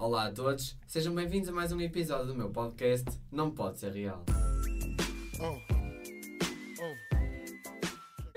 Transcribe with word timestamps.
Olá 0.00 0.26
a 0.26 0.30
todos, 0.30 0.78
sejam 0.86 1.12
bem-vindos 1.12 1.48
a 1.48 1.52
mais 1.52 1.72
um 1.72 1.80
episódio 1.80 2.28
do 2.28 2.34
meu 2.36 2.50
podcast 2.50 3.20
Não 3.32 3.50
Pode 3.50 3.80
Ser 3.80 3.90
Real. 3.90 4.24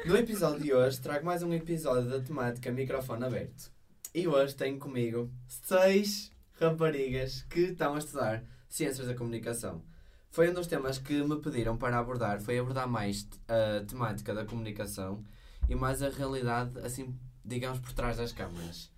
No 0.03 0.17
episódio 0.17 0.59
de 0.59 0.73
hoje 0.73 0.99
trago 0.99 1.23
mais 1.23 1.43
um 1.43 1.53
episódio 1.53 2.09
da 2.09 2.19
temática 2.19 2.71
microfone 2.71 3.25
aberto. 3.25 3.71
E 4.11 4.27
hoje 4.27 4.55
tenho 4.55 4.79
comigo 4.79 5.31
seis 5.47 6.31
raparigas 6.59 7.43
que 7.43 7.59
estão 7.59 7.93
a 7.93 7.99
estudar 7.99 8.43
Ciências 8.67 9.05
da 9.05 9.13
Comunicação. 9.13 9.83
Foi 10.31 10.49
um 10.49 10.55
dos 10.55 10.65
temas 10.65 10.97
que 10.97 11.21
me 11.21 11.39
pediram 11.39 11.77
para 11.77 11.99
abordar, 11.99 12.41
foi 12.41 12.57
abordar 12.57 12.87
mais 12.87 13.27
a 13.47 13.85
temática 13.85 14.33
da 14.33 14.45
comunicação 14.45 15.23
e 15.69 15.75
mais 15.75 16.01
a 16.01 16.09
realidade, 16.09 16.79
assim, 16.79 17.15
digamos, 17.45 17.77
por 17.77 17.93
trás 17.93 18.17
das 18.17 18.31
câmaras. 18.31 18.91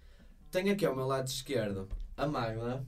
Tenho 0.50 0.72
aqui 0.72 0.86
ao 0.86 0.96
meu 0.96 1.06
lado 1.06 1.28
esquerdo 1.28 1.90
a 2.18 2.28
Magda, 2.28 2.86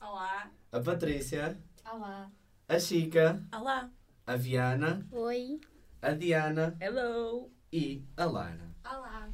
Olá. 0.00 0.50
a 0.70 0.80
Patrícia, 0.80 1.58
Olá. 1.90 2.30
a 2.68 2.78
Chica, 2.78 3.42
Olá. 3.52 3.90
a 4.26 4.36
Viana, 4.36 5.06
Oi. 5.10 5.60
a 6.00 6.12
Diana 6.12 6.76
Hello. 6.80 7.50
e 7.72 8.04
a 8.16 8.24
Lara. 8.24 8.70
Olá. 8.84 9.30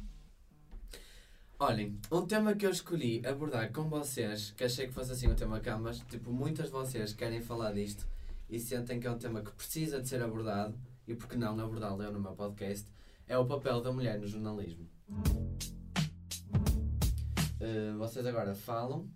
Olhem, 1.59 1.99
um 2.11 2.25
tema 2.25 2.55
que 2.55 2.65
eu 2.65 2.71
escolhi 2.71 3.21
abordar 3.25 3.71
com 3.71 3.89
vocês, 3.89 4.51
que 4.51 4.63
achei 4.63 4.87
que 4.87 4.93
fosse 4.93 5.11
assim 5.11 5.27
um 5.27 5.35
tema 5.35 5.59
camas, 5.59 5.99
tipo, 6.09 6.31
muitas 6.31 6.67
de 6.67 6.71
vocês 6.71 7.13
querem 7.13 7.41
falar 7.41 7.73
disto 7.73 8.07
e 8.49 8.59
sentem 8.59 8.99
que 8.99 9.05
é 9.07 9.11
um 9.11 9.17
tema 9.17 9.41
que 9.41 9.51
precisa 9.51 10.01
de 10.01 10.07
ser 10.07 10.23
abordado, 10.23 10.75
e 11.07 11.13
por 11.13 11.27
que 11.27 11.35
não 11.35 11.59
abordá-lo 11.59 12.01
eu 12.01 12.11
no 12.11 12.19
meu 12.19 12.33
podcast, 12.33 12.87
é 13.27 13.37
o 13.37 13.45
papel 13.45 13.81
da 13.81 13.91
mulher 13.91 14.17
no 14.19 14.25
jornalismo. 14.27 14.89
Uh, 17.61 17.97
vocês 17.97 18.25
agora 18.25 18.55
falam, 18.55 19.07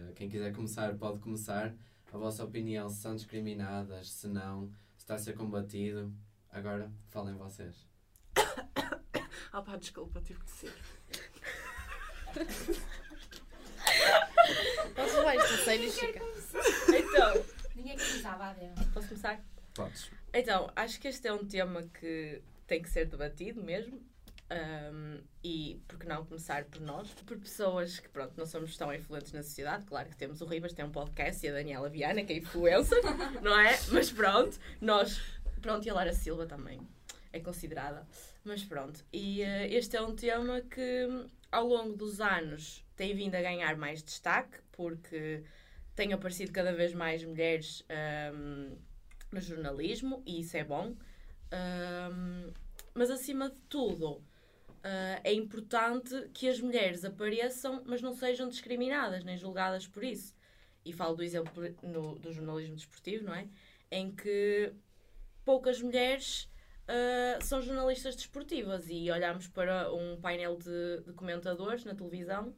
uh, 0.00 0.12
quem 0.14 0.28
quiser 0.28 0.52
começar 0.54 0.94
pode 0.96 1.18
começar, 1.20 1.74
a 2.12 2.18
vossa 2.18 2.44
opinião, 2.44 2.88
se 2.88 3.00
são 3.00 3.14
discriminadas, 3.14 4.10
se 4.10 4.28
não, 4.28 4.68
se 4.96 5.04
está 5.04 5.14
a 5.14 5.18
ser 5.18 5.34
combatido. 5.34 6.12
Agora, 6.50 6.90
falem 7.08 7.34
vocês. 7.34 7.86
Ah 9.52 9.62
pá, 9.62 9.76
desculpa, 9.76 10.20
tive 10.20 10.38
que 10.44 10.50
ser. 10.50 10.72
Posso 14.94 15.20
a 15.26 15.64
sério, 15.64 15.90
Chica? 15.90 16.20
Então, 16.88 17.44
Ninguém 17.74 17.96
começava 17.96 18.44
a 18.44 18.52
ver. 18.52 18.72
posso 18.92 19.08
começar? 19.08 19.42
Podes. 19.74 20.10
Então, 20.34 20.70
acho 20.76 21.00
que 21.00 21.08
este 21.08 21.26
é 21.28 21.32
um 21.32 21.46
tema 21.46 21.82
que 21.98 22.42
tem 22.66 22.82
que 22.82 22.90
ser 22.90 23.06
debatido 23.06 23.62
mesmo. 23.62 24.00
Ahm, 24.50 25.20
e 25.42 25.80
por 25.86 25.98
que 25.98 26.06
não 26.06 26.24
começar 26.24 26.64
por 26.64 26.80
nós? 26.80 27.08
Por 27.26 27.38
pessoas 27.38 27.98
que, 28.00 28.08
pronto, 28.08 28.34
não 28.36 28.44
somos 28.44 28.76
tão 28.76 28.92
influentes 28.92 29.32
na 29.32 29.42
sociedade. 29.42 29.84
Claro 29.86 30.08
que 30.08 30.16
temos 30.16 30.40
o 30.40 30.46
Ribas, 30.46 30.72
tem 30.72 30.84
um 30.84 30.90
podcast, 30.90 31.44
e 31.44 31.48
a 31.48 31.52
Daniela 31.52 31.88
Viana, 31.88 32.24
que 32.24 32.32
é 32.32 32.36
influencer, 32.36 33.00
não 33.42 33.58
é? 33.58 33.78
Mas 33.90 34.10
pronto, 34.10 34.58
nós. 34.80 35.20
Pronto, 35.62 35.86
e 35.86 35.90
a 35.90 35.94
Lara 35.94 36.12
Silva 36.12 36.46
também 36.46 36.80
é 37.32 37.40
considerada. 37.40 38.06
Mas 38.44 38.64
pronto, 38.64 39.04
e 39.12 39.42
eh, 39.42 39.68
este 39.74 39.96
é 39.96 40.02
um 40.02 40.14
tema 40.14 40.60
que 40.62 41.08
ao 41.52 41.66
longo 41.66 41.94
dos 41.94 42.20
anos 42.20 42.84
tem 42.96 43.14
vindo 43.14 43.34
a 43.34 43.42
ganhar 43.42 43.76
mais 43.76 44.02
destaque, 44.02 44.58
porque 44.72 45.42
têm 45.94 46.12
aparecido 46.12 46.52
cada 46.52 46.72
vez 46.72 46.94
mais 46.94 47.22
mulheres 47.22 47.84
ahm, 47.88 48.74
no 49.30 49.40
jornalismo, 49.40 50.22
e 50.26 50.40
isso 50.40 50.56
é 50.56 50.64
bom. 50.64 50.96
Ahm, 51.52 52.52
mas 52.94 53.10
acima 53.10 53.50
de 53.50 53.56
tudo, 53.68 54.22
ah, 54.82 55.20
é 55.24 55.32
importante 55.32 56.28
que 56.32 56.48
as 56.48 56.60
mulheres 56.60 57.04
apareçam, 57.04 57.82
mas 57.86 58.00
não 58.02 58.12
sejam 58.14 58.48
discriminadas 58.48 59.24
nem 59.24 59.36
julgadas 59.36 59.86
por 59.86 60.02
isso. 60.04 60.34
E 60.84 60.92
falo 60.92 61.16
do 61.16 61.22
exemplo 61.22 61.62
no- 61.82 62.18
do 62.18 62.32
jornalismo 62.32 62.74
desportivo, 62.76 63.24
não 63.24 63.34
é? 63.34 63.48
Em 63.90 64.10
que 64.14 64.72
poucas 65.44 65.80
mulheres 65.82 66.48
ah, 66.88 67.38
são 67.42 67.60
jornalistas 67.60 68.16
desportivas 68.16 68.86
e 68.88 69.10
olhamos 69.10 69.46
para 69.48 69.92
um 69.92 70.20
painel 70.20 70.56
de, 70.56 71.02
de 71.04 71.12
comentadores 71.12 71.84
na 71.84 71.94
televisão 71.94 72.54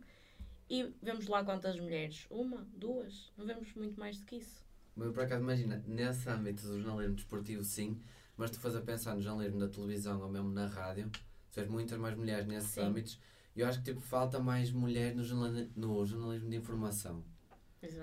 e 0.71 0.95
vemos 1.03 1.27
lá 1.27 1.45
quantas 1.45 1.79
mulheres? 1.79 2.27
Uma? 2.31 2.67
Duas? 2.75 3.31
Não 3.37 3.45
vemos 3.45 3.75
muito 3.75 3.99
mais 3.99 4.17
do 4.19 4.25
que 4.25 4.37
isso. 4.37 4.65
Mas 4.95 5.13
por 5.13 5.23
acaso 5.23 5.43
imagina, 5.43 5.83
nesse 5.87 6.29
âmbito 6.29 6.67
do 6.67 6.81
jornalismo 6.81 7.17
desportivo 7.17 7.65
sim, 7.65 8.01
mas 8.37 8.51
tu 8.51 8.61
fazes 8.61 8.79
a 8.79 8.83
pensar 8.83 9.15
no 9.15 9.21
jornalismo 9.23 9.59
da 9.61 9.69
televisão 9.69 10.21
ou 10.21 10.29
mesmo 10.31 10.51
na 10.51 10.67
rádio, 10.67 11.11
vês 11.55 11.69
muitas 11.69 11.99
mais 11.99 12.17
mulheres 12.17 12.47
nesses 12.47 12.71
Sim. 12.71 12.81
âmbitos 12.83 13.19
e 13.55 13.61
eu 13.61 13.67
acho 13.69 13.79
que 13.83 13.85
tipo, 13.91 14.01
falta 14.01 14.41
mais 14.41 14.71
mulher 14.73 15.15
no, 15.15 15.23
jornali- 15.23 15.71
no 15.77 16.05
jornalismo 16.07 16.49
de 16.51 16.57
informação. 16.57 17.23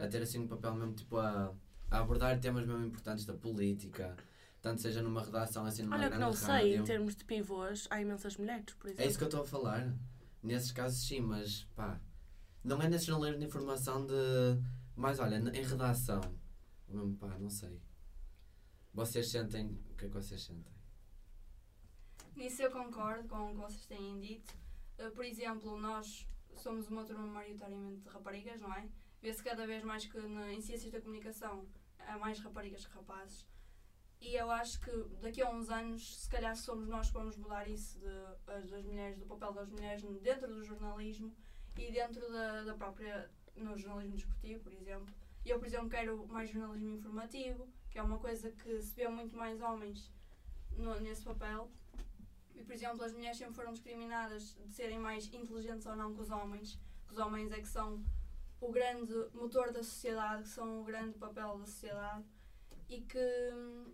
A 0.01 0.07
ter 0.07 0.21
assim 0.21 0.39
um 0.39 0.47
papel 0.47 0.75
mesmo 0.75 0.93
tipo 0.93 1.17
a, 1.17 1.53
a 1.89 1.99
abordar 1.99 2.39
temas 2.39 2.65
mesmo 2.67 2.85
importantes 2.85 3.25
da 3.25 3.33
política, 3.33 4.15
tanto 4.61 4.81
seja 4.81 5.01
numa 5.01 5.23
redação 5.23 5.65
assim 5.65 5.83
numa 5.83 5.95
Olha 5.97 6.09
que 6.11 6.17
não 6.17 6.33
sei, 6.33 6.47
rádio. 6.49 6.75
em 6.75 6.83
termos 6.83 7.15
de 7.15 7.23
pivôs, 7.23 7.87
há 7.89 8.01
imensas 8.01 8.35
mulheres, 8.37 8.73
por 8.75 8.87
exemplo. 8.87 9.03
É 9.03 9.07
isso 9.07 9.17
que 9.17 9.23
eu 9.23 9.29
estou 9.29 9.41
a 9.41 9.45
falar. 9.45 9.93
Nesses 10.43 10.71
casos 10.71 11.05
sim, 11.05 11.19
mas 11.21 11.63
pá, 11.75 11.99
não 12.63 12.81
é 12.81 12.87
nesse 12.89 13.05
jornalismo 13.05 13.39
de 13.39 13.45
informação 13.47 14.05
de. 14.05 14.13
Mas 14.95 15.17
olha, 15.19 15.37
em 15.37 15.63
redação. 15.63 16.21
Pá, 17.19 17.37
não 17.39 17.49
sei. 17.49 17.79
Vocês 18.93 19.29
sentem. 19.29 19.79
O 19.91 19.95
que 19.95 20.05
é 20.05 20.07
que 20.07 20.13
vocês 20.13 20.41
sentem? 20.43 20.73
Nisso 22.39 22.61
eu 22.63 22.71
concordo 22.71 23.27
com 23.27 23.39
o 23.47 23.49
que 23.49 23.55
vocês 23.65 23.85
têm 23.85 24.19
dito. 24.19 24.53
Uh, 24.97 25.11
por 25.11 25.25
exemplo, 25.25 25.77
nós 25.77 26.25
somos 26.55 26.87
uma 26.89 27.03
turma 27.03 27.27
maioritariamente 27.27 27.99
de 28.01 28.09
raparigas, 28.09 28.61
não 28.61 28.73
é? 28.73 28.87
Vê-se 29.21 29.43
cada 29.43 29.67
vez 29.67 29.83
mais 29.83 30.05
que 30.05 30.17
na, 30.35 30.51
em 30.53 30.61
ciências 30.61 30.91
da 30.91 31.01
comunicação 31.01 31.67
há 31.99 32.17
mais 32.17 32.39
raparigas 32.39 32.85
que 32.87 32.93
rapazes. 32.95 33.45
E 34.21 34.35
eu 34.35 34.49
acho 34.51 34.79
que 34.79 34.91
daqui 35.21 35.41
a 35.41 35.49
uns 35.49 35.69
anos, 35.69 36.21
se 36.21 36.29
calhar 36.29 36.55
somos 36.55 36.87
nós 36.87 37.07
que 37.07 37.13
vamos 37.13 37.35
mudar 37.37 37.67
isso 37.69 37.99
de, 37.99 38.07
as- 38.53 38.69
das 38.69 38.83
mulheres, 38.85 39.17
do 39.19 39.25
papel 39.25 39.51
das 39.53 39.69
mulheres 39.69 40.01
dentro 40.21 40.47
do 40.47 40.63
jornalismo 40.63 41.35
e 41.77 41.91
dentro 41.91 42.29
da, 42.31 42.63
da 42.63 42.73
própria, 42.73 43.29
no 43.55 43.77
jornalismo 43.77 44.15
desportivo, 44.15 44.63
por 44.63 44.73
exemplo. 44.73 45.13
Eu, 45.45 45.57
por 45.59 45.67
exemplo, 45.67 45.89
quero 45.89 46.25
mais 46.27 46.49
jornalismo 46.49 46.89
informativo, 46.89 47.67
que 47.89 47.99
é 47.99 48.03
uma 48.03 48.17
coisa 48.19 48.49
que 48.51 48.81
se 48.81 48.95
vê 48.95 49.07
muito 49.09 49.35
mais 49.37 49.61
homens 49.61 50.09
no- 50.77 50.99
nesse 51.01 51.23
papel. 51.23 51.69
E, 52.55 52.63
por 52.63 52.73
exemplo, 52.73 53.03
as 53.03 53.13
mulheres 53.13 53.37
sempre 53.37 53.53
foram 53.53 53.71
discriminadas 53.71 54.55
de 54.65 54.73
serem 54.73 54.99
mais 54.99 55.31
inteligentes 55.33 55.85
ou 55.85 55.95
não 55.95 56.13
que 56.13 56.21
os 56.21 56.29
homens. 56.29 56.79
Que 57.07 57.13
os 57.13 57.19
homens 57.19 57.51
é 57.51 57.59
que 57.59 57.67
são 57.67 58.03
o 58.61 58.71
grande 58.71 59.13
motor 59.33 59.71
da 59.71 59.83
sociedade, 59.83 60.43
que 60.43 60.49
são 60.49 60.81
o 60.81 60.83
grande 60.83 61.17
papel 61.17 61.57
da 61.57 61.65
sociedade. 61.65 62.25
E 62.89 63.01
que 63.01 63.51
hum, 63.53 63.93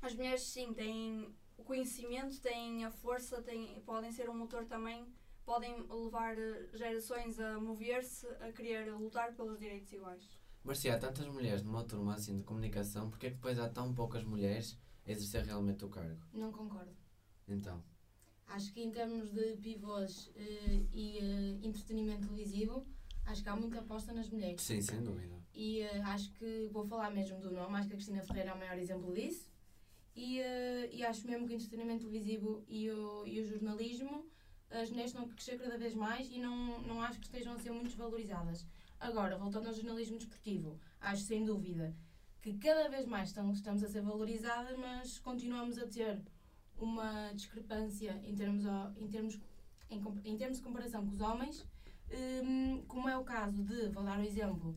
as 0.00 0.14
mulheres, 0.14 0.42
sim, 0.42 0.72
têm 0.72 1.34
o 1.56 1.64
conhecimento, 1.64 2.40
têm 2.40 2.84
a 2.84 2.90
força, 2.90 3.42
têm, 3.42 3.80
podem 3.82 4.12
ser 4.12 4.30
um 4.30 4.34
motor 4.34 4.64
também, 4.64 5.06
podem 5.44 5.82
levar 5.88 6.38
eh, 6.38 6.68
gerações 6.74 7.38
a 7.40 7.58
mover-se, 7.58 8.26
a 8.40 8.52
querer 8.52 8.92
lutar 8.94 9.34
pelos 9.34 9.58
direitos 9.58 9.92
iguais. 9.92 10.38
Mas 10.62 10.78
se 10.78 10.90
há 10.90 10.98
tantas 10.98 11.26
mulheres 11.26 11.62
numa 11.62 11.84
turma 11.84 12.14
assim 12.14 12.36
de 12.36 12.44
comunicação, 12.44 13.10
porquê 13.10 13.26
é 13.26 13.30
que 13.30 13.36
depois 13.36 13.58
há 13.58 13.68
tão 13.68 13.94
poucas 13.94 14.22
mulheres 14.24 14.78
a 15.06 15.10
exercer 15.10 15.44
realmente 15.44 15.84
o 15.84 15.88
cargo? 15.88 16.20
Não 16.32 16.52
concordo. 16.52 16.94
Então. 17.48 17.82
Acho 18.46 18.72
que 18.72 18.80
em 18.80 18.90
termos 18.90 19.30
de 19.30 19.56
pivôs 19.56 20.30
eh, 20.34 20.82
e 20.92 21.18
eh, 21.18 21.58
entretenimento 21.62 22.26
televisivo, 22.26 22.86
acho 23.26 23.42
que 23.42 23.48
há 23.48 23.56
muita 23.56 23.80
aposta 23.80 24.12
nas 24.12 24.30
mulheres. 24.30 24.62
Sim, 24.62 24.80
sem 24.80 25.02
dúvida. 25.02 25.36
E 25.52 25.80
eh, 25.80 26.00
acho 26.02 26.32
que 26.32 26.68
vou 26.72 26.84
falar 26.86 27.10
mesmo 27.10 27.40
do 27.40 27.50
nome, 27.50 27.76
acho 27.76 27.88
que 27.88 27.94
a 27.94 27.96
Cristina 27.96 28.22
Ferreira 28.22 28.50
é 28.50 28.54
o 28.54 28.58
maior 28.58 28.78
exemplo 28.78 29.12
disso. 29.12 29.48
E, 30.16 30.40
e 30.90 31.04
acho 31.04 31.26
mesmo 31.28 31.46
que 31.46 31.52
o 31.52 31.56
entretenimento 31.56 32.00
televisivo 32.00 32.64
e 32.66 32.90
o, 32.90 33.24
e 33.24 33.40
o 33.40 33.44
jornalismo, 33.44 34.26
as 34.68 34.90
mulheres 34.90 35.12
estão 35.12 35.24
a 35.24 35.28
crescer 35.28 35.58
cada 35.58 35.78
vez 35.78 35.94
mais 35.94 36.28
e 36.32 36.40
não, 36.40 36.82
não 36.82 37.00
acho 37.00 37.20
que 37.20 37.26
estejam 37.26 37.52
a 37.52 37.58
ser 37.58 37.70
muito 37.70 37.86
desvalorizadas. 37.86 38.66
Agora, 38.98 39.38
voltando 39.38 39.68
ao 39.68 39.74
jornalismo 39.74 40.18
desportivo, 40.18 40.80
acho 41.00 41.22
sem 41.22 41.44
dúvida 41.44 41.94
que 42.40 42.54
cada 42.54 42.88
vez 42.88 43.06
mais 43.06 43.28
estamos 43.28 43.84
a 43.84 43.88
ser 43.88 44.02
valorizadas, 44.02 44.76
mas 44.76 45.18
continuamos 45.20 45.78
a 45.78 45.86
ter 45.86 46.20
uma 46.78 47.32
discrepância 47.32 48.20
em 48.24 48.34
termos, 48.34 48.64
em 48.96 49.08
termos, 49.08 49.38
em, 49.90 50.02
em 50.24 50.36
termos 50.36 50.58
de 50.58 50.64
comparação 50.64 51.04
com 51.06 51.12
os 51.12 51.20
homens, 51.20 51.66
hum, 52.44 52.82
como 52.86 53.08
é 53.08 53.16
o 53.16 53.24
caso 53.24 53.62
de, 53.62 53.88
vou 53.88 54.04
dar 54.04 54.18
o 54.18 54.22
exemplo, 54.22 54.76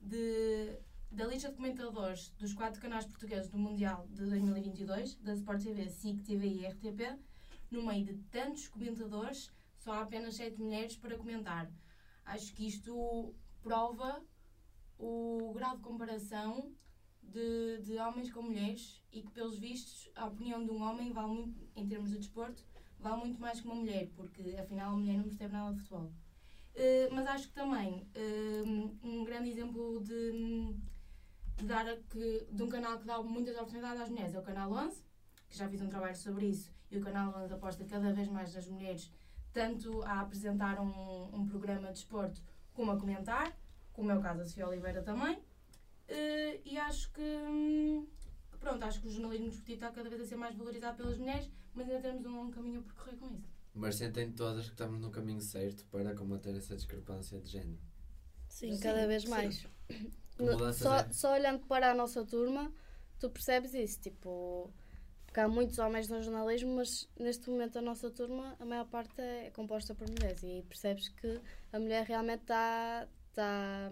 de, 0.00 0.76
da 1.10 1.26
lista 1.26 1.48
de 1.48 1.56
comentadores 1.56 2.30
dos 2.38 2.52
quatro 2.54 2.80
canais 2.80 3.04
portugueses 3.04 3.50
do 3.50 3.58
Mundial 3.58 4.06
de 4.10 4.26
2022, 4.26 5.16
da 5.16 5.34
Sport 5.34 5.62
TV, 5.62 5.88
SIC 5.88 6.22
TV 6.22 6.46
e 6.46 6.66
RTP, 6.66 7.18
no 7.70 7.86
meio 7.86 8.04
de 8.04 8.14
tantos 8.30 8.68
comentadores, 8.68 9.50
só 9.78 9.92
há 9.92 10.00
apenas 10.02 10.36
sete 10.36 10.60
mulheres 10.60 10.96
para 10.96 11.16
comentar. 11.16 11.70
Acho 12.24 12.52
que 12.54 12.66
isto 12.66 13.34
prova 13.62 14.22
o 14.98 15.52
grau 15.54 15.76
de 15.76 15.82
comparação 15.82 16.72
de, 17.32 17.78
de 17.82 17.98
homens 17.98 18.30
com 18.30 18.42
mulheres 18.42 19.02
e 19.10 19.22
que, 19.22 19.30
pelos 19.30 19.58
vistos, 19.58 20.10
a 20.14 20.26
opinião 20.26 20.64
de 20.64 20.70
um 20.70 20.82
homem 20.82 21.12
vale 21.12 21.32
muito, 21.32 21.68
em 21.74 21.86
termos 21.86 22.10
de 22.10 22.18
desporto, 22.18 22.64
vale 22.98 23.20
muito 23.20 23.40
mais 23.40 23.60
que 23.60 23.66
uma 23.66 23.74
mulher, 23.74 24.08
porque 24.14 24.56
afinal 24.58 24.92
a 24.92 24.96
mulher 24.96 25.16
não 25.16 25.24
percebe 25.24 25.52
nada 25.52 25.72
de 25.72 25.80
futebol. 25.80 26.12
Eh, 26.74 27.08
mas 27.12 27.26
acho 27.26 27.48
que 27.48 27.54
também 27.54 28.06
eh, 28.14 28.62
um 29.02 29.24
grande 29.24 29.50
exemplo 29.50 30.00
de, 30.02 30.74
de 31.56 31.66
dar 31.66 31.84
que, 32.10 32.46
de 32.50 32.62
um 32.62 32.68
canal 32.68 32.98
que 32.98 33.06
dá 33.06 33.22
muitas 33.22 33.54
oportunidades 33.56 34.00
às 34.00 34.08
mulheres 34.08 34.34
é 34.34 34.38
o 34.38 34.42
Canal 34.42 34.72
11, 34.72 35.04
que 35.48 35.56
já 35.56 35.68
fiz 35.68 35.80
um 35.82 35.88
trabalho 35.88 36.16
sobre 36.16 36.46
isso, 36.46 36.70
e 36.90 36.96
o 36.96 37.02
Canal 37.02 37.34
11 37.44 37.52
aposta 37.52 37.84
cada 37.84 38.12
vez 38.12 38.28
mais 38.28 38.54
nas 38.54 38.66
mulheres, 38.68 39.12
tanto 39.52 40.02
a 40.02 40.20
apresentar 40.20 40.80
um, 40.80 41.34
um 41.34 41.46
programa 41.46 41.88
de 41.88 41.94
desporto 41.94 42.40
como 42.72 42.90
a 42.90 42.98
comentar, 42.98 43.54
como 43.92 44.10
é 44.10 44.16
o 44.16 44.20
caso 44.20 44.38
da 44.38 44.46
Sofia 44.46 44.66
Oliveira 44.66 45.02
também. 45.02 45.38
Eh, 46.12 46.60
e 46.64 46.78
acho 46.78 47.10
que, 47.12 47.20
hum, 47.22 48.06
pronto, 48.60 48.84
acho 48.84 49.00
que 49.00 49.08
o 49.08 49.10
jornalismo 49.10 49.46
desportivo 49.48 49.74
está 49.76 49.90
cada 49.90 50.08
vez 50.08 50.20
a 50.22 50.26
ser 50.26 50.36
mais 50.36 50.54
valorizado 50.54 50.96
pelas 50.96 51.16
mulheres, 51.18 51.50
mas 51.74 51.88
ainda 51.88 52.02
temos 52.02 52.26
um 52.26 52.36
longo 52.36 52.52
caminho 52.52 52.80
a 52.80 52.82
percorrer 52.82 53.16
com 53.16 53.26
isso. 53.34 53.48
Mas 53.74 53.96
sentem 53.96 54.30
todas 54.32 54.66
que 54.66 54.72
estamos 54.72 55.00
no 55.00 55.10
caminho 55.10 55.40
certo 55.40 55.84
para 55.86 56.14
combater 56.14 56.54
essa 56.54 56.76
discrepância 56.76 57.40
de 57.40 57.48
género. 57.48 57.80
Sim, 58.48 58.72
Sim, 58.72 58.80
cada 58.80 59.06
vez 59.06 59.22
sim. 59.22 59.30
mais. 59.30 59.66
No- 60.38 60.72
só, 60.74 60.96
é? 60.96 61.12
só 61.12 61.32
olhando 61.32 61.66
para 61.66 61.90
a 61.90 61.94
nossa 61.94 62.24
turma, 62.24 62.70
tu 63.18 63.30
percebes 63.30 63.72
isso. 63.72 64.00
Tipo, 64.00 64.70
porque 65.24 65.40
há 65.40 65.48
muitos 65.48 65.78
homens 65.78 66.08
no 66.08 66.22
jornalismo, 66.22 66.76
mas 66.76 67.08
neste 67.18 67.48
momento 67.48 67.78
a 67.78 67.82
nossa 67.82 68.10
turma, 68.10 68.54
a 68.60 68.64
maior 68.66 68.86
parte 68.86 69.18
é 69.20 69.50
composta 69.50 69.94
por 69.94 70.06
mulheres. 70.06 70.42
E 70.42 70.62
percebes 70.68 71.08
que 71.08 71.40
a 71.72 71.78
mulher 71.78 72.04
realmente 72.04 72.42
está 72.42 73.08
está 73.32 73.90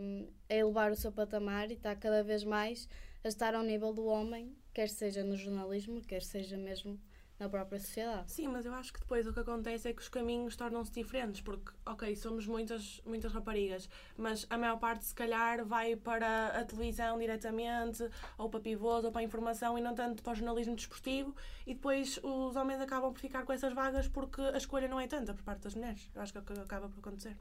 a 0.49 0.55
elevar 0.55 0.93
o 0.93 0.97
seu 0.97 1.11
patamar 1.11 1.71
e 1.71 1.75
está 1.75 1.97
cada 1.97 2.23
vez 2.23 2.45
mais 2.45 2.89
a 3.25 3.29
estar 3.29 3.55
ao 3.55 3.63
nível 3.63 3.93
do 3.93 4.05
homem, 4.05 4.55
quer 4.73 4.89
seja 4.89 5.25
no 5.25 5.37
jornalismo, 5.37 6.01
quer 6.03 6.23
seja 6.23 6.57
mesmo 6.57 7.01
na 7.39 7.49
própria 7.49 7.79
sociedade. 7.79 8.31
Sim, 8.31 8.49
mas 8.49 8.67
eu 8.67 8.75
acho 8.75 8.93
que 8.93 9.01
depois 9.01 9.27
o 9.27 9.33
que 9.33 9.41
acontece 9.41 9.89
é 9.89 9.95
que 9.95 10.03
os 10.03 10.11
caminhos 10.11 10.57
tornam-se 10.57 10.93
diferentes, 10.93 11.41
porque, 11.41 11.73
ok, 11.87 12.15
somos 12.15 12.47
muitas, 12.47 13.01
muitas 13.07 13.33
raparigas, 13.33 13.89
mas 14.15 14.47
a 14.51 14.59
maior 14.59 14.79
parte, 14.79 15.07
se 15.07 15.15
calhar, 15.15 15.65
vai 15.65 15.97
para 15.97 16.49
a 16.49 16.65
televisão 16.67 17.19
diretamente, 17.19 18.07
ou 18.37 18.51
para 18.51 18.61
pivôs, 18.61 19.07
ou 19.07 19.11
para 19.11 19.23
a 19.23 19.25
informação, 19.25 19.79
e 19.79 19.81
não 19.81 19.95
tanto 19.95 20.23
para 20.23 20.33
o 20.33 20.35
jornalismo 20.35 20.77
desportivo, 20.77 21.35
e 21.67 21.73
depois 21.73 22.21
os 22.23 22.57
homens 22.57 22.79
acabam 22.79 23.11
por 23.11 23.21
ficar 23.21 23.45
com 23.45 23.55
essas 23.55 23.73
vagas 23.73 24.07
porque 24.07 24.43
a 24.43 24.59
escolha 24.59 24.87
não 24.87 25.01
é 25.01 25.07
tanta 25.07 25.33
por 25.33 25.43
parte 25.43 25.63
das 25.63 25.75
mulheres. 25.75 26.11
Eu 26.15 26.21
acho 26.21 26.33
que 26.33 26.39
é 26.39 26.43
o 26.43 26.45
que 26.45 26.53
acaba 26.61 26.91
por 26.91 26.99
acontecer. 26.99 27.39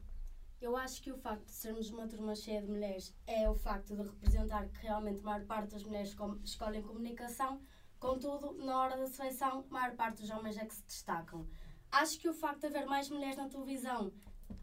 Eu 0.61 0.75
acho 0.75 1.01
que 1.01 1.11
o 1.11 1.17
facto 1.17 1.45
de 1.45 1.51
sermos 1.53 1.89
uma 1.89 2.07
turma 2.07 2.35
cheia 2.35 2.61
de 2.61 2.67
mulheres 2.67 3.15
é 3.25 3.49
o 3.49 3.55
facto 3.55 3.95
de 3.95 4.01
representar 4.03 4.67
que 4.67 4.81
realmente 4.81 5.19
a 5.19 5.23
maior 5.23 5.45
parte 5.45 5.71
das 5.71 5.83
mulheres 5.83 6.13
escolhem 6.43 6.81
comunicação, 6.81 7.61
contudo, 7.97 8.53
na 8.65 8.77
hora 8.77 8.97
da 8.97 9.07
seleção, 9.07 9.63
a 9.69 9.73
maior 9.73 9.95
parte 9.95 10.21
dos 10.21 10.29
homens 10.29 10.57
é 10.57 10.65
que 10.65 10.75
se 10.75 10.83
destacam. 10.83 11.47
Acho 11.91 12.19
que 12.19 12.27
o 12.27 12.33
facto 12.33 12.61
de 12.61 12.67
haver 12.67 12.85
mais 12.85 13.09
mulheres 13.09 13.37
na 13.37 13.47
televisão, 13.47 14.11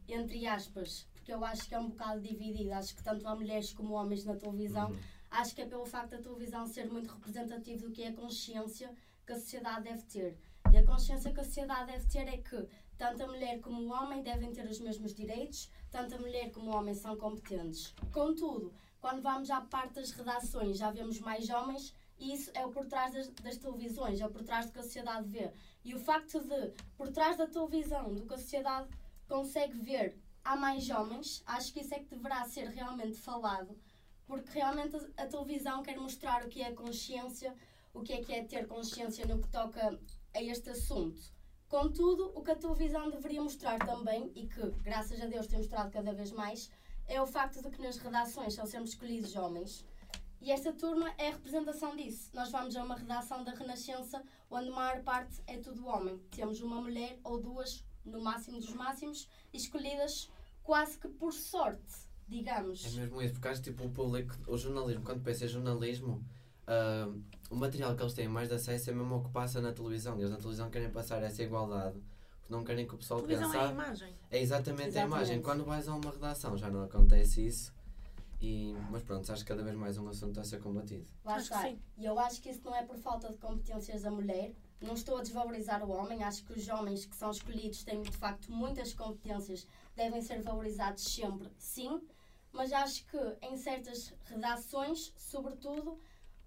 entre 0.06 0.46
aspas, 0.46 1.08
porque 1.14 1.32
eu 1.32 1.42
acho 1.44 1.66
que 1.66 1.74
é 1.74 1.78
um 1.78 1.88
bocado 1.88 2.20
dividido, 2.20 2.72
acho 2.74 2.94
que 2.94 3.02
tanto 3.02 3.26
há 3.26 3.34
mulheres 3.34 3.72
como 3.72 3.94
homens 3.94 4.24
na 4.24 4.36
televisão, 4.36 4.90
Uhum. 4.90 4.98
acho 5.30 5.54
que 5.54 5.62
é 5.62 5.66
pelo 5.66 5.86
facto 5.86 6.10
da 6.10 6.18
televisão 6.18 6.66
ser 6.66 6.86
muito 6.92 7.10
representativo 7.10 7.86
do 7.88 7.90
que 7.90 8.02
é 8.02 8.08
a 8.08 8.12
consciência 8.12 8.92
que 9.26 9.32
a 9.32 9.36
sociedade 9.36 9.84
deve 9.84 10.02
ter. 10.02 10.38
E 10.72 10.76
a 10.76 10.84
consciência 10.84 11.32
que 11.32 11.40
a 11.40 11.44
sociedade 11.44 11.90
deve 11.92 12.06
ter 12.06 12.28
é 12.28 12.36
que 12.36 12.68
tanto 12.98 13.22
a 13.22 13.26
mulher 13.26 13.60
como 13.60 13.82
o 13.82 13.92
homem 13.92 14.22
devem 14.22 14.52
ter 14.52 14.66
os 14.66 14.80
mesmos 14.80 15.14
direitos, 15.14 15.70
tanto 15.90 16.14
a 16.14 16.18
mulher 16.18 16.50
como 16.50 16.70
o 16.70 16.74
homem 16.74 16.94
são 16.94 17.16
competentes. 17.16 17.94
Contudo, 18.12 18.72
quando 19.00 19.22
vamos 19.22 19.50
à 19.50 19.60
parte 19.60 19.94
das 19.94 20.10
redações, 20.10 20.78
já 20.78 20.90
vemos 20.90 21.20
mais 21.20 21.48
homens 21.50 21.94
e 22.18 22.32
isso 22.32 22.50
é 22.54 22.64
o 22.64 22.70
por 22.70 22.86
trás 22.86 23.12
das, 23.12 23.28
das 23.28 23.56
televisões, 23.58 24.20
é 24.20 24.26
o 24.26 24.30
por 24.30 24.42
trás 24.42 24.66
do 24.66 24.72
que 24.72 24.78
a 24.78 24.82
sociedade 24.82 25.28
vê. 25.28 25.52
E 25.84 25.94
o 25.94 25.98
facto 25.98 26.40
de, 26.40 26.72
por 26.96 27.08
trás 27.10 27.36
da 27.36 27.46
televisão, 27.46 28.14
do 28.14 28.26
que 28.26 28.34
a 28.34 28.38
sociedade 28.38 28.88
consegue 29.28 29.78
ver, 29.78 30.18
há 30.42 30.56
mais 30.56 30.88
homens, 30.90 31.42
acho 31.46 31.72
que 31.72 31.80
isso 31.80 31.94
é 31.94 31.98
que 31.98 32.14
deverá 32.14 32.44
ser 32.44 32.68
realmente 32.68 33.16
falado, 33.16 33.78
porque 34.26 34.50
realmente 34.58 34.96
a, 34.96 35.22
a 35.22 35.26
televisão 35.26 35.82
quer 35.82 35.98
mostrar 35.98 36.44
o 36.44 36.48
que 36.48 36.62
é 36.62 36.72
consciência, 36.72 37.54
o 37.92 38.02
que 38.02 38.14
é 38.14 38.24
que 38.24 38.32
é 38.32 38.44
ter 38.44 38.66
consciência 38.66 39.26
no 39.26 39.40
que 39.40 39.48
toca 39.48 39.98
a 40.34 40.42
este 40.42 40.70
assunto. 40.70 41.35
Contudo, 41.68 42.30
o 42.34 42.42
que 42.42 42.52
a 42.52 42.56
televisão 42.56 43.10
deveria 43.10 43.42
mostrar 43.42 43.78
também, 43.78 44.30
e 44.34 44.46
que, 44.46 44.70
graças 44.82 45.20
a 45.20 45.26
Deus, 45.26 45.46
tem 45.46 45.58
mostrado 45.58 45.90
cada 45.90 46.12
vez 46.12 46.30
mais, 46.30 46.70
é 47.08 47.20
o 47.20 47.26
facto 47.26 47.60
de 47.60 47.70
que 47.70 47.82
nas 47.82 47.96
redações 47.96 48.54
só 48.54 48.64
sermos 48.64 48.90
escolhidos 48.90 49.34
homens. 49.34 49.84
E 50.40 50.52
esta 50.52 50.72
turma 50.72 51.12
é 51.18 51.28
a 51.28 51.32
representação 51.32 51.96
disso. 51.96 52.30
Nós 52.32 52.50
vamos 52.50 52.76
a 52.76 52.84
uma 52.84 52.94
redação 52.94 53.42
da 53.42 53.52
Renascença 53.52 54.22
onde 54.50 54.68
a 54.68 54.72
maior 54.72 55.02
parte 55.02 55.42
é 55.46 55.58
tudo 55.58 55.86
homem. 55.86 56.18
Temos 56.30 56.60
uma 56.60 56.80
mulher 56.80 57.18
ou 57.24 57.40
duas, 57.40 57.84
no 58.04 58.20
máximo 58.20 58.60
dos 58.60 58.72
máximos, 58.72 59.28
escolhidas 59.52 60.30
quase 60.62 60.98
que 60.98 61.08
por 61.08 61.32
sorte, 61.32 61.94
digamos. 62.28 62.84
É 62.84 63.00
mesmo 63.00 63.20
isso, 63.22 63.34
porque 63.34 63.48
acho 63.48 63.62
tipo, 63.62 63.84
o 63.84 63.90
público, 63.90 64.36
o 64.46 64.56
jornalismo, 64.56 65.02
quando 65.04 65.22
pensa 65.22 65.46
em 65.46 65.48
jornalismo, 65.48 66.24
ah, 66.66 67.12
o 67.50 67.56
material 67.56 67.94
que 67.96 68.02
eles 68.02 68.14
têm 68.14 68.28
mais 68.28 68.48
de 68.48 68.54
acesso 68.54 68.90
é 68.90 68.92
mesmo 68.92 69.16
o 69.16 69.24
que 69.24 69.30
passa 69.30 69.60
na 69.60 69.72
televisão. 69.72 70.16
Eles 70.18 70.30
na 70.30 70.36
televisão 70.36 70.70
querem 70.70 70.90
passar 70.90 71.22
essa 71.22 71.42
igualdade, 71.42 71.98
porque 72.40 72.52
não 72.52 72.64
querem 72.64 72.86
que 72.86 72.94
o 72.94 72.98
pessoal 72.98 73.20
televisão 73.22 73.50
pense. 73.50 73.58
é 73.62 73.66
a 73.66 73.68
"Ah, 73.68 73.72
imagem. 73.72 74.14
É 74.30 74.40
exatamente, 74.40 74.82
a 74.82 74.88
Exatamente. 74.88 75.14
imagem. 75.16 75.42
Quando 75.42 75.64
vais 75.64 75.88
a 75.88 75.94
uma 75.94 76.10
redação 76.10 76.56
já 76.56 76.70
não 76.70 76.82
acontece 76.82 77.46
isso. 77.46 77.74
E, 78.40 78.74
mas 78.90 79.02
pronto, 79.02 79.32
acho 79.32 79.42
que 79.42 79.48
cada 79.48 79.62
vez 79.62 79.74
mais 79.74 79.96
um 79.96 80.06
assunto 80.08 80.38
a 80.38 80.44
ser 80.44 80.60
combatido. 80.60 81.06
Lá 81.24 81.38
está. 81.38 81.62
sim. 81.62 81.78
E 81.96 82.04
eu 82.04 82.18
acho 82.18 82.40
que 82.42 82.50
isso 82.50 82.60
não 82.64 82.74
é 82.74 82.82
por 82.84 82.98
falta 82.98 83.30
de 83.30 83.38
competências 83.38 84.02
da 84.02 84.10
mulher. 84.10 84.52
Não 84.78 84.92
estou 84.92 85.16
a 85.16 85.22
desvalorizar 85.22 85.82
o 85.82 85.90
homem. 85.90 86.22
Acho 86.22 86.44
que 86.44 86.52
os 86.52 86.68
homens 86.68 87.06
que 87.06 87.16
são 87.16 87.30
escolhidos 87.30 87.82
têm 87.82 88.02
de 88.02 88.10
facto 88.14 88.52
muitas 88.52 88.92
competências, 88.92 89.66
devem 89.96 90.20
ser 90.20 90.42
valorizados 90.42 91.02
sempre, 91.02 91.48
sim. 91.56 91.98
Mas 92.52 92.72
acho 92.74 93.06
que 93.06 93.18
em 93.40 93.56
certas 93.56 94.12
redações, 94.26 95.14
sobretudo, 95.16 95.98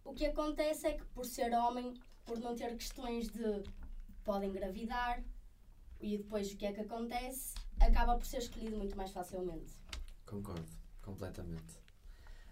o 0.10 0.14
que 0.14 0.26
acontece 0.26 0.88
é 0.88 0.94
que 0.94 1.06
por 1.06 1.24
ser 1.24 1.54
homem, 1.54 1.94
por 2.26 2.40
não 2.40 2.56
ter 2.56 2.76
questões 2.76 3.30
de 3.30 3.64
podem 4.24 4.50
engravidar 4.50 5.24
e 6.02 6.18
depois 6.18 6.52
o 6.52 6.58
que 6.58 6.66
é 6.66 6.74
que 6.74 6.82
acontece, 6.82 7.54
acaba 7.80 8.16
por 8.18 8.26
ser 8.26 8.40
escolhido 8.40 8.76
muito 8.76 8.98
mais 8.98 9.12
facilmente. 9.12 9.78
Concordo, 10.26 10.68
completamente. 11.04 11.80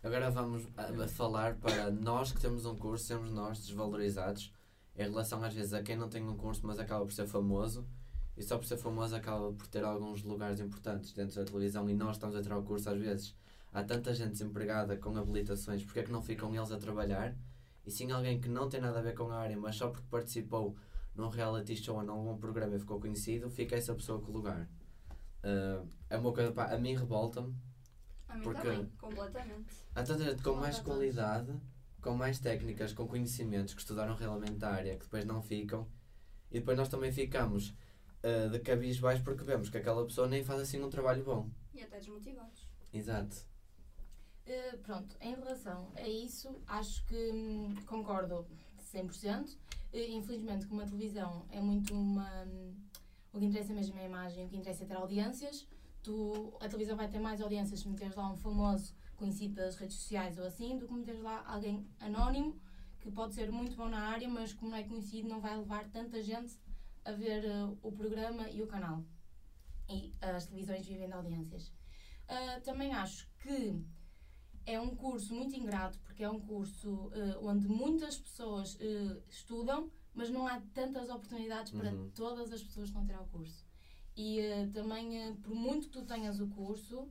Agora 0.03 0.29
vamos 0.29 0.67
a, 0.77 1.03
a 1.03 1.07
falar 1.07 1.55
para 1.55 1.89
nós 1.89 2.31
que 2.31 2.39
temos 2.39 2.63
um 2.65 2.75
curso, 2.75 3.05
sermos 3.05 3.31
nós 3.31 3.59
desvalorizados 3.65 4.53
em 4.95 5.03
relação 5.03 5.43
às 5.43 5.53
vezes 5.53 5.73
a 5.73 5.81
quem 5.81 5.95
não 5.95 6.09
tem 6.09 6.23
um 6.23 6.37
curso 6.37 6.61
mas 6.65 6.79
acaba 6.79 7.05
por 7.05 7.13
ser 7.13 7.25
famoso 7.25 7.87
e 8.35 8.43
só 8.43 8.57
por 8.57 8.65
ser 8.65 8.77
famoso 8.77 9.15
acaba 9.15 9.51
por 9.51 9.65
ter 9.67 9.83
alguns 9.83 10.21
lugares 10.21 10.59
importantes 10.59 11.11
dentro 11.11 11.35
da 11.35 11.43
televisão 11.43 11.89
e 11.89 11.95
nós 11.95 12.17
estamos 12.17 12.35
a 12.35 12.41
tirar 12.41 12.59
o 12.59 12.63
curso 12.63 12.87
às 12.87 12.99
vezes. 12.99 13.35
Há 13.73 13.83
tanta 13.83 14.13
gente 14.13 14.31
desempregada 14.31 14.95
com 14.95 15.15
habilitações, 15.17 15.83
porque 15.83 15.99
é 15.99 16.03
que 16.03 16.11
não 16.11 16.21
ficam 16.21 16.55
eles 16.55 16.71
a 16.71 16.77
trabalhar? 16.77 17.35
E 17.87 17.91
sim 17.91 18.11
alguém 18.11 18.37
que 18.41 18.49
não 18.49 18.67
tem 18.67 18.81
nada 18.81 18.99
a 18.99 19.01
ver 19.01 19.13
com 19.15 19.31
a 19.31 19.37
área, 19.37 19.57
mas 19.57 19.77
só 19.77 19.87
porque 19.89 20.05
participou 20.11 20.75
num 21.15 21.29
reality 21.29 21.73
show 21.77 21.95
ou 21.95 22.03
num 22.03 22.11
algum 22.11 22.37
programa 22.37 22.75
e 22.75 22.79
ficou 22.79 22.99
conhecido, 22.99 23.49
fica 23.49 23.77
essa 23.77 23.95
pessoa 23.95 24.19
com 24.19 24.29
o 24.29 24.33
lugar. 24.33 24.67
Ah, 25.41 25.85
é 26.09 26.17
uma 26.17 26.33
coisa, 26.33 26.51
pá, 26.51 26.65
a 26.65 26.77
mim 26.77 26.93
revolta-me 26.95 27.55
A 28.27 28.35
mim 28.35 28.43
Porque- 28.43 28.61
também, 28.61 28.85
completamente. 28.97 29.73
Há 29.95 30.03
tanta 30.03 30.25
gente 30.25 30.43
com 30.43 30.53
mais 30.55 30.79
qualidade, 30.79 31.57
com 32.01 32.13
mais 32.13 32.39
técnicas, 32.39 32.91
com 32.91 33.07
conhecimentos, 33.07 33.73
que 33.73 33.79
estudaram 33.79 34.15
realmente 34.15 34.63
a 34.65 34.69
área, 34.69 34.97
que 34.97 35.05
depois 35.05 35.23
não 35.23 35.41
ficam. 35.41 35.87
E 36.51 36.59
depois 36.59 36.77
nós 36.77 36.89
também 36.89 37.09
ficamos 37.13 37.73
ah, 38.21 38.49
de 38.49 38.59
cabisbaixo 38.59 39.23
porque 39.23 39.45
vemos 39.45 39.69
que 39.69 39.77
aquela 39.77 40.05
pessoa 40.05 40.27
nem 40.27 40.43
faz 40.43 40.59
assim 40.59 40.83
um 40.83 40.89
trabalho 40.89 41.23
bom. 41.23 41.49
E 41.73 41.81
até 41.81 41.99
desmotivados. 41.99 42.67
Exato. 42.93 43.37
Uh, 44.47 44.77
pronto, 44.77 45.17
em 45.19 45.35
relação 45.35 45.91
a 45.97 46.07
isso, 46.07 46.55
acho 46.67 47.05
que 47.05 47.31
hum, 47.33 47.75
concordo 47.85 48.47
100%. 48.93 49.49
Uh, 49.49 49.57
infelizmente, 49.91 50.65
como 50.67 50.81
a 50.81 50.85
televisão 50.85 51.45
é 51.51 51.59
muito 51.59 51.93
uma. 51.93 52.45
hum, 52.45 52.73
o 53.33 53.39
que 53.39 53.45
interessa 53.45 53.73
mesmo 53.73 53.99
é 53.99 54.03
a 54.03 54.05
imagem, 54.05 54.45
o 54.45 54.49
que 54.49 54.55
interessa 54.55 54.85
é 54.85 54.87
ter 54.87 54.95
audiências. 54.95 55.67
Tu, 56.01 56.53
a 56.61 56.67
televisão 56.69 56.95
vai 56.95 57.09
ter 57.09 57.19
mais 57.19 57.41
audiências 57.41 57.81
se 57.81 57.89
meteres 57.89 58.15
lá 58.15 58.31
um 58.31 58.37
famoso 58.37 58.95
conhecido 59.17 59.55
pelas 59.55 59.75
redes 59.75 59.97
sociais 59.97 60.37
ou 60.37 60.45
assim, 60.45 60.77
do 60.77 60.87
que 60.87 60.93
meteres 60.93 61.21
lá 61.21 61.43
alguém 61.45 61.85
anónimo 61.99 62.57
que 63.01 63.11
pode 63.11 63.33
ser 63.33 63.51
muito 63.51 63.75
bom 63.75 63.89
na 63.89 63.99
área, 63.99 64.29
mas 64.29 64.53
como 64.53 64.71
não 64.71 64.77
é 64.77 64.83
conhecido, 64.83 65.27
não 65.27 65.41
vai 65.41 65.57
levar 65.57 65.89
tanta 65.89 66.21
gente 66.21 66.57
a 67.03 67.11
ver 67.11 67.43
uh, 67.45 67.77
o 67.81 67.91
programa 67.91 68.49
e 68.49 68.61
o 68.61 68.67
canal. 68.67 69.03
E 69.89 70.13
as 70.21 70.45
televisões 70.45 70.85
vivem 70.85 71.07
de 71.07 71.13
audiências. 71.13 71.67
Uh, 72.29 72.61
também 72.63 72.93
acho 72.93 73.29
que 73.39 73.81
é 74.67 74.77
um 74.79 74.93
curso 74.93 75.33
muito 75.33 75.55
ingrato 75.55 75.97
porque 75.99 76.23
é 76.25 76.29
um 76.29 76.41
curso 76.41 77.09
eh, 77.13 77.37
onde 77.41 77.67
muitas 77.69 78.17
pessoas 78.17 78.77
eh, 78.81 79.17
estudam, 79.29 79.89
mas 80.13 80.29
não 80.29 80.45
há 80.45 80.59
tantas 80.73 81.09
oportunidades 81.09 81.71
para 81.71 81.89
Uhum. 81.93 82.11
todas 82.13 82.51
as 82.51 82.61
pessoas 82.61 82.91
que 82.91 82.97
a 82.97 83.01
tirar 83.01 83.21
o 83.21 83.27
curso. 83.27 83.65
E 84.13 84.39
eh, 84.39 84.67
também, 84.73 85.33
por 85.37 85.55
muito 85.55 85.87
que 85.87 85.93
tu 85.93 86.05
tenhas 86.05 86.41
o 86.41 86.47
curso, 86.49 87.07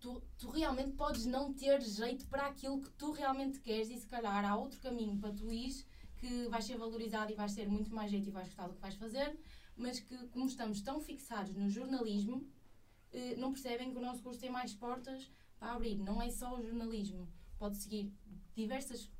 tu, 0.00 0.22
tu 0.36 0.50
realmente 0.50 0.92
podes 0.92 1.24
não 1.24 1.54
ter 1.54 1.80
jeito 1.80 2.26
para 2.26 2.48
aquilo 2.48 2.82
que 2.82 2.90
tu 2.90 3.12
realmente 3.12 3.58
queres 3.60 3.88
e 3.88 3.98
se 3.98 4.06
calhar 4.06 4.44
há 4.44 4.54
outro 4.54 4.78
caminho 4.80 5.18
para 5.18 5.32
tu 5.32 5.50
ires 5.50 5.86
que 6.18 6.46
vais 6.48 6.62
ser 6.66 6.76
valorizado 6.76 7.32
e 7.32 7.34
vais 7.34 7.54
ter 7.54 7.66
muito 7.66 7.90
mais 7.94 8.10
jeito 8.10 8.28
e 8.28 8.30
vais 8.30 8.48
gostar 8.48 8.68
do 8.68 8.74
que 8.74 8.80
vais 8.82 8.94
fazer, 8.96 9.34
mas 9.74 9.98
que 9.98 10.14
como 10.28 10.44
estamos 10.44 10.82
tão 10.82 11.00
fixados 11.00 11.54
no 11.54 11.70
jornalismo, 11.70 12.46
não 13.38 13.50
percebem 13.50 13.90
que 13.90 13.96
o 13.96 14.02
nosso 14.02 14.22
curso 14.22 14.38
tem 14.38 14.50
mais 14.50 14.74
portas 14.74 15.30
para 15.58 15.72
abrir. 15.72 15.96
Não 15.96 16.20
é 16.20 16.30
só 16.30 16.56
o 16.56 16.62
jornalismo. 16.62 17.28
Pode 17.58 17.76
seguir 17.76 18.12
diversas, 18.54 19.10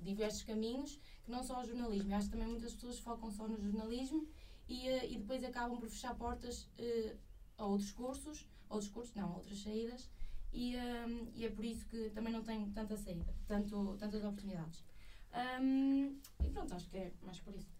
diversos 0.00 0.42
caminhos 0.42 0.98
que 1.24 1.30
não 1.30 1.42
só 1.42 1.60
o 1.60 1.64
jornalismo. 1.64 2.10
Eu 2.10 2.16
acho 2.16 2.26
que 2.26 2.32
também 2.32 2.48
muitas 2.48 2.74
pessoas 2.74 2.98
focam 2.98 3.30
só 3.30 3.48
no 3.48 3.58
jornalismo 3.58 4.26
e, 4.68 4.88
eh, 4.88 5.12
e 5.12 5.18
depois 5.18 5.42
acabam 5.44 5.78
por 5.78 5.88
fechar 5.88 6.14
portas 6.14 6.68
eh, 6.78 7.16
a 7.58 7.64
outros 7.64 7.92
cursos, 7.92 8.48
outros 8.68 8.90
cursos, 8.90 9.14
não, 9.14 9.34
outras 9.34 9.58
saídas. 9.60 10.10
E, 10.52 10.76
eh, 10.76 11.06
e 11.34 11.44
é 11.44 11.50
por 11.50 11.64
isso 11.64 11.86
que 11.86 12.10
também 12.10 12.32
não 12.32 12.42
tenho 12.42 12.70
tanta 12.72 12.96
saída, 12.96 13.34
tanto, 13.46 13.96
tantas 13.98 14.24
oportunidades. 14.24 14.84
Ahm, 15.32 16.18
e 16.42 16.50
pronto, 16.50 16.74
acho 16.74 16.88
que 16.88 16.96
é 16.96 17.12
mais 17.22 17.40
por 17.40 17.54
isso. 17.54 17.70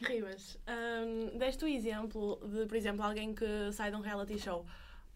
Ribas, 0.00 0.58
hum, 0.68 1.38
deste 1.38 1.64
o 1.64 1.68
exemplo 1.68 2.40
de, 2.48 2.66
por 2.66 2.76
exemplo, 2.76 3.02
alguém 3.02 3.32
que 3.32 3.72
sai 3.72 3.90
de 3.90 3.96
um 3.96 4.00
reality 4.00 4.38
show. 4.38 4.66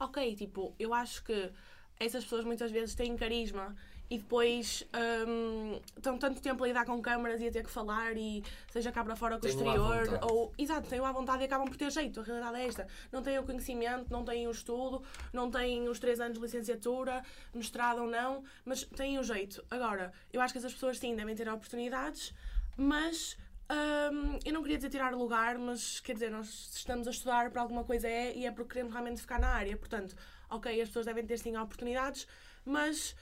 Ok, 0.00 0.36
tipo, 0.36 0.74
eu 0.78 0.94
acho 0.94 1.24
que 1.24 1.50
essas 1.98 2.24
pessoas 2.24 2.44
muitas 2.44 2.70
vezes 2.70 2.94
têm 2.94 3.16
carisma 3.16 3.74
e 4.10 4.16
depois 4.16 4.86
hum, 5.26 5.78
estão 5.96 6.16
tanto 6.16 6.40
tempo 6.40 6.64
a 6.64 6.66
lidar 6.66 6.86
com 6.86 7.00
câmaras 7.02 7.40
e 7.40 7.48
a 7.48 7.50
ter 7.50 7.62
que 7.62 7.70
falar 7.70 8.16
e 8.16 8.42
seja 8.70 8.90
cá 8.90 9.04
para 9.04 9.14
fora 9.14 9.38
com 9.38 9.44
o 9.44 9.48
exterior 9.48 10.18
ou 10.22 10.52
exato, 10.56 10.88
têm 10.88 11.00
lá 11.00 11.12
vontade 11.12 11.42
e 11.42 11.46
acabam 11.46 11.68
por 11.68 11.76
ter 11.76 11.90
jeito, 11.90 12.20
a 12.20 12.22
realidade 12.22 12.56
é 12.56 12.66
esta. 12.66 12.86
Não 13.12 13.22
têm 13.22 13.38
o 13.38 13.42
conhecimento, 13.42 14.10
não 14.10 14.24
têm 14.24 14.46
o 14.46 14.50
estudo 14.50 15.02
não 15.32 15.50
têm 15.50 15.88
os 15.88 15.98
três 15.98 16.20
anos 16.20 16.38
de 16.38 16.44
licenciatura 16.44 17.22
mestrado 17.52 18.02
ou 18.02 18.06
não, 18.06 18.44
mas 18.64 18.84
têm 18.84 19.18
o 19.18 19.22
jeito. 19.22 19.62
Agora, 19.70 20.12
eu 20.32 20.40
acho 20.40 20.54
que 20.54 20.58
essas 20.58 20.72
pessoas 20.72 20.98
sim 20.98 21.14
devem 21.14 21.34
ter 21.34 21.48
oportunidades 21.48 22.32
mas 22.78 23.36
hum, 23.70 24.38
eu 24.44 24.52
não 24.52 24.62
queria 24.62 24.76
dizer 24.76 24.90
tirar 24.90 25.14
lugar, 25.14 25.58
mas 25.58 26.00
quer 26.00 26.14
dizer, 26.14 26.30
nós 26.30 26.70
estamos 26.74 27.06
a 27.06 27.10
estudar 27.10 27.50
para 27.50 27.62
alguma 27.62 27.84
coisa 27.84 28.08
é 28.08 28.34
e 28.36 28.46
é 28.46 28.50
porque 28.50 28.70
queremos 28.70 28.92
realmente 28.92 29.20
ficar 29.20 29.38
na 29.38 29.48
área. 29.48 29.76
Portanto, 29.76 30.14
ok, 30.50 30.80
as 30.80 30.88
pessoas 30.88 31.06
devem 31.06 31.24
ter 31.26 31.38
sim 31.38 31.56
oportunidades, 31.56 32.26
mas 32.64 33.14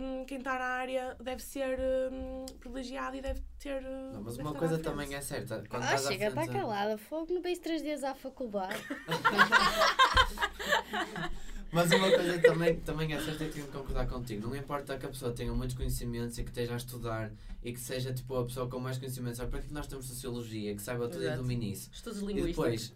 hum, 0.00 0.24
quem 0.26 0.38
está 0.38 0.58
na 0.58 0.64
área 0.64 1.16
deve 1.20 1.42
ser 1.42 1.78
hum, 2.12 2.46
privilegiado 2.60 3.16
e 3.16 3.20
deve 3.20 3.42
ter. 3.58 3.82
hum, 3.84 4.12
Não, 4.12 4.22
mas 4.22 4.36
deve 4.36 4.48
uma 4.48 4.58
coisa 4.58 4.78
também 4.78 5.14
é 5.14 5.20
certa. 5.20 5.62
Quando 5.68 5.82
Ah, 5.84 5.98
chega, 5.98 6.28
está 6.28 6.48
calada. 6.48 6.96
Fogo 6.98 7.32
no 7.34 7.42
país 7.42 7.58
três 7.58 7.82
dias 7.82 8.02
à 8.04 8.14
faculdade. 8.14 8.78
Mas 11.74 11.90
uma 11.92 12.10
coisa 12.10 12.38
também, 12.40 12.76
também 12.80 13.12
é 13.12 13.20
certa 13.20 13.44
e 13.44 13.48
tenho 13.50 13.66
de 13.66 13.72
concordar 13.72 14.06
contigo. 14.06 14.46
Não 14.48 14.56
importa 14.56 14.96
que 14.96 15.06
a 15.06 15.08
pessoa 15.08 15.32
tenha 15.32 15.52
muitos 15.52 15.76
conhecimentos 15.76 16.38
e 16.38 16.44
que 16.44 16.50
esteja 16.50 16.74
a 16.74 16.76
estudar 16.76 17.32
e 17.62 17.72
que 17.72 17.80
seja 17.80 18.12
tipo 18.12 18.36
a 18.36 18.44
pessoa 18.44 18.68
com 18.68 18.78
mais 18.78 18.96
conhecimentos. 18.98 19.38
Sabe 19.38 19.50
para 19.50 19.60
que 19.60 19.72
nós 19.72 19.86
temos 19.86 20.06
sociologia, 20.06 20.74
que 20.74 20.80
saiba 20.82 21.08
tudo 21.08 21.22
e 21.22 21.26
Exato. 21.26 21.42
domine 21.42 21.72
isso. 21.72 21.90
Estudos 21.92 22.20
E 22.22 22.24
linguísticos. 22.26 22.56
depois 22.56 22.92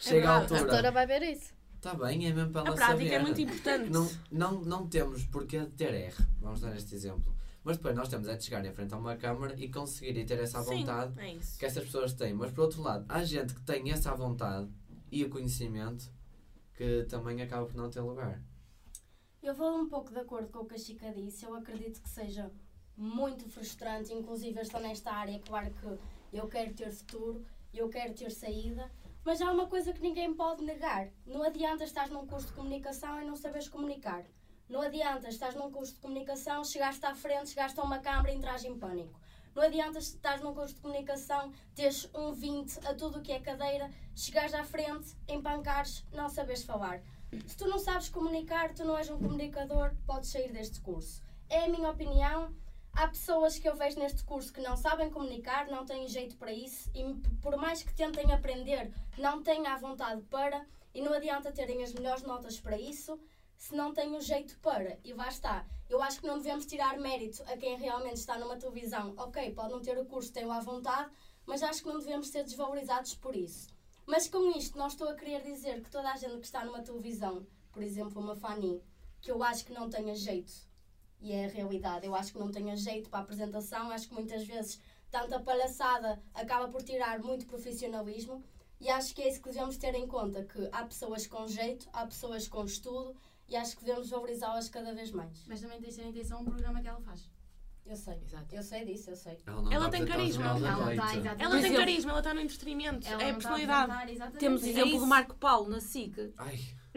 chega 0.00 0.28
a 0.30 0.38
verdade. 0.40 0.52
A 0.52 0.56
altura. 0.56 0.60
doutora 0.60 0.90
vai 0.92 1.06
ver 1.06 1.22
isso. 1.22 1.54
Está 1.76 1.94
bem, 1.94 2.26
é 2.26 2.32
mesmo 2.32 2.50
para 2.50 2.62
A 2.62 2.66
ela 2.66 2.74
prática 2.76 2.98
saber. 3.04 3.12
é 3.14 3.18
muito 3.20 3.40
importante. 3.40 3.90
Não, 3.90 4.10
não, 4.30 4.60
não 4.64 4.86
temos 4.88 5.24
porquê 5.26 5.60
de 5.60 5.66
ter 5.66 5.94
R. 5.94 6.14
Vamos 6.40 6.60
dar 6.60 6.74
este 6.76 6.94
exemplo. 6.94 7.32
Mas 7.62 7.76
depois 7.76 7.94
nós 7.94 8.08
temos 8.08 8.26
é 8.28 8.34
de 8.36 8.44
chegar 8.44 8.64
em 8.64 8.72
frente 8.72 8.94
a 8.94 8.96
uma 8.96 9.14
câmara 9.16 9.54
e 9.58 9.68
conseguir 9.68 10.16
e 10.18 10.24
ter 10.24 10.38
essa 10.40 10.62
Sim, 10.62 10.78
vontade 10.78 11.12
é 11.20 11.36
que 11.58 11.64
essas 11.66 11.84
pessoas 11.84 12.12
têm. 12.12 12.32
Mas 12.34 12.50
por 12.52 12.62
outro 12.62 12.80
lado, 12.82 13.04
há 13.08 13.22
gente 13.24 13.54
que 13.54 13.60
tem 13.62 13.90
essa 13.90 14.12
vontade 14.14 14.68
e 15.10 15.24
o 15.24 15.28
conhecimento 15.28 16.08
que 16.76 17.04
também 17.08 17.40
acaba 17.42 17.66
por 17.66 17.74
não 17.74 17.90
ter 17.90 18.00
lugar. 18.00 18.40
Eu 19.42 19.54
vou 19.54 19.78
um 19.78 19.88
pouco 19.88 20.12
de 20.12 20.18
acordo 20.18 20.48
com 20.48 20.60
o 20.60 20.66
que 20.66 20.74
a 20.74 20.78
Chica 20.78 21.12
disse. 21.12 21.44
Eu 21.44 21.54
acredito 21.54 22.02
que 22.02 22.08
seja 22.08 22.50
muito 22.96 23.48
frustrante, 23.48 24.12
inclusive 24.12 24.60
estou 24.60 24.80
nesta 24.80 25.12
área, 25.12 25.38
claro 25.40 25.70
que 25.70 26.36
eu 26.36 26.48
quero 26.48 26.74
ter 26.74 26.90
futuro, 26.90 27.44
eu 27.72 27.88
quero 27.88 28.14
ter 28.14 28.30
saída, 28.30 28.90
mas 29.24 29.40
há 29.40 29.50
uma 29.50 29.66
coisa 29.66 29.92
que 29.92 30.00
ninguém 30.00 30.32
pode 30.34 30.64
negar. 30.64 31.08
Não 31.26 31.42
adianta 31.42 31.84
estar 31.84 32.08
num 32.08 32.26
curso 32.26 32.48
de 32.48 32.52
comunicação 32.54 33.20
e 33.20 33.24
não 33.24 33.36
saberes 33.36 33.68
comunicar. 33.68 34.24
Não 34.68 34.80
adianta 34.80 35.28
estar 35.28 35.54
num 35.54 35.70
curso 35.70 35.94
de 35.94 36.00
comunicação, 36.00 36.64
chegaste 36.64 37.04
à 37.04 37.14
frente, 37.14 37.50
chegaste 37.50 37.78
a 37.78 37.84
uma 37.84 37.98
câmara 37.98 38.32
e 38.32 38.36
entras 38.36 38.64
em 38.64 38.76
pânico. 38.78 39.20
Não 39.56 39.62
adianta 39.62 39.98
estar 39.98 40.38
num 40.40 40.52
curso 40.52 40.74
de 40.74 40.82
comunicação, 40.82 41.50
teres 41.74 42.10
um 42.14 42.30
20 42.30 42.86
a 42.86 42.92
tudo 42.92 43.18
o 43.20 43.22
que 43.22 43.32
é 43.32 43.40
cadeira, 43.40 43.90
chegares 44.14 44.52
à 44.52 44.62
frente, 44.62 45.16
empancares, 45.26 46.04
não 46.12 46.28
saberes 46.28 46.62
falar. 46.62 47.00
Se 47.46 47.56
tu 47.56 47.66
não 47.66 47.78
sabes 47.78 48.10
comunicar, 48.10 48.74
tu 48.74 48.84
não 48.84 48.98
és 48.98 49.08
um 49.08 49.16
comunicador, 49.16 49.94
podes 50.06 50.28
sair 50.28 50.52
deste 50.52 50.78
curso. 50.82 51.22
É 51.48 51.64
a 51.64 51.68
minha 51.70 51.88
opinião. 51.88 52.54
Há 52.92 53.08
pessoas 53.08 53.58
que 53.58 53.66
eu 53.66 53.74
vejo 53.74 53.98
neste 53.98 54.22
curso 54.24 54.52
que 54.52 54.60
não 54.60 54.76
sabem 54.76 55.08
comunicar, 55.08 55.68
não 55.68 55.86
têm 55.86 56.06
jeito 56.06 56.36
para 56.36 56.52
isso 56.52 56.90
e 56.94 57.14
por 57.40 57.56
mais 57.56 57.82
que 57.82 57.94
tentem 57.94 58.30
aprender, 58.32 58.92
não 59.16 59.42
têm 59.42 59.66
a 59.66 59.78
vontade 59.78 60.20
para 60.24 60.66
e 60.94 61.00
não 61.00 61.14
adianta 61.14 61.50
terem 61.50 61.82
as 61.82 61.94
melhores 61.94 62.22
notas 62.22 62.60
para 62.60 62.78
isso 62.78 63.18
se 63.56 63.74
não 63.74 63.92
têm 63.92 64.14
o 64.14 64.20
jeito 64.20 64.58
para. 64.60 64.98
E 65.04 65.12
lá 65.12 65.28
está. 65.28 65.66
Eu 65.88 66.02
acho 66.02 66.20
que 66.20 66.26
não 66.26 66.38
devemos 66.38 66.66
tirar 66.66 66.98
mérito 66.98 67.42
a 67.44 67.56
quem 67.56 67.76
realmente 67.76 68.16
está 68.16 68.38
numa 68.38 68.56
televisão. 68.56 69.14
Ok, 69.16 69.52
pode 69.52 69.72
não 69.72 69.80
ter 69.80 69.98
o 69.98 70.04
curso, 70.04 70.32
tem-o 70.32 70.52
à 70.52 70.60
vontade, 70.60 71.10
mas 71.46 71.62
acho 71.62 71.82
que 71.82 71.88
não 71.88 71.98
devemos 71.98 72.28
ser 72.28 72.44
desvalorizados 72.44 73.14
por 73.14 73.34
isso. 73.36 73.68
Mas 74.04 74.28
com 74.28 74.50
isto, 74.56 74.78
não 74.78 74.86
estou 74.86 75.08
a 75.08 75.14
querer 75.14 75.42
dizer 75.42 75.82
que 75.82 75.90
toda 75.90 76.10
a 76.10 76.16
gente 76.16 76.38
que 76.38 76.46
está 76.46 76.64
numa 76.64 76.82
televisão, 76.82 77.46
por 77.72 77.82
exemplo, 77.82 78.20
uma 78.20 78.36
Fanny, 78.36 78.82
que 79.20 79.30
eu 79.30 79.42
acho 79.42 79.64
que 79.64 79.72
não 79.72 79.90
tenha 79.90 80.14
jeito. 80.14 80.52
E 81.20 81.32
é 81.32 81.46
a 81.46 81.48
realidade. 81.48 82.06
Eu 82.06 82.14
acho 82.14 82.32
que 82.32 82.38
não 82.38 82.50
tenha 82.50 82.76
jeito 82.76 83.08
para 83.10 83.20
a 83.20 83.22
apresentação. 83.22 83.90
Acho 83.90 84.08
que 84.08 84.14
muitas 84.14 84.46
vezes 84.46 84.80
tanta 85.10 85.40
palhaçada 85.40 86.22
acaba 86.34 86.68
por 86.68 86.82
tirar 86.82 87.18
muito 87.20 87.46
profissionalismo. 87.46 88.44
E 88.78 88.90
acho 88.90 89.14
que 89.14 89.22
é 89.22 89.28
isso 89.28 89.40
que 89.40 89.48
devemos 89.48 89.76
ter 89.76 89.94
em 89.94 90.06
conta: 90.06 90.44
que 90.44 90.68
há 90.70 90.84
pessoas 90.84 91.26
com 91.26 91.46
jeito, 91.48 91.88
há 91.92 92.06
pessoas 92.06 92.46
com 92.46 92.64
estudo, 92.64 93.16
e 93.48 93.56
acho 93.56 93.76
que 93.76 93.84
devemos 93.84 94.10
valorizá-las 94.10 94.68
cada 94.68 94.92
vez 94.94 95.10
mais. 95.12 95.44
Mas 95.46 95.60
também 95.60 95.80
tens 95.80 95.94
de 95.96 96.02
ter 96.02 96.08
atenção 96.08 96.38
ao 96.38 96.44
programa 96.44 96.80
que 96.80 96.88
ela 96.88 97.00
faz. 97.00 97.30
Eu 97.84 97.94
sei. 97.94 98.20
Exato. 98.24 98.52
Eu 98.52 98.62
sei 98.64 98.84
disso, 98.84 99.10
eu 99.10 99.16
sei. 99.16 99.38
Ela, 99.46 99.62
não 99.62 99.72
Ela 99.72 99.88
tem 99.88 100.02
o 100.02 100.06
carisma. 100.08 100.44
Ela 100.46 100.58
está, 100.58 101.04
exatamente. 101.16 101.42
Ela 101.42 101.50
tem 101.50 101.58
exemplo- 101.60 101.76
carisma, 101.78 102.10
ela 102.10 102.18
está 102.20 102.34
no 102.34 102.40
entretenimento. 102.40 103.06
Ela 103.06 103.22
é 103.22 103.24
a 103.24 103.28
não 103.28 103.30
a 103.30 103.34
personalidade. 103.34 104.12
exatamente. 104.12 104.38
Temos 104.40 104.62
o 104.62 104.66
É 104.66 104.68
exemplo 104.70 104.88
isso. 104.90 104.98
do 105.00 105.06
Marco 105.06 105.34
Paulo 105.36 105.68
na 105.68 105.80
SIC. 105.80 106.32
Ai, 106.38 106.58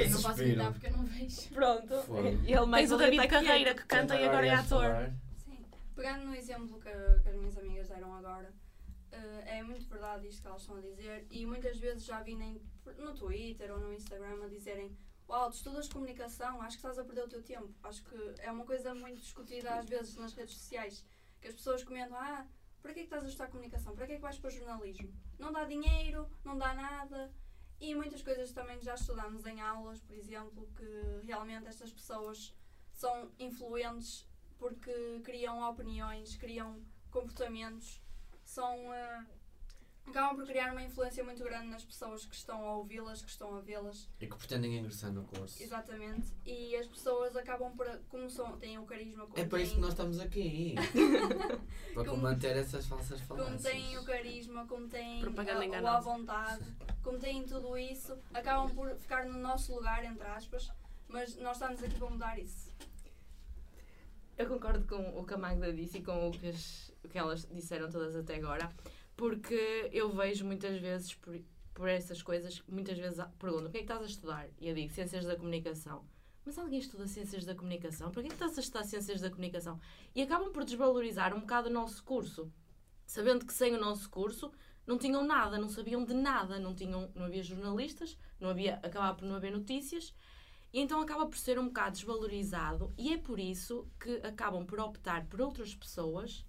Eu 0.00 0.10
não 0.10 0.22
posso 0.22 0.36
gritar 0.38 0.72
porque 0.72 0.86
eu 0.86 0.92
não 0.96 1.04
vejo. 1.04 1.48
Pronto. 1.50 2.02
Fogo. 2.02 2.26
Ele 2.26 2.66
mais 2.66 2.88
Tens 2.88 2.92
o 2.92 2.98
David 2.98 3.28
Carreira 3.28 3.74
que 3.74 3.84
canta 3.84 4.16
e 4.16 4.24
Agora 4.24 4.46
é 4.46 4.54
ator. 4.54 5.12
Sim. 5.44 5.64
Pegando 5.94 6.24
no 6.26 6.34
exemplo 6.34 6.80
que, 6.80 6.90
que 7.22 7.28
as 7.28 7.36
minhas 7.36 7.56
amigas 7.58 7.88
deram 7.88 8.12
agora, 8.14 8.52
eh, 9.12 9.58
é 9.58 9.62
muito 9.62 9.86
verdade 9.88 10.26
isto 10.26 10.42
que 10.42 10.48
elas 10.48 10.62
estão 10.62 10.76
a 10.76 10.80
dizer 10.80 11.26
e 11.30 11.46
muitas 11.46 11.78
vezes 11.78 12.04
já 12.04 12.20
vi 12.22 12.34
nem 12.34 12.60
no 12.98 13.14
Twitter 13.14 13.72
ou 13.72 13.78
no 13.78 13.92
Instagram 13.92 14.44
a 14.44 14.48
dizerem 14.48 14.96
Uau, 15.28 15.50
tu 15.50 15.56
estudas 15.56 15.88
comunicação, 15.88 16.60
acho 16.60 16.76
que 16.76 16.86
estás 16.86 16.98
a 16.98 17.04
perder 17.04 17.24
o 17.24 17.28
teu 17.28 17.42
tempo. 17.42 17.74
Acho 17.82 18.02
que 18.04 18.34
é 18.38 18.50
uma 18.50 18.64
coisa 18.64 18.94
muito 18.94 19.20
discutida 19.20 19.74
às 19.74 19.88
vezes 19.88 20.16
nas 20.16 20.34
redes 20.34 20.54
sociais, 20.54 21.04
que 21.40 21.48
as 21.48 21.54
pessoas 21.54 21.82
comentam, 21.82 22.16
ah, 22.18 22.46
para 22.82 22.92
que 22.92 23.00
é 23.00 23.02
que 23.02 23.06
estás 23.06 23.24
a 23.24 23.28
estudar 23.28 23.48
comunicação? 23.48 23.94
Para 23.94 24.06
que 24.06 24.12
é 24.12 24.16
que 24.16 24.22
vais 24.22 24.38
para 24.38 24.50
jornalismo? 24.50 25.10
Não 25.38 25.50
dá 25.50 25.64
dinheiro, 25.64 26.28
não 26.44 26.58
dá 26.58 26.74
nada. 26.74 27.32
E 27.80 27.94
muitas 27.94 28.22
coisas 28.22 28.52
também 28.52 28.80
já 28.82 28.94
estudamos 28.94 29.46
em 29.46 29.60
aulas, 29.60 30.00
por 30.02 30.14
exemplo, 30.14 30.68
que 30.76 31.26
realmente 31.26 31.66
estas 31.66 31.90
pessoas 31.90 32.54
são 32.92 33.32
influentes 33.38 34.28
porque 34.58 35.20
criam 35.24 35.68
opiniões, 35.68 36.36
criam 36.36 36.84
comportamentos, 37.10 38.02
são 38.44 38.92
eh, 38.92 39.26
acabam 40.06 40.36
por 40.36 40.46
criar 40.46 40.72
uma 40.72 40.82
influência 40.82 41.24
muito 41.24 41.42
grande 41.42 41.66
nas 41.68 41.84
pessoas 41.84 42.24
que 42.26 42.34
estão 42.34 42.64
a 42.68 42.76
ouvi-las, 42.76 43.22
que 43.22 43.30
estão 43.30 43.54
a 43.56 43.60
vê-las, 43.60 44.08
E 44.20 44.26
que 44.26 44.36
pretendem 44.36 44.78
ingressar 44.78 45.12
no 45.12 45.24
curso. 45.24 45.62
exatamente. 45.62 46.28
E 46.44 46.76
as 46.76 46.86
pessoas 46.86 47.34
acabam 47.36 47.74
por, 47.76 47.86
como 48.08 48.28
são, 48.30 48.56
têm 48.58 48.78
o 48.78 48.84
carisma, 48.84 49.26
como 49.26 49.38
É 49.38 49.44
para 49.44 49.58
têm, 49.58 49.66
isso 49.66 49.74
que 49.74 49.80
nós 49.80 49.90
estamos 49.90 50.20
aqui. 50.20 50.74
para 51.94 52.04
Como- 52.04 52.16
combater 52.16 52.56
essas 52.56 52.86
falsas 52.86 53.20
como 53.22 53.42
falácias. 53.44 53.62
têm 53.72 53.98
o 53.98 54.04
carisma, 54.04 54.66
como 54.66 54.88
têm 54.88 55.20
Propaganda 55.20 55.78
a, 55.78 55.82
o 55.82 55.86
à 55.88 56.00
vontade, 56.00 56.64
como 57.02 57.18
têm 57.18 57.44
tudo 57.44 57.76
isso, 57.76 58.16
acabam 58.32 58.70
por 58.74 58.94
ficar 58.96 59.24
no 59.26 59.38
nosso 59.38 59.74
lugar, 59.74 60.04
entre 60.04 60.26
aspas, 60.26 60.70
mas 61.08 61.34
nós 61.36 61.56
estamos 61.56 61.82
aqui 61.82 61.94
para 61.98 62.10
mudar 62.10 62.38
isso. 62.38 62.72
Eu 64.36 64.48
concordo 64.48 64.84
com 64.86 65.18
o 65.18 65.24
que 65.24 65.34
a 65.34 65.38
Magda 65.38 65.72
disse 65.72 65.98
e 65.98 66.02
com 66.02 66.28
o 66.28 66.32
que, 66.32 66.48
as- 66.48 66.92
o 67.04 67.08
que 67.08 67.16
elas 67.16 67.46
disseram 67.52 67.88
todas 67.88 68.16
até 68.16 68.34
agora, 68.36 68.68
porque 69.16 69.88
eu 69.92 70.12
vejo 70.12 70.44
muitas 70.44 70.80
vezes 70.80 71.14
por, 71.14 71.38
por 71.72 71.88
essas 71.88 72.22
coisas, 72.22 72.62
muitas 72.68 72.98
vezes 72.98 73.22
perguntam 73.38 73.68
o 73.68 73.70
que 73.70 73.78
é 73.78 73.80
que 73.80 73.84
estás 73.84 74.02
a 74.02 74.06
estudar? 74.06 74.48
E 74.60 74.68
eu 74.68 74.74
digo 74.74 74.92
Ciências 74.92 75.24
da 75.24 75.36
Comunicação. 75.36 76.04
Mas 76.44 76.58
alguém 76.58 76.78
estuda 76.78 77.06
Ciências 77.06 77.44
da 77.44 77.54
Comunicação? 77.54 78.10
Para 78.10 78.22
que 78.22 78.28
é 78.28 78.30
que 78.30 78.34
estás 78.34 78.58
a 78.58 78.60
estudar 78.60 78.84
Ciências 78.84 79.20
da 79.20 79.30
Comunicação? 79.30 79.80
E 80.14 80.22
acabam 80.22 80.52
por 80.52 80.64
desvalorizar 80.64 81.34
um 81.34 81.40
bocado 81.40 81.68
o 81.68 81.72
nosso 81.72 82.04
curso, 82.04 82.52
sabendo 83.06 83.46
que 83.46 83.52
sem 83.52 83.74
o 83.74 83.80
nosso 83.80 84.10
curso 84.10 84.52
não 84.86 84.98
tinham 84.98 85.24
nada, 85.24 85.58
não 85.58 85.68
sabiam 85.68 86.04
de 86.04 86.12
nada, 86.12 86.58
não, 86.58 86.74
tinham, 86.74 87.10
não 87.14 87.24
havia 87.24 87.42
jornalistas, 87.42 88.18
não 88.38 88.50
havia, 88.50 88.74
acabava 88.76 89.16
por 89.16 89.24
não 89.24 89.36
haver 89.36 89.52
notícias, 89.52 90.14
e 90.74 90.80
então 90.80 91.00
acaba 91.00 91.24
por 91.26 91.38
ser 91.38 91.58
um 91.58 91.66
bocado 91.66 91.92
desvalorizado 91.92 92.92
e 92.98 93.12
é 93.12 93.16
por 93.16 93.38
isso 93.38 93.88
que 93.98 94.16
acabam 94.26 94.66
por 94.66 94.80
optar 94.80 95.24
por 95.26 95.40
outras 95.40 95.72
pessoas 95.72 96.44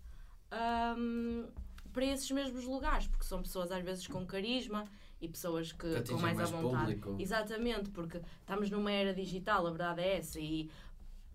hum, 0.98 1.48
para 1.96 2.06
esses 2.06 2.30
mesmos 2.30 2.66
lugares, 2.66 3.08
porque 3.08 3.24
são 3.24 3.42
pessoas 3.42 3.72
às 3.72 3.82
vezes 3.82 4.06
com 4.06 4.25
carisma 4.25 4.84
e 5.22 5.30
pessoas 5.30 5.72
que 5.72 5.78
Que 5.78 5.94
com 5.94 5.98
atingem 6.00 6.22
mais, 6.22 6.38
mais 6.38 6.54
à 6.54 6.58
vontade. 6.58 6.96
público. 6.96 7.16
Exatamente, 7.18 7.90
porque 7.90 8.22
estamos 8.42 8.70
numa 8.70 8.92
era 8.92 9.14
digital, 9.14 9.66
a 9.66 9.70
verdade 9.70 10.02
é 10.02 10.18
essa. 10.18 10.38
E, 10.38 10.70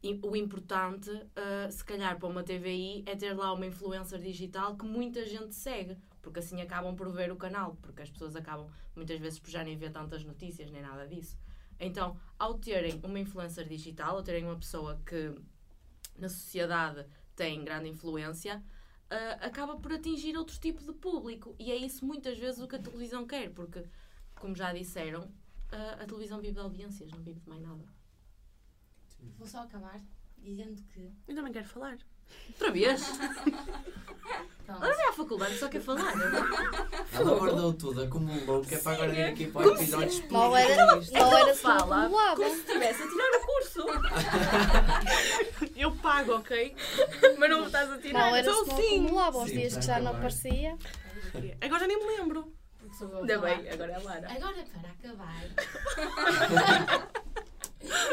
e 0.02 0.21
o 0.23 0.37
importante, 0.37 1.11
ah, 1.35 1.71
se 1.71 1.83
calhar, 1.83 2.19
para 2.19 2.29
uma 2.29 2.43
TVI 2.43 3.02
é 3.07 3.17
ter 3.17 3.33
lá 3.33 3.55
uma 3.55 3.64
influencer 3.64 4.21
digital 4.21 4.76
que 4.76 4.85
muita 4.85 5.25
gente 5.25 5.55
segue. 5.55 5.97
Porque 6.21 6.40
assim 6.40 6.61
acabam 6.61 6.95
por 6.95 7.11
ver 7.11 7.33
o 7.33 7.37
canal, 7.37 7.79
porque 7.81 8.02
as 8.02 8.11
pessoas 8.11 8.37
acabam 8.37 8.69
muitas 8.95 9.19
vezes 9.19 9.38
por 9.38 9.49
já 9.49 9.64
nem 9.64 9.79
ver 9.79 9.90
tantas 9.90 10.23
notícias 10.23 10.71
nem 10.71 10.83
nada 10.83 11.09
disso. 11.09 11.38
Então, 11.79 12.19
ao 12.38 12.59
terem 12.59 13.00
uma 13.02 13.19
influencer 13.19 13.67
digital, 13.67 14.17
ao 14.17 14.23
terem 14.23 14.45
uma 14.45 14.57
pessoa 14.57 15.00
que 15.07 15.35
na 16.19 16.29
sociedade 16.29 17.07
tem 17.35 17.64
grande 17.64 17.88
influência, 17.88 18.62
ah, 19.11 19.38
acaba 19.40 19.76
por 19.76 19.93
atingir 19.93 20.37
outro 20.37 20.59
tipo 20.59 20.83
de 20.85 20.93
público. 20.93 21.55
E 21.59 21.71
é 21.71 21.76
isso 21.76 22.05
muitas 22.05 22.38
vezes 22.38 22.61
o 22.61 22.69
que 22.69 22.76
a 22.76 22.83
televisão 22.83 23.26
quer, 23.26 23.50
porque, 23.50 23.85
como 24.37 24.55
já 24.55 24.73
disseram, 24.73 25.31
ah, 25.73 25.99
a 26.00 26.07
televisão 26.07 26.40
vive 26.40 26.55
de 26.55 26.61
audiências, 26.61 27.11
não 27.11 27.21
vive 27.21 27.40
de 27.40 27.49
mais 27.49 27.62
nada. 27.62 27.85
Vou 29.37 29.47
só 29.47 29.62
acabar 29.62 30.00
dizendo 30.38 30.83
que. 30.85 31.11
Eu 31.29 31.35
também 31.35 31.52
quero 31.52 31.67
falar. 31.67 31.99
Outra 32.49 32.71
vez? 32.71 33.02
Ela 34.69 34.79
vai 34.79 35.09
à 35.09 35.12
faculdade 35.12 35.59
só 35.59 35.69
quer 35.69 35.81
falar. 35.81 36.14
não? 36.14 36.26
Ela 37.12 37.38
guardou 37.38 37.73
tudo, 37.75 38.02
acumulou, 38.02 38.62
que 38.62 38.76
é 38.76 38.79
para 38.79 38.93
agora 38.93 39.12
vir 39.12 39.25
aqui 39.25 39.50
para 39.50 39.67
o 39.67 39.75
episódio 39.75 40.31
Mal 40.31 40.57
explodir 40.57 40.71
era, 40.71 40.87
mal 40.87 41.38
era 41.38 41.47
não 41.47 41.55
Fala. 41.57 42.09
Como 42.37 42.50
se 42.50 42.61
estivesse 42.61 43.02
a 43.02 43.09
tirar 43.09 43.31
o 43.33 43.47
curso. 43.47 43.85
Pago, 46.11 46.33
ok? 46.38 46.75
Mas 47.38 47.50
não 47.50 47.61
me 47.61 47.67
estás 47.67 47.88
a 47.93 47.99
tirar. 47.99 48.19
Mal 48.19 48.37
era 48.37 48.50
Então, 48.50 48.64
se 48.64 48.71
não 48.71 48.76
sim. 48.76 49.05
acumulava. 49.05 49.38
Os 49.38 49.49
Sim, 49.50 49.57
dias 49.59 49.76
que 49.76 49.85
já 49.85 50.00
não 50.00 50.11
aparecia. 50.11 50.76
Agora 51.61 51.81
já 51.81 51.87
nem 51.87 51.99
me 51.99 52.17
lembro. 52.17 52.52
Ainda 53.00 53.38
bem, 53.38 53.71
agora 53.71 53.93
é 53.93 53.99
Lara. 53.99 54.33
Agora, 54.33 54.64
para 54.64 54.90
acabar. 54.90 55.45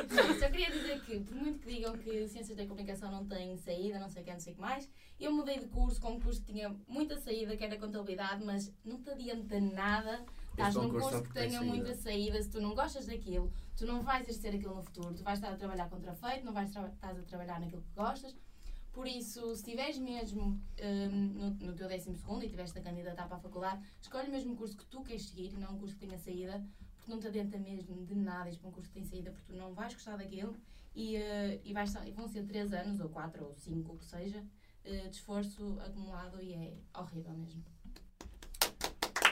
Não, 0.10 0.40
só 0.40 0.50
queria 0.50 0.72
dizer 0.72 1.02
que, 1.02 1.20
por 1.20 1.36
muito 1.36 1.60
que 1.60 1.74
digam 1.74 1.98
que 1.98 2.28
Ciências 2.28 2.58
da 2.58 2.66
Comunicação 2.66 3.12
não 3.12 3.26
tem 3.26 3.58
saída, 3.58 4.00
não 4.00 4.10
sei 4.10 4.22
o 4.22 4.26
que, 4.26 4.32
não 4.32 4.40
sei 4.40 4.54
o 4.54 4.56
que 4.56 4.62
mais, 4.62 4.90
eu 5.20 5.32
mudei 5.32 5.60
de 5.60 5.68
curso 5.68 6.00
com 6.00 6.14
um 6.14 6.20
curso 6.20 6.42
que 6.42 6.54
tinha 6.54 6.74
muita 6.88 7.18
saída, 7.20 7.56
que 7.58 7.64
era 7.66 7.78
contabilidade, 7.78 8.44
mas 8.46 8.72
não 8.86 9.02
te 9.02 9.10
adianta 9.10 9.60
nada. 9.60 10.24
Estás 10.58 10.76
um 10.76 10.84
num 10.84 10.90
curso 10.90 11.22
que 11.22 11.34
tenha 11.34 11.60
saída. 11.60 11.66
muita 11.66 11.94
saída, 11.94 12.42
se 12.42 12.50
tu 12.50 12.60
não 12.60 12.74
gostas 12.74 13.06
daquilo, 13.06 13.54
tu 13.76 13.86
não 13.86 14.02
vais 14.02 14.28
exercer 14.28 14.56
aquilo 14.56 14.74
no 14.74 14.82
futuro, 14.82 15.14
tu 15.14 15.24
vais 15.24 15.38
estar 15.38 15.54
a 15.54 15.56
trabalhar 15.56 15.88
contra 15.88 16.16
feito, 16.16 16.44
não 16.44 16.52
vais 16.52 16.70
estás 16.70 17.20
a 17.20 17.22
trabalhar 17.22 17.60
naquilo 17.60 17.84
que 17.84 17.94
gostas. 17.94 18.36
Por 18.92 19.08
isso, 19.08 19.42
se 19.50 19.62
estiveres 19.62 20.00
mesmo 20.00 20.60
hum, 20.82 21.34
no, 21.36 21.50
no 21.52 21.76
teu 21.76 21.88
12 21.88 22.10
e 22.10 22.46
estiveres 22.46 22.76
a 22.76 22.82
candidatar 22.82 23.28
para 23.28 23.38
a 23.38 23.40
faculdade, 23.40 23.86
escolhe 24.02 24.32
mesmo 24.32 24.54
o 24.54 24.56
curso 24.58 24.76
que 24.76 24.86
tu 24.88 25.04
queres 25.04 25.28
seguir 25.28 25.54
e 25.54 25.58
não 25.58 25.76
um 25.76 25.78
curso 25.78 25.94
que 25.94 26.08
tenha 26.08 26.18
saída, 26.18 26.66
porque 26.96 27.12
não 27.12 27.20
te 27.20 27.28
adianta 27.28 27.60
mesmo 27.60 28.04
de 28.04 28.16
nada 28.16 28.50
ir 28.50 28.58
para 28.58 28.70
um 28.70 28.72
curso 28.72 28.90
que 28.90 28.96
tem 28.96 29.06
saída, 29.06 29.30
porque 29.30 29.54
tu 29.54 29.56
não 29.56 29.76
vais 29.76 29.94
gostar 29.94 30.18
daquilo 30.18 30.58
e, 30.96 31.16
eh, 31.18 31.62
e 31.64 31.72
vais, 31.72 31.94
e 32.08 32.12
vão 32.12 32.28
ser 32.28 32.48
3 32.48 32.74
anos, 32.74 33.00
ou 33.00 33.10
4 33.10 33.46
ou 33.46 33.54
5, 33.54 33.94
o 33.94 33.98
que 34.00 34.06
seja, 34.06 34.44
eh, 34.84 35.08
de 35.08 35.16
esforço 35.16 35.80
acumulado 35.80 36.42
e 36.42 36.56
é 36.56 36.78
horrível 37.00 37.34
mesmo. 37.34 37.64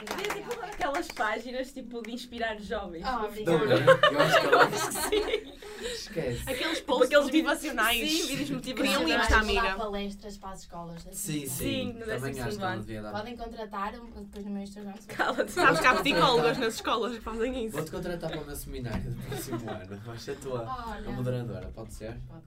Podia 0.04 0.34
tipo 0.34 0.60
aquelas 0.64 1.08
páginas 1.08 1.72
tipo 1.72 2.02
de 2.02 2.12
inspirar 2.12 2.58
jovens. 2.60 3.04
Ah, 3.04 3.24
obrigada. 3.24 3.64
Eu 4.12 4.20
acho 4.20 4.40
que 4.40 4.46
ela 4.46 4.70
Esquece. 5.86 6.50
Aqueles 6.50 6.78
Tipo 6.78 6.86
posts 6.86 7.06
aqueles 7.06 7.24
motivacionais. 7.26 7.98
vídeos- 8.00 8.26
Sim, 8.26 8.36
vídeos 8.36 8.48
Criam 8.76 9.00
motivacionais. 9.02 9.22
isto, 9.22 9.30
Vai 9.30 9.40
amiga. 9.40 9.62
dar 9.62 9.76
palestras 9.76 10.38
para 10.38 10.50
as 10.50 10.60
escolas. 10.60 11.04
da 11.04 11.12
Sim, 11.12 11.16
Ciência. 11.16 11.48
sim. 11.50 11.64
Sim, 11.64 11.86
no 11.92 11.98
Também 12.00 12.20
décimo 12.34 12.64
acho 12.64 12.72
que 12.72 12.78
devia 12.80 13.02
dar. 13.02 13.12
Podem 13.12 13.36
contratar, 13.36 13.92
depois 13.92 14.44
no 14.44 14.50
meu 14.50 14.62
Instagram. 14.62 14.94
Cala-te. 15.08 15.50
Sabes 15.52 15.80
que 15.80 15.86
há 15.86 15.94
psicólogas 15.96 16.58
nas 16.58 16.74
escolas 16.74 17.12
que 17.14 17.20
fazem 17.20 17.64
isso. 17.66 17.76
Vou-te 17.76 17.90
contratar 17.90 18.30
para 18.30 18.40
o 18.40 18.46
meu 18.46 18.56
seminário 18.56 19.10
do 19.10 19.22
próximo 19.22 19.58
ano. 19.70 19.96
Vais 20.04 20.22
ser 20.22 20.32
a 20.32 20.36
tua 20.36 20.62
a 21.06 21.10
moderadora, 21.10 21.68
pode 21.74 21.92
ser? 21.94 22.18
Pode. 22.28 22.42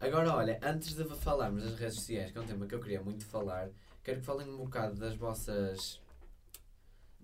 Agora, 0.00 0.34
olha, 0.34 0.58
antes 0.62 0.94
de 0.94 1.04
falarmos 1.16 1.62
das 1.64 1.76
redes 1.78 1.94
sociais, 1.94 2.30
que 2.30 2.36
é 2.38 2.40
um 2.40 2.44
tema 2.46 2.66
que 2.66 2.74
eu 2.74 2.80
queria 2.80 3.00
muito 3.00 3.24
falar, 3.24 3.68
quero 4.02 4.18
que 4.20 4.26
falem 4.26 4.48
um 4.48 4.56
bocado 4.58 4.96
das 4.96 5.14
vossas. 5.14 6.02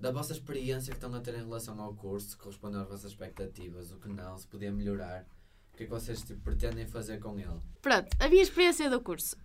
Da 0.01 0.11
vossa 0.11 0.33
experiência 0.33 0.93
que 0.93 0.97
estão 0.97 1.15
a 1.15 1.21
ter 1.21 1.35
em 1.35 1.45
relação 1.45 1.79
ao 1.81 1.95
curso, 1.95 2.31
se 2.31 2.37
correspondem 2.37 2.81
às 2.81 2.89
vossas 2.89 3.11
expectativas, 3.13 3.93
o 3.93 3.99
que 3.99 4.09
não, 4.09 4.37
se 4.39 4.47
podia 4.47 4.73
melhorar, 4.73 5.27
o 5.75 5.77
que 5.77 5.83
é 5.85 5.87
que 5.87 5.93
vocês 5.93 6.23
tipo, 6.23 6.41
pretendem 6.41 6.87
fazer 6.87 7.21
com 7.21 7.39
ele. 7.39 7.61
Pronto, 7.83 8.09
a 8.19 8.29
minha 8.29 8.43
experiência 8.43 8.89
do 8.89 9.01
curso. 9.01 9.37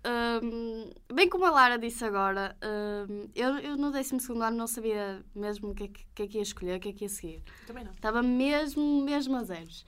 Hum, 0.41 0.89
bem 1.13 1.27
como 1.27 1.45
a 1.45 1.51
Lara 1.51 1.77
disse 1.77 2.05
agora, 2.05 2.55
hum, 3.09 3.27
eu, 3.35 3.57
eu 3.57 3.77
no 3.77 3.91
12 3.91 4.15
ano 4.31 4.57
não 4.57 4.67
sabia 4.67 5.23
mesmo 5.35 5.71
o 5.71 5.75
que, 5.75 5.83
é 5.83 5.87
que, 5.87 6.23
é 6.23 6.27
que 6.27 6.37
ia 6.37 6.43
escolher, 6.43 6.77
o 6.77 6.79
que 6.79 6.89
é 6.89 6.93
que 6.93 7.03
ia 7.03 7.09
seguir. 7.09 7.43
Também 7.67 7.83
não. 7.83 7.91
Estava 7.91 8.23
mesmo, 8.23 9.03
mesmo 9.03 9.35
a 9.35 9.43
zeros. 9.43 9.85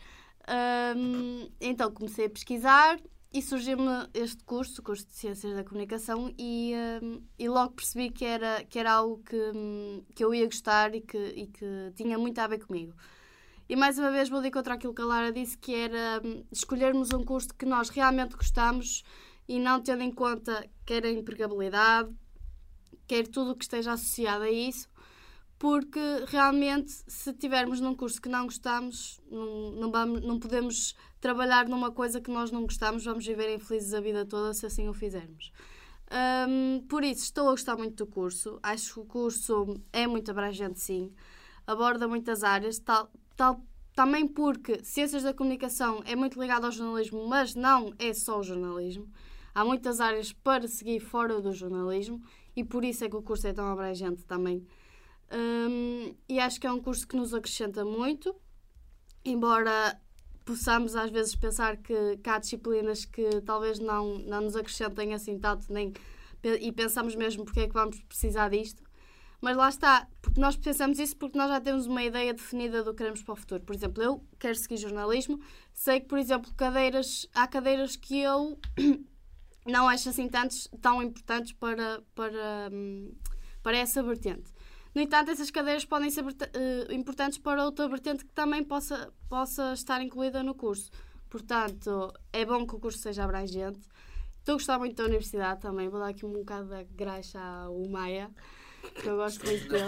Hum, 0.96 1.50
então 1.62 1.92
comecei 1.92 2.26
a 2.26 2.30
pesquisar 2.30 3.00
e 3.34 3.42
surgiu-me 3.42 4.08
este 4.14 4.44
curso, 4.44 4.82
o 4.82 4.84
curso 4.84 5.06
de 5.06 5.14
Ciências 5.14 5.54
da 5.56 5.64
Comunicação, 5.64 6.34
e, 6.38 6.74
hum, 7.02 7.22
e 7.38 7.50
logo 7.50 7.74
percebi 7.74 8.10
que 8.10 8.26
era, 8.26 8.64
que 8.64 8.80
era 8.80 8.94
algo 8.94 9.22
que, 9.24 9.36
hum, 9.36 10.04
que 10.16 10.24
eu 10.24 10.34
ia 10.34 10.46
gostar 10.46 10.96
e 10.96 11.02
que, 11.02 11.18
e 11.18 11.48
que 11.48 11.92
tinha 11.96 12.18
muito 12.18 12.40
a 12.40 12.48
ver 12.48 12.66
comigo. 12.66 12.94
E 13.70 13.76
mais 13.76 14.00
uma 14.00 14.12
vez 14.12 14.30
vou 14.30 14.42
de 14.42 14.48
encontrar 14.48 14.76
aquilo 14.76 14.94
que 14.94 15.02
a 15.02 15.06
Lara 15.06 15.32
disse, 15.32 15.58
que 15.58 15.76
era 15.76 16.22
hum, 16.24 16.44
escolhermos 16.52 17.12
um 17.14 17.24
curso 17.24 17.54
que 17.54 17.66
nós 17.66 17.90
realmente 17.90 18.36
gostamos 18.36 19.04
e 19.48 19.60
não 19.60 19.82
tendo 19.82 20.04
em 20.04 20.12
conta 20.12 20.70
quer 20.86 21.06
a 21.06 21.12
empregabilidade, 21.12 22.10
quer 23.08 23.28
tudo 23.28 23.52
o 23.52 23.56
que 23.56 23.66
esteja 23.66 23.94
associado 23.94 24.44
a 24.44 24.52
isso, 24.52 24.88
porque 25.60 26.00
realmente 26.28 26.92
se 27.08 27.34
tivermos 27.34 27.80
num 27.80 27.96
curso 27.96 28.22
que 28.22 28.30
não 28.30 28.46
gostamos, 28.46 29.20
não, 29.30 29.72
não, 29.72 29.92
vamos, 29.92 30.22
não 30.22 30.40
podemos 30.40 30.96
trabalhar 31.20 31.68
numa 31.68 31.92
coisa 31.92 32.22
que 32.22 32.32
nós 32.32 32.52
não 32.52 32.64
gostamos, 32.64 33.04
vamos 33.04 33.26
viver 33.26 33.54
infelizes 33.54 33.94
a 33.94 34.02
vida 34.02 34.26
toda 34.26 34.54
se 34.54 34.66
assim 34.66 34.88
o 34.88 34.94
fizermos. 34.94 35.52
Hum, 36.12 36.86
por 36.88 37.04
isso, 37.04 37.24
estou 37.24 37.48
a 37.48 37.52
gostar 37.52 37.76
muito 37.78 38.06
do 38.06 38.08
curso. 38.10 38.60
Acho 38.64 38.94
que 38.94 39.00
o 39.02 39.06
curso 39.06 39.82
é 39.92 40.08
muito 40.08 40.32
abrangente, 40.32 40.80
sim. 40.80 41.12
Aborda 41.66 42.08
muitas 42.08 42.44
áreas, 42.44 42.80
tal, 42.80 43.12
tal, 43.36 43.62
também 43.94 44.28
porque 44.28 44.84
Ciências 44.84 45.24
da 45.24 45.34
Comunicação 45.34 46.02
é 46.06 46.16
muito 46.16 46.40
ligado 46.40 46.66
ao 46.66 46.72
jornalismo, 46.72 47.28
mas 47.28 47.56
não 47.56 47.94
é 48.00 48.14
só 48.14 48.40
o 48.40 48.44
jornalismo. 48.44 49.10
Há 49.54 49.66
muitas 49.66 50.00
áreas 50.00 50.32
para 50.32 50.68
seguir 50.68 51.00
fora 51.00 51.42
do 51.42 51.52
jornalismo 51.52 52.22
e 52.56 52.64
por 52.64 52.86
isso 52.86 53.04
é 53.04 53.10
que 53.10 53.16
o 53.16 53.22
curso 53.22 53.48
é 53.48 53.54
tão 53.54 53.66
abrangente 53.66 54.24
também. 54.24 54.66
Hum, 55.32 56.16
e 56.30 56.40
acho 56.40 56.62
que 56.62 56.68
é 56.68 56.72
um 56.72 56.80
curso 56.80 57.08
que 57.08 57.18
nos 57.18 57.34
acrescenta 57.34 57.84
muito, 57.84 58.34
embora 59.26 60.00
possamos 60.48 60.96
às 60.96 61.12
vezes 61.12 61.36
pensar 61.36 61.76
que, 61.76 62.18
que 62.24 62.30
há 62.30 62.40
disciplinas 62.40 63.04
que 63.04 63.42
talvez 63.42 63.80
não, 63.80 64.18
não 64.20 64.42
nos 64.42 64.56
acrescentem 64.56 65.14
assim 65.14 65.38
tanto, 65.38 65.72
nem, 65.72 65.94
e 66.62 66.72
pensamos 66.72 67.16
mesmo 67.16 67.44
porque 67.44 67.60
é 67.60 67.68
que 67.68 67.74
vamos 67.74 68.00
precisar 68.04 68.50
disto. 68.50 68.82
Mas 69.40 69.56
lá 69.56 69.70
está, 69.70 70.08
porque 70.22 70.40
nós 70.40 70.56
pensamos 70.56 70.98
isso 70.98 71.16
porque 71.18 71.38
nós 71.38 71.50
já 71.50 71.62
temos 71.62 71.86
uma 71.86 72.02
ideia 72.02 72.34
definida 72.34 72.82
do 72.82 72.92
que 72.92 72.98
queremos 72.98 73.22
para 73.22 73.34
o 73.34 73.36
futuro. 73.36 73.62
Por 73.62 73.76
exemplo, 73.76 74.02
eu 74.02 74.24
quero 74.40 74.56
seguir 74.56 74.78
jornalismo, 74.78 75.40
sei 75.74 76.00
que, 76.00 76.08
por 76.08 76.18
exemplo, 76.18 76.52
cadeiras, 76.56 77.28
há 77.36 77.46
cadeiras 77.46 77.96
que 77.96 78.20
eu 78.20 78.58
não 79.68 79.88
acho 79.88 80.10
assim 80.10 80.28
tantos, 80.28 80.68
tão 80.82 81.04
importantes 81.04 81.52
para, 81.52 82.02
para, 82.16 82.70
hum, 82.72 83.14
para 83.62 83.78
essa 83.78 84.02
vertente. 84.02 84.50
No 84.98 85.04
entanto, 85.04 85.30
essas 85.30 85.52
cadeiras 85.52 85.86
podem 85.86 86.10
ser 86.10 86.26
eh, 86.26 86.92
importantes 86.92 87.38
para 87.38 87.64
outra 87.64 87.88
vertente 87.88 88.26
que 88.26 88.32
também 88.32 88.64
possa, 88.64 89.14
possa 89.30 89.72
estar 89.74 90.02
incluída 90.02 90.42
no 90.42 90.56
curso. 90.56 90.90
Portanto, 91.30 92.12
é 92.34 92.44
bom 92.44 92.66
que 92.66 92.76
o 92.76 92.80
curso 92.80 92.98
seja 92.98 93.24
abrangente. 93.24 93.88
Estou 94.40 94.54
a 94.54 94.58
gostar 94.58 94.80
muito 94.80 94.96
da 94.96 95.04
universidade 95.04 95.62
também. 95.62 95.88
Vou 95.88 96.00
dar 96.00 96.08
aqui 96.08 96.26
um 96.26 96.34
bocado 96.34 96.70
da 96.70 96.82
graxa 96.82 97.40
ao 97.40 97.88
Maia, 97.88 98.32
que 98.96 99.06
eu 99.06 99.18
gosto 99.18 99.46
muito 99.46 99.70
dele. 99.70 99.86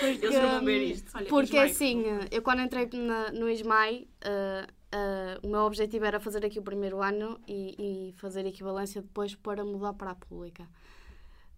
Porque, 0.00 0.26
Eles 0.26 0.34
não 0.34 0.50
vão 0.50 0.64
ver 0.64 0.82
isto. 0.82 1.10
Olha, 1.14 1.26
porque 1.28 1.56
Ismael, 1.56 1.70
assim, 1.70 2.02
eu 2.32 2.42
quando 2.42 2.62
entrei 2.62 2.90
na- 2.94 3.30
no 3.30 3.48
ISMAI, 3.48 4.08
uh, 4.24 4.66
uh, 4.92 5.46
o 5.46 5.50
meu 5.52 5.60
objetivo 5.60 6.04
era 6.04 6.18
fazer 6.18 6.44
aqui 6.44 6.58
o 6.58 6.64
primeiro 6.64 7.00
ano 7.00 7.40
e, 7.46 8.08
e 8.10 8.12
fazer 8.14 8.44
equivalência 8.44 9.00
depois 9.00 9.36
para 9.36 9.64
mudar 9.64 9.92
para 9.92 10.10
a 10.10 10.14
pública. 10.16 10.68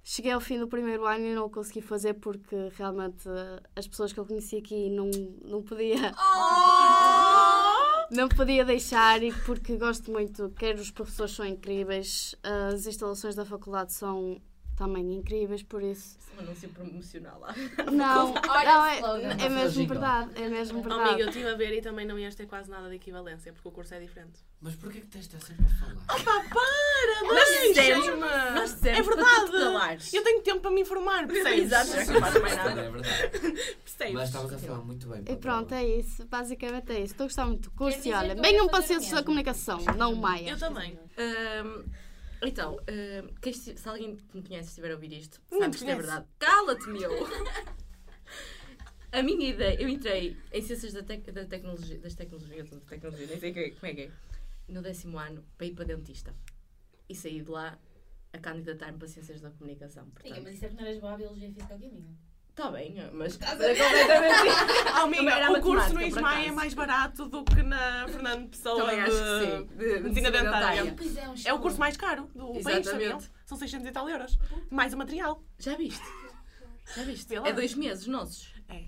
Cheguei 0.08 0.30
ao 0.30 0.40
fim 0.40 0.56
do 0.56 0.68
primeiro 0.68 1.04
ano 1.04 1.24
e 1.26 1.34
não 1.34 1.46
o 1.46 1.50
consegui 1.50 1.80
fazer 1.80 2.14
porque 2.14 2.54
realmente 2.76 3.28
uh, 3.28 3.60
as 3.74 3.88
pessoas 3.88 4.12
que 4.12 4.20
eu 4.20 4.24
conheci 4.24 4.56
aqui 4.56 4.88
não, 4.88 5.10
não 5.44 5.62
podia. 5.64 6.14
Não 8.08 8.28
podia 8.28 8.64
deixar 8.64 9.20
e 9.24 9.32
porque 9.44 9.76
gosto 9.76 10.12
muito, 10.12 10.48
quer 10.50 10.76
os 10.76 10.92
professores 10.92 11.32
são 11.32 11.44
incríveis, 11.44 12.36
as 12.40 12.86
instalações 12.86 13.34
da 13.34 13.44
faculdade 13.44 13.92
são 13.92 14.40
também 14.76 15.14
incríveis, 15.14 15.62
por 15.62 15.82
isso. 15.82 16.16
Isso 16.18 16.30
é 16.36 16.40
um 16.40 16.44
anúncio 16.44 16.68
promocional 16.68 17.40
lá. 17.40 17.54
Não, 17.90 18.34
Olha 18.48 19.00
não 19.00 19.14
o 19.14 19.16
é, 19.16 19.46
é 19.46 19.48
mesmo 19.48 19.86
verdade, 19.86 20.30
é 20.40 20.48
mesmo 20.48 20.78
Oh, 20.78 20.82
verdade. 20.82 21.08
amiga, 21.08 21.22
eu 21.22 21.28
estive 21.28 21.48
a 21.48 21.54
ver 21.56 21.72
e 21.78 21.80
também 21.80 22.06
não 22.06 22.18
ias 22.18 22.34
ter 22.34 22.46
quase 22.46 22.70
nada 22.70 22.88
de 22.88 22.96
equivalência, 22.96 23.52
porque 23.52 23.68
o 23.68 23.72
curso 23.72 23.94
é 23.94 24.00
diferente. 24.00 24.40
Mas 24.60 24.74
porquê 24.76 25.00
que 25.00 25.06
tens 25.06 25.28
de 25.28 25.36
estar 25.36 25.46
sempre 25.46 25.64
a 25.66 25.68
falar? 25.78 26.06
Para, 26.06 27.34
Nós 27.34 27.48
dissemos, 27.48 27.74
deixa-me! 27.76 28.20
nós 28.54 28.74
dissemos 28.74 28.98
É 28.98 29.02
para 29.02 29.44
verdade! 29.46 30.16
Eu 30.16 30.22
tenho 30.24 30.42
tempo 30.42 30.60
para 30.60 30.70
me 30.70 30.80
informar, 30.80 31.26
percebes? 31.28 31.64
Exato, 31.64 31.86
já 31.92 32.04
que 32.04 32.10
não 32.12 32.20
faz 32.20 32.40
mais 32.42 32.56
nada. 32.56 32.80
É 32.80 32.90
verdade. 32.90 33.30
Percebes? 33.84 34.12
Mas 34.14 34.28
estavas 34.28 34.52
a 34.52 34.58
falar 34.58 34.78
muito 34.84 35.08
bem. 35.08 35.24
E 35.28 35.36
pronto, 35.36 35.72
é 35.74 35.84
isso. 35.84 36.24
Basicamente 36.26 36.90
é 36.92 37.00
isso. 37.00 37.12
Estou 37.12 37.24
a 37.24 37.28
gostar 37.28 37.46
muito 37.46 37.68
do 37.68 37.70
curso 37.76 38.06
e 38.08 38.12
olha, 38.12 38.34
venham 38.34 38.66
para 38.68 38.82
Ciências 38.82 39.12
da. 39.12 39.22
Comunicação, 39.22 39.78
não 39.96 40.12
o 40.12 40.16
Maia. 40.16 40.50
Eu 40.50 40.58
também. 40.58 40.98
Então, 42.46 42.78
quem 43.40 43.52
esti- 43.52 43.76
se 43.78 43.88
alguém 43.88 44.16
que 44.16 44.36
me 44.36 44.42
conhece 44.42 44.68
estiver 44.68 44.90
a 44.90 44.94
ouvir 44.94 45.12
isto, 45.12 45.40
Não 45.50 45.58
sabe 45.58 45.70
te 45.76 45.78
que 45.78 45.84
isto 45.84 45.90
é 45.90 45.96
verdade. 45.96 46.26
Cala-te, 46.38 46.88
meu! 46.88 47.10
A 49.12 49.22
minha 49.22 49.48
ideia, 49.48 49.80
eu 49.80 49.88
entrei 49.88 50.36
em 50.52 50.62
Ciências 50.62 50.92
da, 50.92 51.02
tec- 51.02 51.30
da 51.32 51.44
Tecnologia, 51.46 51.98
das 51.98 52.14
Tecnologias, 52.14 52.68
da 52.70 52.78
Tecnologia, 52.80 53.26
nem 53.26 53.38
sei 53.40 53.52
que- 53.52 53.70
como 53.72 53.86
é 53.86 53.94
que 53.94 54.00
é, 54.02 54.10
no 54.68 54.82
décimo 54.82 55.18
ano, 55.18 55.44
para 55.56 55.66
ir 55.66 55.74
para 55.74 55.84
dentista. 55.86 56.34
E 57.08 57.14
saí 57.14 57.40
de 57.40 57.48
lá 57.50 57.78
a 58.32 58.38
candidatar-me 58.38 58.98
para 58.98 59.08
Ciências 59.08 59.40
da 59.40 59.50
Comunicação. 59.50 60.10
Portanto, 60.10 60.42
mas 60.42 60.54
isso 60.56 60.64
é 60.64 60.68
porque 60.68 60.82
não 60.82 60.88
eras 60.88 61.00
boa 61.00 61.14
a 61.14 61.16
Biologia 61.16 61.48
Física 61.52 61.72
ou 61.74 61.80
Química. 61.80 62.08
Está 62.56 62.70
bem, 62.70 62.94
mas 63.12 63.32
Estás 63.34 63.60
a 63.60 63.64
era 63.64 63.74
ver? 63.74 63.84
completamente 63.84 64.90
Oh, 64.94 64.96
amiga, 65.04 65.30
Era 65.30 65.52
o 65.52 65.60
curso 65.60 65.92
no 65.92 66.00
Ismael 66.02 66.48
é 66.48 66.50
mais 66.52 66.72
barato 66.74 67.26
do 67.28 67.44
que 67.44 67.62
na 67.62 68.08
Fernando 68.08 68.48
Pessoa 68.48 68.76
Também 68.80 69.00
acho 69.02 69.12
que 69.12 69.46
sim. 69.46 69.76
De- 69.76 69.94
de 69.96 70.00
medicina 70.00 70.30
dentária. 70.30 70.94
Pois 70.96 71.16
é, 71.16 71.28
um 71.28 71.34
É 71.44 71.52
o 71.52 71.58
curso 71.60 71.78
mais 71.78 71.96
caro 71.98 72.26
do 72.34 72.62
país, 72.62 72.86
sabiam? 72.86 73.18
São 73.44 73.58
600 73.58 73.86
e 73.86 73.92
tal 73.92 74.08
euros. 74.08 74.38
Mais 74.70 74.94
o 74.94 74.96
material. 74.96 75.42
Já 75.58 75.76
viste? 75.76 76.02
Já 76.94 77.02
viste? 77.04 77.34
É 77.36 77.52
dois 77.52 77.74
meses 77.74 78.06
nossos. 78.06 78.54
É. 78.68 78.84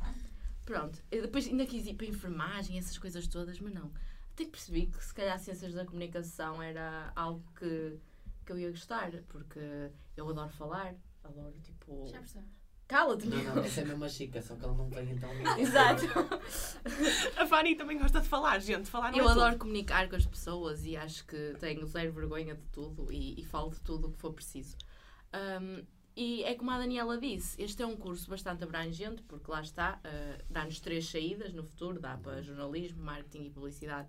Pronto. 0.64 0.98
Eu 1.10 1.22
depois 1.22 1.46
ainda 1.46 1.66
quis 1.66 1.86
ir 1.86 1.94
para 1.94 2.06
a 2.06 2.10
enfermagem, 2.10 2.78
essas 2.78 2.96
coisas 2.98 3.26
todas, 3.26 3.60
mas 3.60 3.72
não. 3.74 3.92
Até 4.32 4.44
que 4.44 4.50
percebi 4.50 4.86
que 4.86 5.04
se 5.04 5.12
calhar 5.12 5.38
ciências 5.38 5.74
da 5.74 5.84
comunicação 5.84 6.62
era 6.62 7.12
algo 7.16 7.42
que, 7.58 7.98
que 8.46 8.52
eu 8.52 8.58
ia 8.58 8.70
gostar, 8.70 9.10
porque 9.28 9.90
eu 10.16 10.28
adoro 10.28 10.50
falar, 10.50 10.94
adoro 11.24 11.54
tipo. 11.62 12.06
Já 12.08 12.18
percebes? 12.18 12.57
Cala-te, 12.88 13.26
Não, 13.26 13.36
meu. 13.36 13.54
não, 13.54 13.62
essa 13.62 13.82
é 13.82 13.84
mesmo 13.84 14.02
a 14.04 14.08
chica, 14.08 14.40
só 14.40 14.56
que 14.56 14.64
ela 14.64 14.72
não 14.74 14.88
tem 14.88 15.10
então. 15.10 15.30
Exato. 15.60 16.04
A 17.36 17.46
Fanny 17.46 17.74
também 17.74 17.98
gosta 17.98 18.20
de 18.20 18.26
falar, 18.26 18.58
gente. 18.60 18.88
Falar 18.88 19.12
não 19.12 19.18
Eu 19.18 19.24
é 19.26 19.28
tudo. 19.28 19.40
adoro 19.42 19.58
comunicar 19.58 20.08
com 20.08 20.16
as 20.16 20.24
pessoas 20.26 20.84
e 20.86 20.96
acho 20.96 21.26
que 21.26 21.54
tenho 21.60 21.86
zero 21.86 22.12
vergonha 22.12 22.54
de 22.54 22.62
tudo 22.72 23.12
e, 23.12 23.38
e 23.38 23.44
falo 23.44 23.70
de 23.70 23.80
tudo 23.82 24.08
o 24.08 24.12
que 24.12 24.18
for 24.18 24.32
preciso. 24.32 24.74
Um, 25.60 25.84
e 26.16 26.42
é 26.44 26.54
como 26.54 26.70
a 26.70 26.78
Daniela 26.78 27.18
disse, 27.18 27.60
este 27.62 27.82
é 27.82 27.86
um 27.86 27.94
curso 27.94 28.28
bastante 28.28 28.64
abrangente, 28.64 29.22
porque 29.22 29.50
lá 29.50 29.60
está, 29.60 30.00
uh, 30.04 30.42
dá-nos 30.50 30.80
três 30.80 31.06
saídas 31.08 31.52
no 31.52 31.62
futuro, 31.62 32.00
dá 32.00 32.16
para 32.16 32.42
jornalismo, 32.42 33.02
marketing 33.04 33.44
e 33.44 33.50
publicidade 33.50 34.08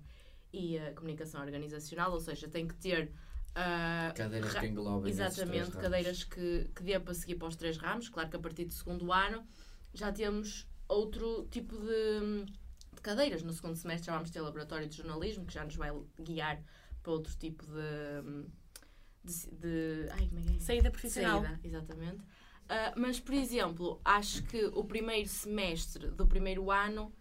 e 0.52 0.78
uh, 0.78 0.96
comunicação 0.96 1.42
organizacional, 1.42 2.12
ou 2.14 2.20
seja, 2.20 2.48
tem 2.48 2.66
que 2.68 2.76
ter 2.76 3.12
uh, 3.56 4.14
Cadeiras 4.16 4.54
ra- 4.54 4.60
que 4.62 4.68
englobem 4.68 5.12
Exatamente, 5.12 5.60
ramos. 5.72 5.76
cadeiras 5.76 6.24
que, 6.24 6.70
que 6.76 6.84
dê 6.84 7.00
para 7.00 7.14
seguir 7.14 7.36
para 7.36 7.48
os 7.48 7.56
três 7.56 7.78
ramos. 7.78 8.10
Claro 8.10 8.30
que 8.30 8.36
a 8.36 8.40
partir 8.40 8.66
do 8.66 8.74
segundo 8.74 9.12
ano 9.12 9.46
já 9.94 10.12
temos 10.12 10.68
outro 10.88 11.48
tipo 11.52 11.76
de, 11.78 12.46
de 12.96 13.02
cadeiras. 13.02 13.44
No 13.44 13.54
segundo 13.54 13.76
semestre 13.76 14.08
já 14.08 14.14
vamos 14.16 14.30
ter 14.32 14.42
laboratório 14.42 14.88
de 14.88 14.98
jornalismo, 14.98 15.46
que 15.46 15.54
já 15.54 15.64
nos 15.64 15.76
vai 15.76 15.92
guiar 16.20 16.62
para 17.02 17.12
outro 17.12 17.36
tipo 17.38 17.66
de. 17.66 18.46
de, 19.24 19.52
de 19.52 20.10
ai, 20.12 20.28
como 20.28 20.40
é 20.40 20.44
que 20.44 20.56
é? 20.56 20.60
Saída 20.60 20.92
profissional. 20.92 21.42
Saída, 21.44 21.60
exatamente. 21.64 22.24
Ah, 22.72 22.94
mas, 22.96 23.20
por 23.20 23.34
exemplo, 23.34 24.00
acho 24.06 24.44
que 24.44 24.66
o 24.74 24.84
primeiro 24.84 25.28
semestre 25.28 26.12
do 26.12 26.28
primeiro 26.28 26.70
ano, 26.70 27.12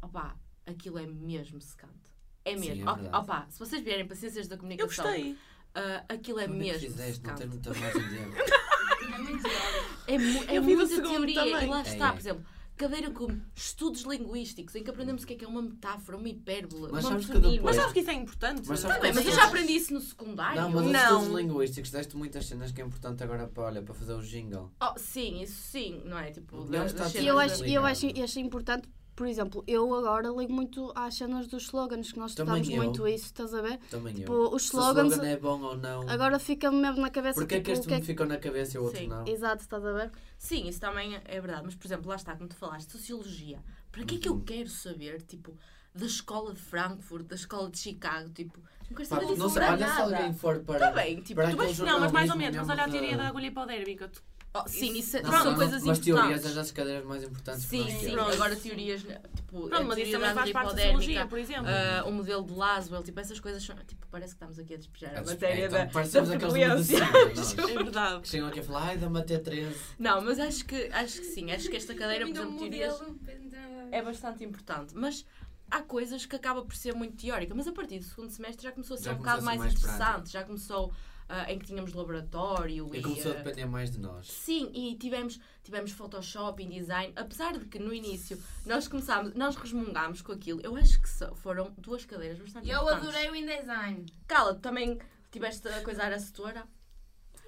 opá, 0.00 0.34
aquilo 0.64 0.98
é 0.98 1.06
mesmo 1.06 1.60
secante. 1.60 2.10
É 2.42 2.56
Sim, 2.56 2.68
mesmo. 2.68 2.88
é 2.88 2.92
Ok, 2.92 3.02
verdade. 3.02 3.24
opá, 3.24 3.46
se 3.50 3.58
vocês 3.58 3.82
vierem 3.82 4.06
para 4.06 4.16
Ciências 4.16 4.48
da 4.48 4.54
Eu 4.54 4.58
Comunicação, 4.60 5.04
gostei. 5.04 5.36
Ah, 5.74 6.04
aquilo 6.08 6.40
é 6.40 6.46
Como 6.46 6.58
mesmo 6.58 6.80
fizeste? 6.80 7.26
Não 7.26 7.34
ter 7.34 7.46
muita 7.48 7.74
margem 7.74 8.08
de 8.08 8.14
erro. 8.16 8.34
É. 8.36 8.44
É, 10.06 10.18
mu 10.18 10.44
é 10.48 10.58
Eu 10.58 10.62
muita 10.62 10.86
teoria. 11.02 11.34
também. 11.34 11.64
E 11.64 11.66
lá 11.66 11.78
É, 11.80 11.82
está, 11.82 12.08
é. 12.08 12.12
por 12.12 12.18
exemplo, 12.18 12.44
cadeira 12.76 13.10
como 13.10 13.40
estudos 13.54 14.02
linguísticos, 14.02 14.74
em 14.74 14.82
que 14.82 14.90
aprendemos 14.90 15.22
o 15.22 15.26
que 15.26 15.32
é 15.34 15.36
que 15.36 15.44
é 15.44 15.48
uma 15.48 15.62
metáfora, 15.62 16.18
uma 16.18 16.28
hipérbole, 16.28 16.92
Mas 16.92 17.04
uma 17.04 17.10
sabes 17.12 17.26
que 17.26 17.32
mefonímia. 17.32 17.62
Mas 17.62 17.76
sabes 17.76 17.92
que 17.92 18.00
isso 18.00 18.10
é 18.10 18.14
importante? 18.14 18.62
Mas 18.68 18.80
sabes 18.80 18.96
Tá 18.96 19.02
bem, 19.02 19.12
mas 19.14 19.24
eu 19.24 19.30
Mas- 19.32 19.40
já 19.40 19.46
aprendi 19.48 19.72
isso 19.76 19.94
no 19.94 20.00
secundário. 20.00 20.60
Não, 20.60 20.70
mas 20.70 20.86
os 20.86 20.92
Não. 20.92 21.18
estudos 21.22 21.40
linguísticos 21.40 21.90
deste 21.90 22.16
muitas 22.16 22.46
cenas 22.46 22.70
que 22.72 22.82
é 22.82 22.84
importante 22.84 23.22
agora 23.22 23.46
para, 23.46 23.62
olha, 23.64 23.82
para 23.82 23.94
fazer 23.94 24.12
o 24.14 24.22
jingle. 24.22 24.70
Oh, 24.82 24.98
sim, 24.98 25.40
isso 25.42 25.54
sim, 25.70 26.02
não 26.04 26.18
é? 26.18 26.30
Tipo, 26.30 26.56
Não 26.64 26.66
das- 26.66 27.14
eu 27.14 27.38
acho, 27.38 27.64
e 27.64 27.74
eu 27.74 27.84
acho, 27.86 28.06
acho 28.22 28.40
importante, 28.40 28.88
por 29.14 29.26
exemplo, 29.26 29.62
eu 29.66 29.94
agora 29.94 30.28
ligo 30.28 30.52
muito 30.52 30.92
às 30.94 31.14
cenas 31.14 31.46
dos 31.46 31.64
slogans, 31.64 32.12
que 32.12 32.18
nós 32.18 32.32
estudamos 32.32 32.68
muito 32.68 33.06
isso, 33.06 33.26
estás 33.26 33.54
a 33.54 33.62
ver? 33.62 33.78
Também 33.90 34.14
Tipo, 34.14 34.32
eu. 34.32 34.52
os 34.54 34.68
Se 34.68 34.76
o 34.76 34.80
slogans 34.80 35.12
slogan 35.12 35.28
é 35.30 35.36
bom 35.36 35.60
ou 35.62 35.76
não. 35.76 36.08
agora 36.08 36.38
fica-me 36.38 36.76
mesmo 36.80 37.00
na 37.00 37.10
cabeça. 37.10 37.40
Porquê 37.40 37.54
é 37.56 37.58
tipo, 37.58 37.66
que 37.66 37.72
este 37.72 37.86
que 37.88 37.94
é 37.94 37.98
me 37.98 38.02
ficou 38.04 38.26
na 38.26 38.36
cabeça 38.38 38.76
e 38.76 38.80
o 38.80 38.84
outro 38.84 38.98
Sim. 38.98 39.08
não? 39.08 39.26
Exato, 39.26 39.62
estás 39.62 39.84
a 39.84 39.92
ver? 39.92 40.10
Sim, 40.38 40.66
isso 40.68 40.80
também 40.80 41.14
é 41.24 41.40
verdade. 41.40 41.62
Mas, 41.64 41.74
por 41.74 41.86
exemplo, 41.86 42.08
lá 42.08 42.16
está, 42.16 42.34
como 42.36 42.48
tu 42.48 42.56
falaste, 42.56 42.90
sociologia. 42.90 43.60
Para 43.92 44.04
que 44.04 44.16
é 44.16 44.18
que 44.18 44.28
eu 44.28 44.32
Uhum. 44.34 44.40
quero 44.40 44.68
saber, 44.68 45.22
tipo, 45.22 45.56
da 45.94 46.06
escola 46.06 46.52
de 46.52 46.60
Frankfurt, 46.60 47.26
da 47.26 47.36
escola 47.36 47.70
de 47.70 47.78
Chicago, 47.78 48.28
tipo, 48.30 48.58
não 48.90 48.96
quero 48.96 49.08
saber 49.08 49.26
disso 49.26 49.50
para 49.54 49.68
olha 49.72 49.76
se 49.78 49.84
nada. 49.98 50.02
alguém 50.02 50.34
for 50.34 50.58
para. 50.64 50.78
Tá 50.80 50.90
bem, 50.90 51.20
tipo, 51.20 51.40
para 51.40 51.50
tu 51.52 51.56
vais- 51.56 51.78
Não, 51.78 52.00
mas 52.00 52.10
mais 52.10 52.28
ou 52.30 52.36
menos. 52.36 52.56
Mas 52.56 52.68
olha 52.68 52.84
a 52.84 52.88
teoria 52.88 53.16
da 53.16 53.28
agulha 53.28 53.46
hipodérmica. 53.46 54.08
Tu- 54.08 54.22
Oh, 54.56 54.68
sim, 54.68 54.92
isso 54.96 55.16
é- 55.16 55.22
Não, 55.22 55.32
são 55.32 55.44
não, 55.46 55.54
coisas 55.56 55.82
mas 55.82 55.98
importantes. 55.98 56.30
teorias 56.40 56.54
das 56.54 56.70
cadeiras 56.70 57.04
mais 57.04 57.24
importantes 57.24 57.64
que 57.64 57.70
Sim, 57.70 57.90
sim. 57.90 58.12
Pronto. 58.12 58.32
Agora 58.34 58.54
teorias, 58.54 59.02
né, 59.02 59.20
tipo, 59.34 59.68
Pronto, 59.68 59.74
a 59.74 59.82
mas 59.82 59.98
isso 59.98 60.10
teoria 60.10 60.12
também 60.12 60.28
da 60.28 60.34
faz 60.34 60.52
parte 60.52 60.66
da 60.66 60.70
hipodérmica, 60.70 60.96
sociologia, 61.02 61.26
por 61.26 61.38
exemplo. 61.40 61.66
ah, 61.68 62.04
o 62.06 62.12
modelo 62.12 62.44
de 62.44 62.52
Laswell, 62.52 63.02
tipo, 63.02 63.18
essas 63.18 63.40
coisas 63.40 63.64
são, 63.64 63.74
tipo, 63.78 64.06
parece 64.12 64.28
que 64.28 64.36
estamos 64.36 64.56
aqui 64.60 64.74
a 64.74 64.76
despejar 64.76 65.10
a 65.16 65.18
É, 65.18 65.24
matéria 65.24 65.66
então, 65.66 65.78
da, 65.80 65.86
parecemos 65.86 66.28
da 66.28 66.38
frequência. 66.38 67.04
É 67.68 67.74
verdade. 67.82 68.20
Que 68.22 68.28
chegam 68.28 68.46
aqui 68.48 68.60
a 68.60 68.62
falar, 68.62 68.82
ai, 68.84 68.96
dá-me 68.96 69.18
até 69.18 69.38
13. 69.38 69.74
Não, 69.98 70.20
mas 70.20 70.38
acho 70.38 70.64
que, 70.64 70.88
acho 70.92 71.18
que 71.18 71.26
sim, 71.26 71.50
acho 71.50 71.68
que 71.68 71.76
esta 71.76 71.92
cadeira, 71.92 72.24
por 72.24 72.36
exemplo, 72.36 72.56
teorias, 72.58 72.94
é 73.90 74.02
bastante 74.02 74.44
importante. 74.44 74.94
Mas 74.94 75.26
há 75.68 75.82
coisas 75.82 76.26
que 76.26 76.36
acaba 76.36 76.62
por 76.64 76.76
ser 76.76 76.94
muito 76.94 77.16
teórica. 77.16 77.52
Mas 77.56 77.66
a 77.66 77.72
partir 77.72 77.98
do 77.98 78.04
segundo 78.04 78.30
semestre 78.30 78.62
já 78.62 78.70
começou 78.70 78.94
a 78.94 78.98
ser 78.98 79.04
Já 79.06 79.10
um 79.10 79.14
a 79.14 79.18
bocado 79.18 79.42
mais, 79.42 79.58
mais 79.58 79.72
interessante. 79.72 79.96
prático. 79.98 80.28
Já 80.28 80.44
começou 80.44 80.92
ah, 81.28 81.50
em 81.52 81.58
que 81.58 81.66
tínhamos 81.66 81.92
laboratório 81.94 82.90
E 82.94 82.98
e. 82.98 83.02
começou 83.02 83.32
a 83.32 83.34
ah, 83.34 83.38
depender 83.38 83.66
mais 83.66 83.90
de 83.90 83.98
nós. 83.98 84.26
Sim, 84.26 84.70
e 84.74 84.94
tivemos, 84.96 85.40
tivemos 85.62 85.90
Photoshop 85.92 86.62
e 86.62 86.66
design. 86.68 87.12
Apesar 87.16 87.58
de 87.58 87.64
que 87.66 87.78
no 87.78 87.92
início 87.94 88.38
nós 88.66 88.86
começámos, 88.88 89.34
nós 89.34 89.56
resmungámos 89.56 90.20
com 90.22 90.32
aquilo, 90.32 90.60
eu 90.62 90.76
acho 90.76 91.00
que 91.00 91.08
só- 91.08 91.34
foram 91.34 91.72
duas 91.78 92.04
cadeiras 92.04 92.38
bastante 92.38 92.68
Eu 92.68 92.80
importantes. 92.82 93.08
adorei 93.08 93.30
o 93.30 93.34
InDesign. 93.36 94.06
Cala, 94.26 94.54
também 94.54 94.98
tiveste 95.30 95.66
a 95.68 95.80
coisar 95.82 96.12
a 96.12 96.18
setora? 96.18 96.64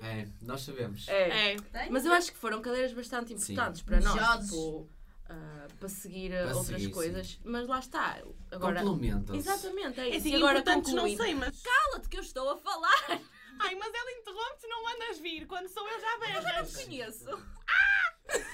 É, 0.02 0.28
nós 0.42 0.60
sabemos. 0.62 1.08
É. 1.08 1.56
Tem? 1.56 1.90
Mas 1.90 2.04
eu 2.04 2.12
acho 2.12 2.30
que 2.32 2.38
foram 2.38 2.60
cadeiras 2.60 2.92
bastante 2.92 3.28
Sim. 3.38 3.52
importantes 3.52 3.82
para 3.82 4.00
nós, 4.00 4.44
tipo, 4.46 4.88
ah, 5.28 5.66
para 5.78 5.88
seguir 5.88 6.30
Para 6.32 6.56
outras 6.56 6.66
seguir, 6.80 6.90
coisas. 6.90 7.38
Mas 7.44 7.66
lá 7.66 7.78
está. 7.78 8.18
Agora, 8.50 8.82
Complementam-se. 8.82 9.38
exatamente, 9.38 9.98
é 10.00 10.04
É 10.04 10.08
isso. 10.10 10.18
assim, 10.18 10.32
e 10.32 10.36
agora 10.36 10.62
não 10.64 11.16
sei, 11.16 11.34
mas... 11.34 11.62
Cala-te 11.62 12.08
que 12.08 12.16
eu 12.18 12.20
estou 12.22 12.50
a 12.50 12.56
falar! 12.58 13.20
Ai, 13.58 13.74
mas 13.74 13.94
ela 13.94 14.12
interrompe-te, 14.12 14.66
não 14.68 14.84
mandas 14.84 15.18
vir. 15.18 15.46
Quando 15.46 15.68
sou 15.68 15.86
eu 15.88 16.00
já 16.00 16.06
Eu 16.34 16.42
não 16.42 16.66
te 16.66 16.84
conheço. 16.84 17.26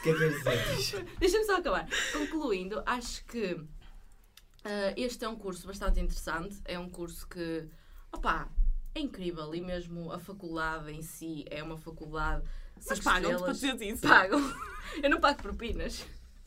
Que 0.02 0.10
é 0.10 0.14
dizer? 0.14 1.04
Deixa-me 1.18 1.44
só 1.44 1.56
acabar. 1.56 1.88
Concluindo, 2.12 2.82
acho 2.86 3.24
que 3.26 3.56
ah, 4.64 4.92
este 4.96 5.24
é 5.24 5.28
um 5.28 5.36
curso 5.36 5.66
bastante 5.66 6.00
interessante. 6.00 6.60
É 6.64 6.78
um 6.78 6.88
curso 6.88 7.26
que, 7.28 7.68
opá, 8.12 8.48
é 8.94 9.00
incrível. 9.00 9.54
E 9.54 9.60
mesmo 9.60 10.12
a 10.12 10.18
faculdade 10.18 10.90
em 10.90 11.02
si 11.02 11.44
é 11.50 11.62
uma 11.62 11.76
faculdade. 11.76 12.44
Mas 12.88 13.00
pagam-te 13.00 13.42
para 13.42 13.52
dizer 13.52 13.82
isso. 13.82 14.02
Pagam. 14.02 14.40
Eu 15.02 15.10
não 15.10 15.20
pago 15.20 15.42
propinas. 15.42 16.04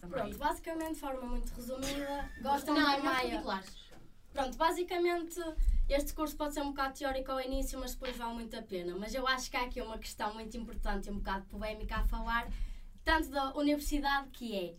Pronto, 0.09 0.37
basicamente, 0.37 0.93
de 0.93 0.99
forma 0.99 1.21
muito 1.21 1.51
resumida, 1.55 2.29
Não, 2.37 2.51
gostam 2.51 2.75
é 2.75 2.79
da 2.79 2.85
mais 2.85 3.03
Maia. 3.03 3.29
particulares. 3.29 3.75
Pronto, 4.33 4.57
basicamente, 4.57 5.39
este 5.87 6.13
curso 6.13 6.35
pode 6.35 6.53
ser 6.53 6.61
um 6.61 6.69
bocado 6.69 6.97
teórico 6.97 7.31
ao 7.31 7.41
início, 7.41 7.79
mas 7.79 7.93
depois 7.93 8.17
vale 8.17 8.33
muito 8.33 8.57
a 8.57 8.61
pena. 8.61 8.95
Mas 8.97 9.13
eu 9.13 9.27
acho 9.27 9.49
que 9.49 9.57
há 9.57 9.63
aqui 9.63 9.81
uma 9.81 9.97
questão 9.97 10.33
muito 10.33 10.55
importante 10.57 11.07
e 11.07 11.11
um 11.11 11.17
bocado 11.17 11.45
polémica 11.45 11.97
a 11.97 12.03
falar, 12.03 12.47
tanto 13.03 13.29
da 13.29 13.53
universidade 13.53 14.29
que 14.31 14.55
é, 14.55 14.75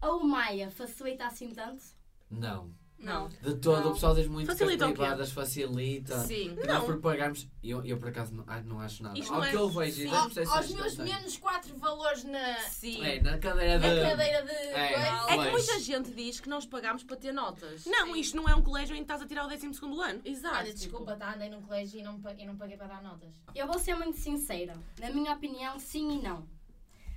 a 0.00 0.12
UMAIA 0.12 0.70
facilita 0.70 1.26
assim 1.26 1.52
tanto? 1.52 1.82
Não. 2.30 2.72
Não. 2.98 3.28
De 3.28 3.54
todo, 3.56 3.82
Não. 3.84 3.90
o 3.90 3.94
pessoal 3.94 4.14
diz 4.14 4.26
muito 4.26 4.46
Facilita 4.48 4.84
que 4.86 4.90
as 4.92 4.98
privadas 4.98 5.30
facilita. 5.32 6.18
Sim. 6.24 6.56
Não. 6.56 6.74
nós 6.74 6.84
por 6.84 7.00
pagarmos. 7.00 7.46
Eu, 7.62 7.84
eu 7.84 7.96
por 7.96 8.08
acaso 8.08 8.34
não, 8.34 8.44
não 8.64 8.80
acho 8.80 9.02
nada. 9.02 9.16
Isto 9.18 9.32
Ao 9.32 9.38
não 9.40 9.46
é- 9.46 9.50
que 9.50 9.56
eu 9.56 9.68
vejo, 9.68 9.96
Sim. 10.02 10.06
e 10.08 10.10
Ao- 10.10 10.56
aos 10.56 10.70
meus 10.70 10.96
menos 10.98 11.36
4 11.38 11.76
valores 11.76 12.24
na, 12.24 12.56
Sim. 12.70 13.04
É, 13.04 13.20
na 13.20 13.38
cadeira 13.38 13.78
de. 13.78 13.86
na 14.02 14.10
cadeira 14.10 14.42
de. 14.42 14.50
É. 14.52 14.92
É 15.28 15.38
que 15.44 15.50
muita 15.50 15.78
gente 15.80 16.10
diz 16.12 16.40
que 16.40 16.48
nós 16.48 16.66
pagamos 16.66 17.04
para 17.04 17.16
ter 17.16 17.32
notas. 17.32 17.86
Não, 17.86 18.16
isto 18.16 18.36
não 18.36 18.48
é 18.48 18.54
um 18.54 18.62
colégio 18.62 18.94
em 18.94 18.98
que 18.98 19.02
estás 19.04 19.22
a 19.22 19.26
tirar 19.26 19.46
o 19.46 19.48
12 19.48 19.66
ano. 20.02 20.20
Exato. 20.24 20.56
Olha, 20.56 20.74
desculpa, 20.74 21.16
tá? 21.16 21.34
Andei 21.34 21.48
num 21.50 21.62
colégio 21.62 22.00
e 22.00 22.02
não, 22.02 22.20
e 22.36 22.46
não 22.46 22.56
paguei 22.56 22.76
para 22.76 22.88
dar 22.88 23.02
notas. 23.02 23.32
Eu 23.54 23.66
vou 23.66 23.78
ser 23.78 23.94
muito 23.94 24.18
sincera. 24.18 24.76
Na 24.98 25.10
minha 25.10 25.32
opinião, 25.32 25.78
sim 25.78 26.18
e 26.18 26.22
não. 26.22 26.46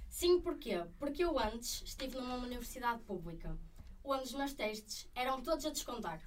Sim, 0.07 0.41
porquê? 0.41 0.83
Porque 0.99 1.23
eu 1.23 1.39
antes 1.39 1.81
estive 1.85 2.17
numa 2.17 2.35
universidade 2.35 2.99
pública, 3.03 3.57
onde 4.03 4.23
os 4.23 4.33
meus 4.33 4.53
testes 4.53 5.09
eram 5.15 5.41
todos 5.41 5.65
a 5.65 5.69
descontar. 5.69 6.21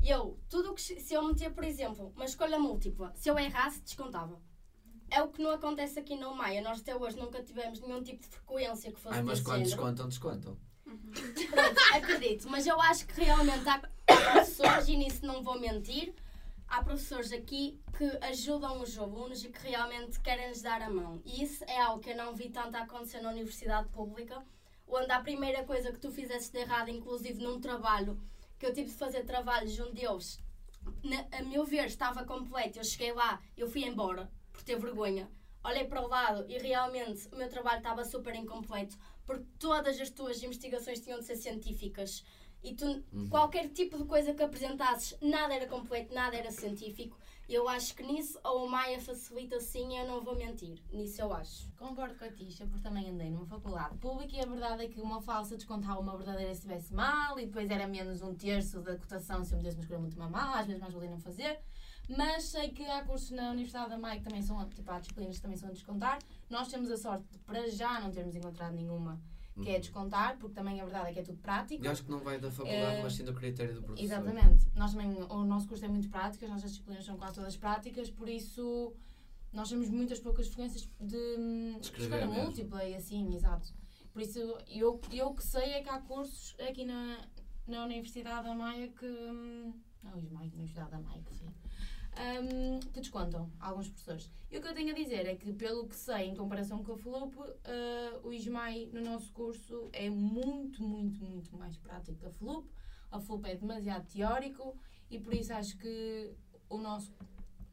E 0.00 0.10
eu, 0.10 0.38
tudo 0.48 0.72
o 0.72 0.74
que 0.74 0.82
se 0.82 1.14
eu 1.14 1.22
meter, 1.22 1.50
por 1.52 1.64
exemplo, 1.64 2.12
uma 2.14 2.24
escolha 2.24 2.58
múltipla, 2.58 3.12
se 3.14 3.28
eu 3.28 3.38
errasse, 3.38 3.80
descontava. 3.80 4.40
É 5.10 5.22
o 5.22 5.28
que 5.28 5.42
não 5.42 5.50
acontece 5.50 5.98
aqui 5.98 6.16
no 6.16 6.34
Maia. 6.34 6.60
Nós 6.60 6.80
até 6.80 6.94
hoje 6.94 7.16
nunca 7.16 7.42
tivemos 7.42 7.80
nenhum 7.80 8.02
tipo 8.02 8.20
de 8.20 8.28
frequência 8.28 8.92
que 8.92 9.00
fosse 9.00 9.16
Ai, 9.16 9.22
mas 9.22 9.40
quando 9.40 9.58
género. 9.58 9.70
descontam, 9.70 10.08
descontam. 10.08 10.58
Pronto, 10.84 11.80
acredito, 11.94 12.48
mas 12.50 12.66
eu 12.66 12.80
acho 12.80 13.06
que 13.06 13.20
realmente 13.20 13.66
há 13.68 13.78
professores, 13.78 14.88
e 14.88 14.96
nisso 14.96 15.24
não 15.24 15.42
vou 15.42 15.58
mentir, 15.58 16.14
há 16.68 16.82
professores 16.84 17.32
aqui 17.32 17.80
que 17.96 18.04
ajudam 18.26 18.82
os 18.82 18.98
alunos 18.98 19.44
e 19.44 19.48
que 19.48 19.68
realmente 19.68 20.20
querem-lhes 20.20 20.60
dar 20.62 20.82
a 20.82 20.90
mão. 20.90 21.22
E 21.24 21.42
isso 21.42 21.64
é 21.64 21.80
algo 21.80 22.02
que 22.02 22.10
eu 22.10 22.16
não 22.16 22.34
vi 22.34 22.50
tanto 22.50 22.76
acontecer 22.76 23.20
na 23.20 23.30
universidade 23.30 23.88
pública, 23.88 24.44
onde 24.94 25.10
a 25.12 25.20
primeira 25.20 25.64
coisa 25.64 25.92
que 25.92 25.98
tu 25.98 26.10
fizeste 26.10 26.52
de 26.52 26.58
errado, 26.60 26.88
inclusive 26.88 27.42
num 27.42 27.60
trabalho, 27.60 28.18
que 28.58 28.66
eu 28.66 28.72
tive 28.72 28.88
de 28.90 28.96
fazer 28.96 29.24
trabalhos 29.24 29.78
onde 29.80 30.04
eles, 30.04 30.38
na- 31.02 31.26
a 31.32 31.42
meu 31.42 31.64
ver, 31.64 31.86
estava 31.86 32.24
completo, 32.24 32.78
eu 32.78 32.84
cheguei 32.84 33.12
lá, 33.12 33.40
eu 33.56 33.68
fui 33.68 33.84
embora, 33.84 34.30
por 34.52 34.62
ter 34.62 34.78
vergonha. 34.78 35.28
Olhei 35.64 35.84
para 35.84 36.02
o 36.02 36.06
lado 36.08 36.44
e 36.48 36.58
realmente 36.58 37.26
o 37.32 37.36
meu 37.36 37.48
trabalho 37.48 37.78
estava 37.78 38.04
super 38.04 38.34
incompleto 38.34 38.96
porque 39.24 39.46
todas 39.58 39.98
as 39.98 40.10
tuas 40.10 40.42
investigações 40.42 41.00
tinham 41.00 41.18
de 41.18 41.24
ser 41.24 41.36
científicas 41.36 42.22
e 42.62 42.74
tu, 42.74 43.02
Uhum. 43.12 43.28
qualquer 43.30 43.68
tipo 43.70 43.96
de 43.96 44.04
coisa 44.04 44.34
que 44.34 44.42
apresentasses, 44.42 45.16
nada 45.22 45.54
era 45.54 45.66
completo, 45.66 46.14
nada 46.14 46.36
era 46.36 46.50
científico. 46.50 47.18
Eu 47.46 47.68
acho 47.68 47.94
que 47.94 48.02
nisso 48.02 48.38
a 48.42 48.66
Maia 48.66 48.98
facilita 48.98 49.60
sim, 49.60 49.98
eu 49.98 50.06
não 50.06 50.22
vou 50.22 50.34
mentir. 50.34 50.82
Nisso 50.90 51.20
eu 51.20 51.32
acho. 51.32 51.70
Concordo 51.76 52.14
com 52.14 52.24
a 52.24 52.30
Tisha, 52.30 52.66
porque 52.66 52.82
também 52.82 53.10
andei 53.10 53.30
numa 53.30 53.44
faculdade 53.46 53.98
pública 53.98 54.34
e 54.34 54.40
a 54.40 54.46
verdade 54.46 54.84
é 54.84 54.88
que 54.88 55.00
uma 55.00 55.20
falsa 55.20 55.54
descontava 55.54 56.00
uma 56.00 56.16
verdadeira 56.16 56.54
se 56.54 56.60
estivesse 56.60 56.94
mal 56.94 57.38
e 57.38 57.44
depois 57.44 57.70
era 57.70 57.86
menos 57.86 58.22
um 58.22 58.34
terço 58.34 58.80
da 58.80 58.96
cotação 58.96 59.44
se 59.44 59.52
eu 59.52 59.58
metesse 59.58 59.76
uma 59.76 59.82
escolha 59.82 60.00
muito 60.00 60.18
mal, 60.18 60.54
às 60.54 60.66
vezes 60.66 60.80
mais 60.80 60.94
valia 60.94 61.10
não 61.10 61.20
fazer. 61.20 61.60
Mas 62.08 62.44
sei 62.44 62.70
que 62.70 62.84
há 62.84 63.04
cursos 63.04 63.30
na 63.30 63.50
Universidade 63.50 63.90
da 63.90 63.98
MAI 63.98 64.18
que 64.18 64.24
também 64.24 64.42
são, 64.42 64.66
tipo, 64.68 64.90
há 64.90 64.98
disciplinas 64.98 65.36
que 65.36 65.42
também 65.42 65.56
são 65.56 65.68
a 65.68 65.72
descontar. 65.72 66.18
Nós 66.48 66.68
temos 66.68 66.90
a 66.90 66.96
sorte 66.96 67.24
de, 67.30 67.38
para 67.40 67.70
já, 67.70 68.00
não 68.00 68.10
termos 68.10 68.34
encontrado 68.34 68.74
nenhuma 68.74 69.20
que 69.62 69.70
é 69.70 69.78
descontar, 69.78 70.36
porque 70.38 70.54
também 70.54 70.80
a 70.80 70.84
verdade 70.84 71.10
é 71.10 71.12
que 71.12 71.18
é 71.20 71.22
tudo 71.22 71.38
prático. 71.38 71.84
Eu 71.84 71.90
acho 71.90 72.02
que 72.04 72.10
não 72.10 72.18
vai 72.18 72.38
da 72.40 72.50
faculdade, 72.50 72.96
Eh, 72.98 73.02
mas 73.02 73.12
sim 73.14 73.24
do 73.24 73.32
critério 73.32 73.74
do 73.74 73.82
professor. 73.82 74.04
Exatamente. 74.04 74.66
Nós 74.74 74.92
também, 74.92 75.12
o 75.22 75.44
nosso 75.44 75.68
curso 75.68 75.84
é 75.84 75.88
muito 75.88 76.08
prático, 76.08 76.44
as 76.44 76.50
nossas 76.50 76.70
disciplinas 76.72 77.04
são 77.04 77.16
quase 77.16 77.36
todas 77.36 77.56
práticas, 77.56 78.10
por 78.10 78.28
isso 78.28 78.92
nós 79.52 79.68
temos 79.68 79.88
muitas 79.88 80.18
poucas 80.18 80.48
frequências 80.48 80.88
de 81.00 81.16
hum, 81.38 81.78
escolha 81.80 82.26
múltipla 82.26 82.84
e 82.84 82.94
assim, 82.96 83.32
exato. 83.34 83.72
Por 84.12 84.22
isso, 84.22 84.38
eu, 84.68 85.00
eu 85.12 85.32
que 85.34 85.42
sei 85.44 85.70
é 85.74 85.82
que 85.82 85.88
há 85.88 86.00
cursos 86.00 86.56
aqui 86.60 86.84
na, 86.84 87.20
na 87.66 87.84
Universidade 87.84 88.48
da 88.48 88.54
Maia 88.54 88.88
que. 88.88 89.06
hum, 89.06 89.72
Não, 90.02 90.18
Ismael, 90.18 90.50
Universidade 90.52 90.90
da 90.90 90.98
Maia, 91.00 91.22
que 91.22 91.34
sim. 91.34 91.46
Hum, 92.18 92.80
que 92.92 93.00
descontam 93.00 93.50
alguns 93.60 93.88
professores. 93.88 94.30
E 94.50 94.58
o 94.58 94.60
que 94.60 94.68
eu 94.68 94.74
tenho 94.74 94.90
a 94.90 94.94
dizer 94.94 95.26
é 95.26 95.34
que, 95.34 95.52
pelo 95.52 95.86
que 95.88 95.96
sei, 95.96 96.28
em 96.28 96.34
comparação 96.34 96.82
com 96.82 96.92
a 96.92 96.96
FLUP, 96.96 97.34
eh, 97.64 98.20
o 98.22 98.32
ISMAI 98.32 98.90
no 98.92 99.00
nosso 99.00 99.32
curso 99.32 99.88
é 99.92 100.08
muito, 100.08 100.82
muito, 100.82 101.24
muito 101.24 101.56
mais 101.56 101.76
prático 101.76 102.18
que 102.18 102.26
a 102.26 102.30
FLUP. 102.30 102.68
A 103.10 103.20
FLUP 103.20 103.46
é 103.46 103.56
demasiado 103.56 104.06
teórico 104.06 104.76
e 105.10 105.18
por 105.18 105.34
isso 105.34 105.52
acho 105.52 105.76
que 105.78 106.32
o 106.68 106.78
nosso. 106.78 107.12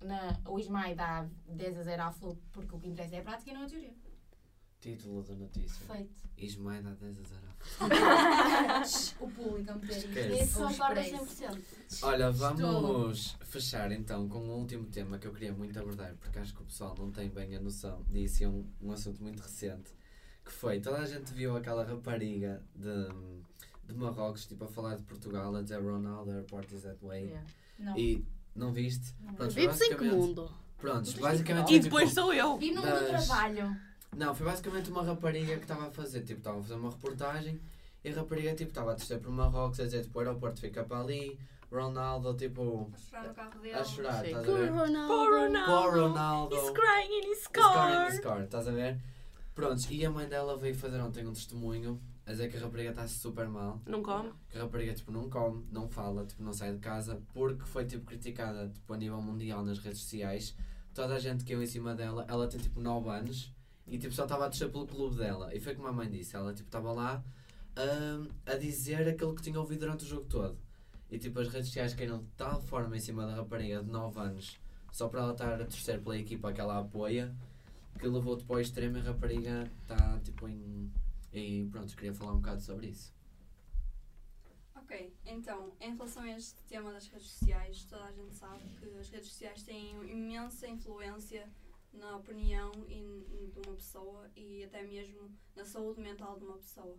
Na, 0.04 0.40
o 0.50 0.60
ISMAI 0.60 0.96
dá 0.96 1.28
10 1.48 1.78
a 1.78 1.84
0 1.84 2.04
à 2.04 2.12
FLUP 2.12 2.42
porque 2.52 2.76
o 2.76 2.80
que 2.80 2.88
interessa 2.88 3.16
é 3.16 3.20
a 3.20 3.24
prática 3.24 3.52
e 3.52 3.54
não 3.54 3.64
a 3.64 3.68
teoria. 3.68 3.94
Título 4.82 5.22
da 5.22 5.36
notícia. 5.36 5.86
Perfeito. 5.86 6.22
Ismael 6.38 6.82
dá 6.82 6.90
10 6.96 7.18
a 7.20 7.24
0. 7.24 7.42
o 9.22 9.30
público 9.30 9.72
a 9.72 9.76
meter 9.76 10.08
preços. 10.10 10.58
100%. 10.58 11.62
Olha, 12.02 12.32
vamos 12.32 13.38
fechar 13.44 13.92
então 13.92 14.28
com 14.28 14.40
um 14.40 14.52
último 14.54 14.88
tema 14.88 15.20
que 15.20 15.28
eu 15.28 15.34
queria 15.34 15.54
muito 15.54 15.78
abordar, 15.80 16.16
porque 16.16 16.40
acho 16.40 16.56
que 16.56 16.64
o 16.64 16.66
pessoal 16.66 16.96
não 16.98 17.12
tem 17.12 17.30
bem 17.30 17.56
a 17.56 17.60
noção 17.60 18.04
disso, 18.10 18.42
e 18.42 18.46
é 18.46 18.50
um, 18.50 18.66
um 18.82 18.92
assunto 18.92 19.22
muito 19.22 19.40
recente, 19.40 19.92
que 20.44 20.52
foi, 20.52 20.80
toda 20.80 20.98
a 20.98 21.06
gente 21.06 21.32
viu 21.32 21.56
aquela 21.56 21.86
rapariga 21.86 22.64
de, 22.76 23.08
de 23.88 23.94
Marrocos, 23.94 24.48
tipo, 24.48 24.66
a 24.66 24.68
falar 24.68 24.96
de 24.96 25.04
Portugal, 25.04 25.56
a 25.56 25.62
dizer 25.62 25.80
Ronaldo, 25.80 26.32
airport 26.32 26.72
is 26.72 26.82
that 26.82 26.98
way, 27.04 27.26
yeah. 27.26 27.48
Não. 27.78 27.96
e 27.96 28.26
não 28.56 28.74
viste? 28.74 29.14
Não. 29.20 29.36
Pronto, 29.36 29.54
Vives 29.54 29.82
em 29.82 29.96
que 29.96 30.04
mundo? 30.06 30.52
Prontos, 30.80 31.14
Mas 31.14 31.22
basicamente... 31.22 31.68
E 31.68 31.74
foi, 31.74 31.80
depois 31.82 32.10
tipo, 32.10 32.22
sou 32.22 32.34
eu. 32.34 32.58
Vi 32.58 32.72
num 32.72 32.82
Das- 32.82 33.00
do 33.00 33.08
trabalho. 33.08 33.91
Não, 34.16 34.36
foi 34.36 34.46
basicamente 34.46 34.90
uma 34.92 35.04
rapariga 35.04 35.56
que 35.56 35.62
estava 35.64 35.88
a 35.88 35.92
fazer, 35.92 36.22
tipo, 36.22 36.40
estava 36.40 36.60
a 36.60 36.62
fazer 36.62 36.74
uma 36.76 36.90
reportagem 36.92 37.62
e 38.04 38.10
a 38.10 38.14
rapariga, 38.16 38.54
tipo, 38.54 38.70
estava 38.72 38.92
a 38.92 38.96
descer 38.96 39.20
por 39.20 39.32
Marrocos 39.32 39.80
a 39.80 39.86
dizer, 39.86 40.04
tipo, 40.04 40.18
o 40.20 40.22
aeroporto 40.22 40.60
fica 40.60 40.84
para 40.84 41.00
ali, 41.00 41.40
Ronaldo, 41.72 42.34
tipo, 42.36 42.92
A 42.94 42.98
chorar 42.98 43.28
no 43.30 43.34
carro 43.34 43.60
dele. 43.62 43.74
a 43.74 43.84
chorar, 43.86 44.26
estás 44.26 44.44
a 44.44 44.46
Poor 44.46 44.60
ver? 44.60 44.70
Ronaldo. 44.70 45.08
Poor 45.08 45.32
Ronaldo. 45.40 45.72
Poor 45.72 45.94
Ronaldo. 46.02 46.56
He's 46.56 46.70
crying 46.72 47.24
in 47.24 47.32
his 47.32 47.48
car. 47.48 47.90
in 47.90 48.12
the 48.12 48.18
scar, 48.18 48.44
estás 48.44 48.68
a 48.68 48.72
ver? 48.72 49.00
Prontos, 49.56 49.88
e 49.90 50.06
a 50.06 50.10
mãe 50.12 50.28
dela 50.28 50.58
veio 50.58 50.76
fazer 50.76 51.00
ontem 51.00 51.26
um 51.26 51.32
testemunho 51.34 52.02
a 52.26 52.32
dizer 52.32 52.50
que 52.52 52.58
a 52.58 52.60
rapariga 52.60 52.90
está 52.90 53.08
super 53.08 53.48
mal. 53.48 53.82
Não 53.86 54.04
come? 54.04 54.32
Que 54.50 54.58
a 54.58 54.62
rapariga 54.64 54.94
tipo, 54.94 55.12
não 55.12 55.30
come, 55.30 55.66
não 55.72 55.88
fala, 55.88 56.26
tipo, 56.26 56.44
não 56.44 56.52
sai 56.54 56.74
de 56.74 56.80
casa, 56.80 57.22
porque 57.34 57.64
foi 57.66 57.86
tipo, 57.86 58.06
criticada 58.06 58.68
tipo, 58.68 58.94
a 58.94 58.98
nível 58.98 59.22
mundial 59.22 59.64
nas 59.64 59.80
redes 59.80 60.02
sociais. 60.02 60.54
Toda 60.94 61.16
a 61.16 61.20
gente 61.20 61.46
caiu 61.46 61.64
em 61.64 61.68
cima 61.68 61.96
dela. 61.96 62.26
Ela 62.28 62.48
tem 62.50 62.60
tipo 62.60 62.82
9 62.82 63.10
anos 63.10 63.54
e 63.88 63.98
tipo, 63.98 64.14
só 64.14 64.24
estava 64.24 64.46
a 64.46 64.50
descer 64.50 64.72
pelo 64.72 64.88
clube 64.88 65.18
dela. 65.18 65.54
E 65.54 65.60
foi 65.60 65.76
como 65.76 65.88
a 65.88 65.92
mãe 65.92 66.10
disse: 66.10 66.36
ela 66.36 66.54
tipo, 66.54 66.68
estava 66.68 66.92
lá 66.92 67.24
ahm, 67.76 68.28
a 68.46 68.56
dizer 68.56 69.08
aquilo 69.08 69.36
que 69.36 69.42
tinha 69.42 69.60
ouvido 69.60 69.82
durante 69.82 70.06
o 70.06 70.08
jogo 70.08 70.26
todo. 70.26 70.58
E 71.10 71.20
tipo, 71.20 71.40
as 71.40 71.50
redes 71.50 71.68
sociais 71.68 71.94
caíram 71.94 72.20
de 72.20 72.30
tal 72.38 72.62
forma 72.62 72.96
em 72.96 73.00
cima 73.00 73.26
da 73.26 73.36
rapariga 73.36 73.84
de 73.84 73.90
9 73.90 74.20
anos, 74.20 74.60
só 74.92 75.10
para 75.10 75.22
ela 75.22 75.32
estar 75.34 75.54
a 75.54 75.66
torcer 75.66 76.02
pela 76.02 76.18
equipa 76.18 76.54
que 76.54 76.62
ela 76.62 76.80
apoia, 76.80 77.36
que 78.00 78.08
levou 78.08 78.38
tipo 78.38 78.54
ao 78.54 78.62
extremo 78.62 78.98
e 78.98 79.02
a 79.02 79.04
rapariga 79.04 79.70
está 79.82 80.20
tipo 80.20 80.48
em. 80.48 80.92
E 81.34 81.68
pronto, 81.72 81.96
queria 81.96 82.14
falar 82.14 82.34
um 82.34 82.38
bocado 82.38 82.62
sobre 82.62 82.88
isso. 82.88 83.14
Ok, 84.76 85.14
então, 85.26 85.72
em 85.80 85.94
relação 85.94 86.24
a 86.24 86.32
este 86.32 86.62
tema 86.64 86.92
das 86.92 87.08
redes 87.08 87.28
sociais, 87.28 87.86
toda 87.86 88.04
a 88.04 88.12
gente 88.12 88.36
sabe 88.36 88.64
que 88.78 88.98
as 88.98 89.10
redes 89.10 89.30
sociais 89.30 89.64
têm 89.64 89.96
imensa 90.10 90.68
influência 90.68 91.48
na 91.94 92.16
opinião 92.16 92.72
de 92.72 93.60
uma 93.66 93.76
pessoa 93.76 94.30
e 94.36 94.64
até 94.64 94.82
mesmo 94.84 95.30
na 95.56 95.66
saúde 95.66 96.02
mental 96.02 96.38
de 96.38 96.46
uma 96.46 96.58
pessoa. 96.58 96.98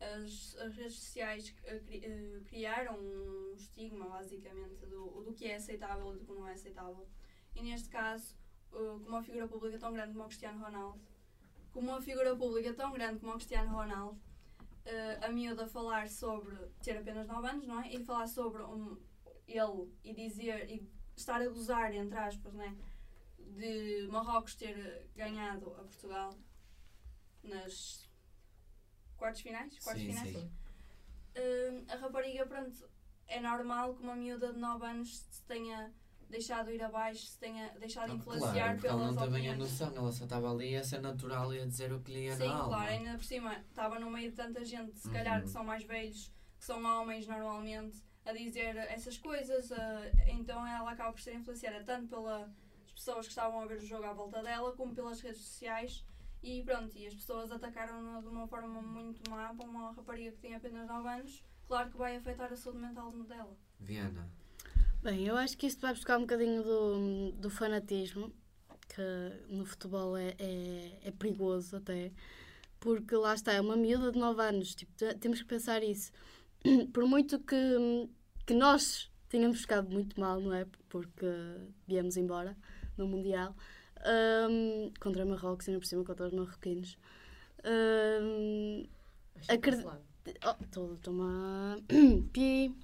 As, 0.00 0.56
as 0.60 0.76
redes 0.76 0.94
sociais 0.94 1.54
eh, 1.64 1.82
eh, 1.90 2.40
criaram 2.44 2.96
um 3.00 3.54
estigma, 3.56 4.08
basicamente, 4.08 4.86
do, 4.86 5.22
do 5.22 5.32
que 5.32 5.46
é 5.46 5.56
aceitável 5.56 6.14
e 6.14 6.18
do 6.18 6.24
que 6.24 6.32
não 6.32 6.46
é 6.46 6.52
aceitável. 6.52 7.08
E 7.56 7.62
neste 7.62 7.88
caso, 7.88 8.36
eh, 8.72 8.76
com 8.76 9.08
uma 9.08 9.22
figura 9.22 9.48
pública 9.48 9.78
tão 9.78 9.92
grande 9.92 10.12
como 10.12 10.24
o 10.24 10.28
Cristiano 10.28 10.64
Ronaldo, 10.64 11.00
com 11.72 11.80
uma 11.80 12.00
figura 12.00 12.36
pública 12.36 12.72
tão 12.74 12.92
grande 12.92 13.18
como 13.18 13.32
o 13.32 13.34
Cristiano 13.36 13.72
Ronaldo, 13.72 14.20
a 15.20 15.28
miúda 15.28 15.66
falar 15.66 16.08
sobre 16.08 16.56
ter 16.82 16.96
apenas 16.96 17.26
9 17.26 17.46
anos, 17.46 17.66
não 17.66 17.82
é? 17.82 17.92
E 17.92 18.02
falar 18.02 18.26
sobre 18.26 18.62
um, 18.62 18.96
ele 19.46 19.92
e 20.02 20.14
dizer 20.14 20.70
e 20.70 20.88
estar 21.14 21.42
a 21.42 21.48
gozar, 21.48 21.92
entre 21.94 22.16
aspas, 22.16 22.54
né? 22.54 22.74
De 23.56 24.06
Marrocos 24.10 24.54
ter 24.54 25.08
ganhado 25.16 25.70
a 25.74 25.82
Portugal 25.84 26.34
nas 27.42 28.08
quartos 29.16 29.40
finais? 29.40 29.78
Quartos 29.80 30.02
Sim, 30.02 30.10
finais? 30.12 30.28
sim. 30.32 30.50
Eh, 31.34 31.82
a 31.88 31.96
rapariga, 31.96 32.46
pronto, 32.46 32.88
é 33.26 33.40
normal 33.40 33.94
que 33.94 34.02
uma 34.02 34.14
miúda 34.16 34.52
de 34.52 34.58
9 34.58 34.84
anos 34.86 35.18
se 35.30 35.42
tenha 35.44 35.92
deixado 36.28 36.70
ir 36.70 36.82
abaixo, 36.82 37.24
se 37.26 37.38
tenha 37.38 37.70
deixado 37.78 38.12
Ah, 38.12 38.14
influenciar 38.14 38.52
claro, 38.52 38.72
porque 38.74 38.86
ela 38.88 38.96
pelas 38.98 39.16
não 39.16 39.22
tem 39.22 39.30
bem 39.32 39.48
a 39.48 39.52
opiniões. 39.54 39.58
noção, 39.72 39.96
ela 39.96 40.12
só 40.12 40.24
estava 40.24 40.50
ali 40.52 40.76
a 40.76 40.84
ser 40.84 41.00
natural 41.00 41.54
e 41.54 41.60
a 41.60 41.66
dizer 41.66 41.92
o 41.92 42.00
que 42.00 42.12
lhe 42.12 42.24
ia 42.26 42.36
Sim, 42.36 42.46
na 42.48 42.54
alma. 42.54 42.68
claro, 42.76 42.90
ainda 42.90 43.12
por 43.16 43.24
cima 43.24 43.54
estava 43.68 43.98
no 43.98 44.10
meio 44.10 44.30
de 44.30 44.36
tanta 44.36 44.64
gente, 44.64 44.98
se 44.98 45.10
calhar 45.10 45.38
Uhum. 45.38 45.44
que 45.44 45.50
são 45.50 45.64
mais 45.64 45.84
velhos, 45.84 46.30
que 46.58 46.64
são 46.64 46.84
homens 46.84 47.26
normalmente, 47.26 48.02
a 48.26 48.32
dizer 48.32 48.76
essas 48.76 49.16
coisas, 49.16 49.70
então 50.26 50.66
ela 50.66 50.90
acaba 50.92 51.12
por 51.12 51.20
ser 51.20 51.34
influenciada 51.34 51.82
tanto 51.82 52.08
pelas 52.08 52.46
pessoas 52.98 53.26
que 53.26 53.32
estavam 53.32 53.60
a 53.60 53.66
ver 53.66 53.78
o 53.78 53.86
jogo 53.86 54.04
à 54.04 54.12
volta 54.12 54.42
dela, 54.42 54.72
como 54.72 54.94
pelas 54.94 55.20
redes 55.20 55.40
sociais. 55.40 56.04
E 56.42 56.62
pronto, 56.62 56.96
e 56.96 57.06
as 57.06 57.14
pessoas 57.14 57.50
atacaram-na 57.50 58.20
de 58.20 58.28
uma 58.28 58.46
forma 58.46 58.80
muito 58.80 59.28
má 59.30 59.52
para 59.54 59.66
uma 59.66 59.92
rapariga 59.92 60.30
que 60.32 60.38
tem 60.38 60.54
apenas 60.54 60.86
9 60.86 61.08
anos, 61.08 61.44
claro 61.66 61.90
que 61.90 61.96
vai 61.96 62.16
afetar 62.16 62.52
a 62.52 62.56
saúde 62.56 62.78
mental 62.78 63.10
dela. 63.24 63.56
Viana. 63.80 64.28
Bem, 65.02 65.26
eu 65.26 65.36
acho 65.36 65.56
que 65.56 65.66
isto 65.66 65.80
vai 65.80 65.92
buscar 65.94 66.16
um 66.16 66.22
bocadinho 66.22 66.62
do, 66.62 67.32
do 67.32 67.50
fanatismo, 67.50 68.32
que 68.88 69.52
no 69.52 69.64
futebol 69.64 70.16
é, 70.16 70.34
é, 70.38 70.98
é 71.04 71.10
perigoso 71.10 71.76
até, 71.76 72.12
porque 72.80 73.14
lá 73.16 73.34
está, 73.34 73.52
é 73.52 73.60
uma 73.60 73.76
miúda 73.76 74.12
de 74.12 74.18
9 74.18 74.40
anos, 74.40 74.74
tipo, 74.74 74.92
te- 74.94 75.14
temos 75.16 75.40
que 75.40 75.48
pensar 75.48 75.82
isso. 75.82 76.12
Por 76.92 77.04
muito 77.04 77.38
que, 77.40 78.08
que 78.46 78.54
nós 78.54 79.10
tenhamos 79.28 79.60
ficado 79.60 79.90
muito 79.90 80.18
mal, 80.20 80.40
não 80.40 80.52
é? 80.54 80.66
Porque 80.88 81.26
viemos 81.86 82.16
embora 82.16 82.56
no 82.98 83.06
Mundial, 83.06 83.54
hum, 84.50 84.90
contra 85.00 85.24
Marrocos, 85.24 85.68
ainda 85.68 85.80
por 85.80 85.86
cima 85.86 86.04
contra 86.04 86.26
os 86.26 86.32
marroquinos. 86.32 86.98
Achei 89.36 89.56
Acredi- 89.56 89.82
cancelado. 89.82 90.02
Oh, 90.44 90.62
estou 90.64 90.94
estou-me 90.94 91.22
a. 91.22 91.76
Pi. 92.32 92.74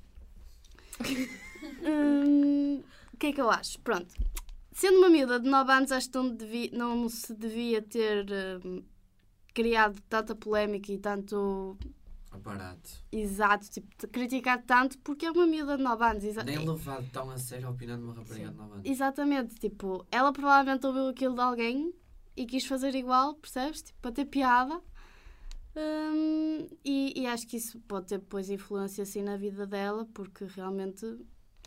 Hum, 1.82 2.82
O 3.12 3.16
que 3.16 3.28
é 3.28 3.32
que 3.32 3.40
eu 3.40 3.48
acho? 3.50 3.80
Pronto. 3.80 4.14
Sendo 4.72 4.98
uma 4.98 5.08
miúda 5.08 5.40
de 5.40 5.48
9 5.48 5.72
anos, 5.72 5.90
acho 5.92 6.10
que 6.10 6.16
não, 6.18 6.28
devia- 6.34 6.70
não 6.72 7.08
se 7.08 7.32
devia 7.34 7.80
ter 7.80 8.26
hum, 8.62 8.82
criado 9.54 9.98
tanta 10.08 10.34
polémica 10.34 10.92
e 10.92 10.98
tanto 10.98 11.78
Aparato. 12.34 12.90
exato, 13.12 13.70
tipo, 13.70 14.08
criticar 14.08 14.62
tanto, 14.64 14.98
porque 14.98 15.26
é 15.26 15.30
uma 15.30 15.46
miúda 15.46 15.76
de 15.76 15.82
9 15.82 16.04
anos. 16.04 16.24
exa- 16.24 16.42
Nem 16.44 16.58
levado 16.68 17.08
tão 17.12 17.30
a 17.30 17.38
sério 17.38 17.68
a 17.68 17.70
opinião 17.70 17.96
de 17.98 18.04
uma 18.04 18.14
rapariga 18.14 18.50
de 18.50 18.56
9 18.56 18.72
anos. 18.74 18.86
Exatamente, 18.86 19.54
tipo, 19.56 20.06
ela 20.10 20.32
provavelmente 20.32 20.86
ouviu 20.86 21.08
aquilo 21.08 21.34
de 21.34 21.40
alguém 21.40 21.94
e 22.36 22.44
quis 22.46 22.66
fazer 22.66 22.94
igual, 22.94 23.34
percebes? 23.34 23.82
Tipo, 23.82 23.98
para 24.00 24.12
ter 24.12 24.24
piada. 24.26 24.80
Hum, 25.76 26.68
e, 26.84 27.20
e 27.20 27.26
acho 27.26 27.46
que 27.48 27.56
isso 27.56 27.80
pode 27.80 28.06
ter 28.06 28.18
depois 28.18 28.48
influência 28.48 29.02
assim 29.02 29.22
na 29.22 29.36
vida 29.36 29.66
dela, 29.66 30.06
porque 30.14 30.44
realmente 30.44 31.04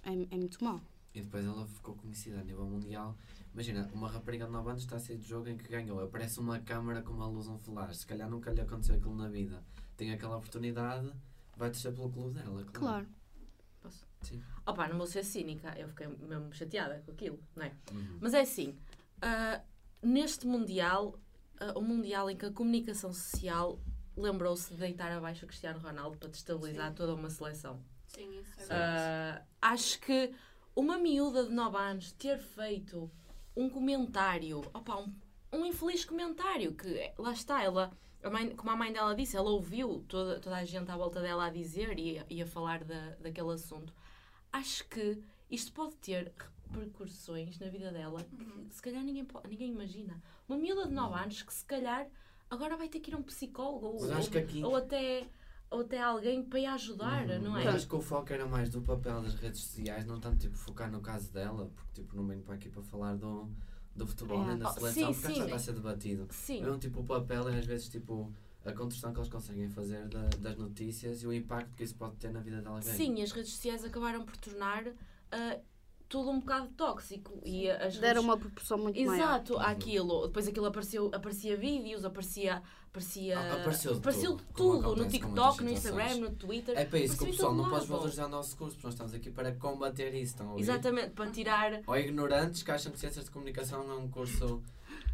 é, 0.03 0.11
é 0.13 0.37
muito 0.37 0.63
mau. 0.63 0.79
E 1.13 1.21
depois 1.21 1.43
ela 1.45 1.65
ficou 1.67 1.95
conhecida 1.95 2.39
a 2.39 2.43
nível 2.43 2.65
mundial. 2.65 3.17
Imagina, 3.53 3.89
uma 3.93 4.07
rapariga 4.07 4.45
de 4.45 4.51
9 4.51 4.69
anos 4.69 4.83
está 4.83 4.97
a 4.97 4.99
sair 4.99 5.17
de 5.17 5.27
jogo 5.27 5.49
em 5.49 5.57
que 5.57 5.67
ganhou. 5.67 5.99
Aparece 5.99 6.39
uma 6.39 6.59
câmara 6.59 7.01
com 7.01 7.11
uma 7.11 7.27
luz, 7.27 7.47
um 7.47 7.57
flash. 7.57 7.97
Se 7.97 8.05
calhar 8.07 8.29
nunca 8.29 8.51
lhe 8.51 8.61
aconteceu 8.61 8.95
aquilo 8.95 9.15
na 9.15 9.27
vida. 9.27 9.63
Tem 9.97 10.13
aquela 10.13 10.37
oportunidade, 10.37 11.11
vai 11.57 11.69
testar 11.69 11.91
pelo 11.91 12.09
clube 12.09 12.39
dela, 12.39 12.63
claro. 12.71 13.07
Claro. 13.81 14.41
Opa, 14.65 14.87
não 14.87 14.97
vou 14.97 15.07
ser 15.07 15.23
cínica, 15.23 15.73
eu 15.77 15.87
fiquei 15.89 16.07
mesmo 16.07 16.53
chateada 16.53 17.01
com 17.05 17.11
aquilo, 17.11 17.39
não 17.55 17.63
é? 17.63 17.71
Uhum. 17.91 18.17
Mas 18.21 18.33
é 18.33 18.41
assim, 18.41 18.77
ah, 19.21 19.61
neste 20.01 20.45
Mundial, 20.45 21.19
o 21.75 21.81
Mundial 21.81 22.29
em 22.29 22.37
que 22.37 22.45
a 22.45 22.51
comunicação 22.51 23.13
social 23.13 23.79
lembrou-se 24.15 24.73
de 24.73 24.79
deitar 24.79 25.11
abaixo 25.11 25.45
o 25.45 25.47
Cristiano 25.47 25.79
Ronaldo 25.79 26.17
para 26.17 26.29
destabilizar 26.29 26.89
Sim. 26.89 26.95
toda 26.95 27.13
uma 27.13 27.29
seleção. 27.29 27.79
Sim, 28.07 28.39
isso 28.39 28.53
é 28.57 28.63
Sim. 28.63 28.69
verdade. 28.69 29.01
Ah, 29.01 29.41
acho 29.61 29.99
que 29.99 30.33
uma 30.75 30.97
miúda 30.97 31.45
de 31.45 31.51
9 31.51 31.77
anos 31.77 32.11
ter 32.13 32.39
feito 32.39 33.09
um 33.55 33.69
comentário, 33.69 34.61
opa, 34.73 34.97
um, 34.97 35.13
um 35.51 35.65
infeliz 35.65 36.03
comentário, 36.05 36.73
que 36.73 37.11
lá 37.17 37.31
está, 37.31 37.63
ela, 37.63 37.91
a 38.23 38.29
mãe- 38.29 38.55
como 38.55 38.71
a 38.71 38.75
mãe 38.75 38.91
dela 38.91 39.15
disse, 39.15 39.35
ela 39.37 39.49
ouviu 39.49 40.03
toda, 40.07 40.39
toda 40.39 40.55
a 40.57 40.65
gente 40.65 40.89
à 40.89 40.97
volta 40.97 41.21
dela 41.21 41.45
a 41.45 41.49
dizer 41.49 41.97
e, 41.99 42.19
a- 42.19 42.25
e 42.29 42.41
a 42.41 42.45
falar 42.47 42.83
da, 42.83 43.11
daquele 43.21 43.51
assunto. 43.51 43.93
Acho 44.51 44.87
que 44.87 45.21
isto 45.49 45.71
pode 45.71 45.95
ter 45.97 46.31
repercussões 46.71 47.57
na 47.59 47.67
vida 47.69 47.91
dela 47.91 48.23
que 48.69 48.75
se 48.75 48.81
calhar 48.81 49.03
ninguém, 49.03 49.27
ninguém 49.49 49.69
imagina. 49.71 50.21
Uma 50.47 50.57
miúda 50.57 50.85
de 50.87 50.93
9 50.93 51.19
anos 51.19 51.41
que 51.41 51.53
se 51.53 51.65
calhar 51.65 52.07
agora 52.49 52.75
vai 52.77 52.87
ter 52.89 52.99
que 52.99 53.11
ir 53.11 53.13
a 53.13 53.17
um 53.17 53.23
psicólogo 53.23 53.85
ou, 53.87 54.01
Mas 54.01 54.11
acho 54.11 54.31
que 54.31 54.37
aqui. 54.37 54.63
ou 54.63 54.75
até, 54.75 55.27
ou 55.69 55.81
até 55.81 56.01
alguém 56.01 56.43
para 56.43 56.59
ir 56.59 56.65
ajudar, 56.65 57.27
Uhum. 57.27 57.41
não 57.41 57.51
Mas 57.51 57.65
é? 57.65 57.69
acho 57.69 57.87
que 57.87 57.95
o 57.95 58.01
foco 58.01 58.31
era 58.33 58.45
mais 58.45 58.69
do 58.69 58.81
papel 58.81 59.21
das 59.21 59.35
redes 59.35 59.61
sociais, 59.61 60.05
não 60.05 60.19
tanto 60.19 60.37
tipo 60.39 60.55
focar 60.55 60.89
no 60.91 61.01
caso 61.01 61.31
dela, 61.31 61.69
porque 61.75 62.01
tipo 62.01 62.15
não 62.15 62.25
venho 62.25 62.41
para 62.41 62.55
aqui 62.55 62.69
para 62.69 62.81
falar 62.83 63.15
do, 63.15 63.49
do 63.97 64.05
futebol 64.07 64.43
É. 64.43 64.47
nem 64.47 64.57
da 64.57 64.69
Oh, 64.69 64.73
seleção, 64.73 65.13
sim, 65.13 65.19
porque 65.21 65.27
acho 65.27 65.41
que 65.43 65.49
sim. 65.49 65.55
a 65.55 65.59
ser 65.59 65.73
debatido. 65.73 66.27
Sim. 66.31 66.61
Mesmo 66.63 66.77
tipo 66.77 66.99
o 67.01 67.03
papel 67.03 67.49
é 67.49 67.57
às 67.59 67.65
vezes 67.65 67.89
tipo 67.89 68.31
a 68.63 68.71
construção 68.71 69.11
que 69.13 69.19
eles 69.19 69.29
conseguem 69.29 69.69
fazer 69.69 70.07
da- 70.07 70.29
das 70.39 70.57
notícias 70.57 71.23
e 71.23 71.27
o 71.27 71.33
impacto 71.33 71.73
que 71.75 71.83
isso 71.83 71.95
pode 71.95 72.15
ter 72.17 72.31
na 72.31 72.39
vida 72.41 72.61
de 72.61 72.67
alguém. 72.67 72.83
Sim, 72.93 73.21
as 73.21 73.31
redes 73.31 73.51
sociais 73.51 73.83
acabaram 73.83 74.23
por 74.23 74.35
tornar 74.37 74.85
ah, 75.31 75.57
tudo 76.09 76.29
um 76.31 76.39
bocado 76.39 76.67
tóxico. 76.69 77.39
E 77.45 77.69
as 77.69 77.97
Deram 77.97 78.21
redes... 78.21 78.23
uma 78.23 78.37
proporção 78.37 78.77
muito 78.77 78.99
maior. 79.01 79.15
Exato, 79.15 79.53
Uhum. 79.55 79.59
àquilo. 79.61 80.27
Depois 80.27 80.47
aquilo 80.47 80.65
apareceu, 80.65 81.11
aparecia 81.13 81.55
vídeos, 81.57 82.05
aparecia. 82.05 82.61
aparecia 82.89 83.37
Ah, 83.37 83.53
apareceu 83.61 83.93
de 83.93 83.99
apareceu 83.99 84.37
tudo, 84.55 84.81
tudo, 84.83 85.03
no 85.03 85.09
TikTok, 85.09 85.63
no 85.63 85.69
Instagram, 85.69 86.15
no 86.15 86.31
Twitter. 86.31 86.77
É 86.77 86.85
para 86.85 86.99
isso 86.99 87.17
que 87.17 87.23
o 87.25 87.27
pessoal 87.27 87.53
não 87.53 87.69
pode 87.69 87.85
valorizar 87.85 88.25
o 88.25 88.29
nosso 88.29 88.55
curso, 88.57 88.75
porque 88.75 88.87
nós 88.87 88.93
estamos 88.93 89.13
aqui 89.13 89.29
para 89.29 89.51
combater 89.53 90.13
isso, 90.15 90.33
estão 90.33 90.47
a 90.47 90.49
ouvir? 90.51 90.61
Exatamente, 90.63 91.09
para 91.11 91.29
tirar. 91.29 91.81
Ou 91.85 91.97
ignorantes 91.97 92.63
que 92.63 92.71
acham 92.71 92.91
que 92.91 92.99
Ciências 92.99 93.25
de 93.25 93.31
Comunicação 93.31 93.89
é 93.91 93.95
um 93.95 94.07
curso 94.09 94.63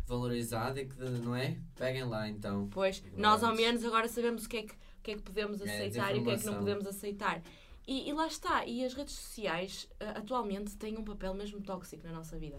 valorizado 0.05 0.79
e 0.79 0.85
que 0.85 1.01
não 1.03 1.35
é? 1.35 1.57
Peguem 1.75 2.03
lá 2.03 2.27
então. 2.29 2.67
Pois, 2.71 2.97
Ignorantes. 2.97 3.19
nós 3.21 3.43
ao 3.43 3.55
menos 3.55 3.83
agora 3.83 4.07
sabemos 4.07 4.45
o 4.45 4.49
que 4.49 4.57
é 4.57 4.63
que, 4.63 4.73
o 4.73 4.77
que, 5.03 5.11
é 5.11 5.15
que 5.15 5.21
podemos 5.21 5.61
É, 5.61 5.63
aceitar 5.63 6.15
e 6.15 6.19
o 6.19 6.23
que 6.23 6.29
é 6.31 6.37
que 6.37 6.45
não 6.45 6.55
podemos 6.55 6.85
aceitar. 6.87 7.41
E, 7.87 8.09
e 8.09 8.13
lá 8.13 8.27
está, 8.27 8.65
e 8.65 8.83
as 8.85 8.93
redes 8.93 9.13
sociais 9.15 9.89
ah, 9.99 10.19
atualmente 10.19 10.75
têm 10.77 10.97
um 10.97 11.03
papel 11.03 11.33
mesmo 11.33 11.61
tóxico 11.61 12.05
na 12.07 12.13
nossa 12.13 12.37
vida. 12.37 12.57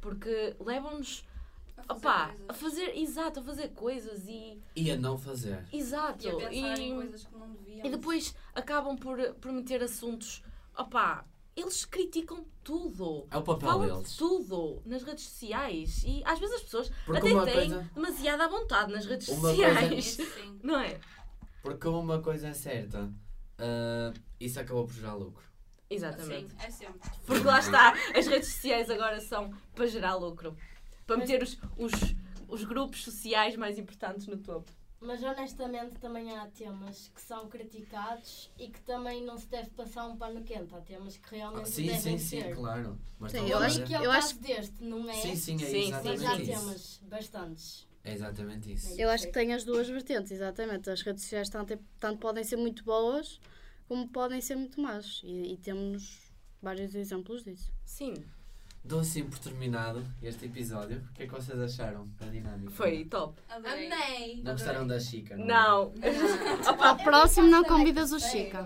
Porque 0.00 0.56
levam-nos 0.58 1.24
A 1.76 1.82
fazer 1.82 1.92
opá, 2.00 2.26
coisas. 2.28 2.46
a 2.48 2.54
fazer, 2.54 2.96
exato, 2.98 3.40
a 3.40 3.42
fazer 3.42 3.68
coisas 3.70 4.26
e. 4.26 4.60
E 4.74 4.90
a 4.90 4.96
não 4.96 5.16
fazer. 5.18 5.64
Exato. 5.72 6.26
E 6.26 6.30
a 6.30 6.36
pensar 6.48 6.78
e- 6.78 6.82
em 6.82 6.94
coisas 6.94 7.24
que 7.26 7.36
não 7.36 7.50
devíamos. 7.52 7.84
E 7.84 7.90
depois 7.90 8.34
acabam 8.54 8.96
por, 8.96 9.18
por 9.34 9.52
meter 9.52 9.82
assuntos. 9.82 10.42
Opá, 10.76 11.24
eles 11.54 11.84
criticam 11.84 12.46
tudo. 12.64 13.26
É 13.30 13.36
o 13.36 13.42
papel 13.42 13.68
Falam 13.68 13.86
de 13.88 13.92
deles. 13.94 14.16
tudo 14.16 14.82
nas 14.86 15.02
redes 15.02 15.24
sociais. 15.24 16.02
E 16.04 16.22
às 16.24 16.38
vezes 16.38 16.56
as 16.56 16.62
pessoas 16.62 16.90
Porque 17.04 17.18
até 17.18 17.28
têm 17.28 17.68
coisa- 17.70 17.90
demasiada 17.94 18.48
vontade 18.48 18.90
nas 18.90 19.04
redes 19.04 19.28
Uma 19.28 19.50
sociais. 19.50 20.04
Sim. 20.14 20.58
Não 20.64 20.80
é? 20.80 20.98
Porque 21.62 21.86
uma 21.86 22.20
coisa 22.22 22.48
é 22.48 22.54
certa, 22.54 23.12
ah, 23.58 24.12
isso 24.44 24.60
acabou 24.60 24.86
por 24.86 24.94
gerar 24.94 25.14
lucro. 25.14 25.44
Exatamente. 25.90 26.50
Sim, 26.52 26.56
é 26.66 26.70
sempre. 26.70 27.10
Porque 27.26 27.44
lá 27.44 27.58
está, 27.60 27.92
as 28.16 28.26
redes 28.26 28.48
sociais 28.48 28.88
agora 28.88 29.20
são 29.20 29.50
para 29.74 29.86
gerar 29.86 30.14
lucro. 30.16 30.56
Para 31.06 31.18
Mas- 31.18 31.28
meter 31.28 31.42
os, 31.42 31.58
os, 31.76 31.92
os 32.48 32.64
grupos 32.64 33.04
sociais 33.04 33.56
mais 33.56 33.78
importantes 33.78 34.26
no 34.26 34.38
topo. 34.38 34.70
Mas 35.04 35.20
honestamente 35.22 35.98
também 35.98 36.30
há 36.38 36.46
temas 36.46 37.08
que 37.12 37.20
são 37.20 37.48
criticados 37.48 38.50
e 38.56 38.68
que 38.68 38.80
também 38.82 39.22
não 39.24 39.36
se 39.36 39.48
deve 39.48 39.68
passar 39.70 40.06
um 40.06 40.16
pano 40.16 40.42
quente. 40.44 40.72
Há 40.74 40.80
temas 40.80 41.16
que 41.16 41.34
realmente 41.34 41.62
Ah, 41.62 41.66
sim, 41.66 41.86
devem 41.86 42.00
sim, 42.00 42.18
sim, 42.18 42.40
ser. 42.40 42.54
claro. 42.54 42.96
Mas 43.18 43.32
Sim, 43.32 43.48
eu 43.50 43.58
acho 43.58 43.66
acho 43.80 43.84
que 43.84 43.94
é 43.94 43.98
o 44.00 44.04
eu 44.04 44.10
caso 44.12 44.26
acho- 44.28 44.38
deste, 44.38 44.84
não 44.84 45.10
é? 45.10 45.14
Sim, 45.14 45.34
sim, 45.36 45.54
é 45.56 45.58
Sim, 45.58 45.66
sim, 45.66 45.90
Mas 45.90 46.06
há 46.06 46.12
exatamente 46.12 46.42
isso. 46.42 46.60
temas 46.60 47.00
bastantes. 47.02 47.88
É 48.04 48.12
exatamente 48.14 48.72
isso. 48.72 49.00
Eu 49.00 49.10
acho 49.10 49.26
que 49.26 49.32
tem 49.32 49.52
as 49.52 49.64
duas 49.64 49.88
vertentes, 49.88 50.30
exatamente. 50.32 50.88
As 50.88 51.02
redes 51.02 51.22
sociais 51.24 51.48
tanto, 51.48 51.76
tanto 51.98 52.18
podem 52.18 52.44
ser 52.44 52.56
muito 52.56 52.84
boas 52.84 53.40
como 53.92 54.08
podem 54.08 54.40
ser 54.40 54.56
muito 54.56 54.80
más. 54.80 55.20
E, 55.22 55.52
e 55.52 55.56
temos 55.58 56.32
vários 56.62 56.94
exemplos 56.94 57.44
disso. 57.44 57.70
Sim, 57.84 58.14
Dou 58.82 59.00
assim 59.00 59.22
por 59.22 59.38
terminado 59.38 60.02
este 60.22 60.46
episódio. 60.46 61.06
O 61.10 61.12
que 61.12 61.24
é 61.24 61.26
que 61.26 61.32
vocês 61.32 61.60
acharam 61.60 62.08
da 62.18 62.26
dinâmica? 62.26 62.70
foi 62.72 63.04
top. 63.04 63.38
Adorei. 63.50 63.92
Amei! 63.92 64.42
Não 64.42 64.52
gostaram 64.52 64.86
da 64.86 64.98
Chica? 64.98 65.34
é? 65.34 65.36
Não. 65.36 65.92
Ao 66.80 66.96
próximo 66.96 67.48
não 67.48 67.62
convidas 67.62 68.12
o 68.12 68.18
Chica. 68.18 68.64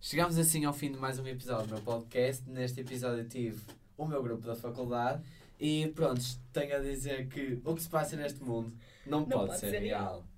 Chegamos 0.00 0.36
assim 0.36 0.64
ao 0.64 0.74
fim 0.74 0.90
de 0.90 0.98
mais 0.98 1.20
um 1.20 1.26
episódio 1.28 1.68
do 1.68 1.74
meu 1.74 1.82
podcast. 1.82 2.42
Neste 2.50 2.80
episódio 2.80 3.24
tive 3.28 3.62
o 3.96 4.04
meu 4.04 4.20
grupo 4.20 4.44
da 4.44 4.56
faculdade. 4.56 5.22
E 5.60 5.92
pronto, 5.94 6.20
tenho 6.52 6.76
a 6.76 6.80
dizer 6.80 7.28
que 7.28 7.60
o 7.64 7.72
que 7.72 7.82
se 7.82 7.88
passa 7.88 8.16
neste 8.16 8.42
mundo 8.42 8.72
não, 9.06 9.24
pode, 9.24 9.46
pode 9.46 9.60
ser, 9.60 9.70
ser 9.70 9.78
real. 9.78 10.24
Oh. 10.28 10.33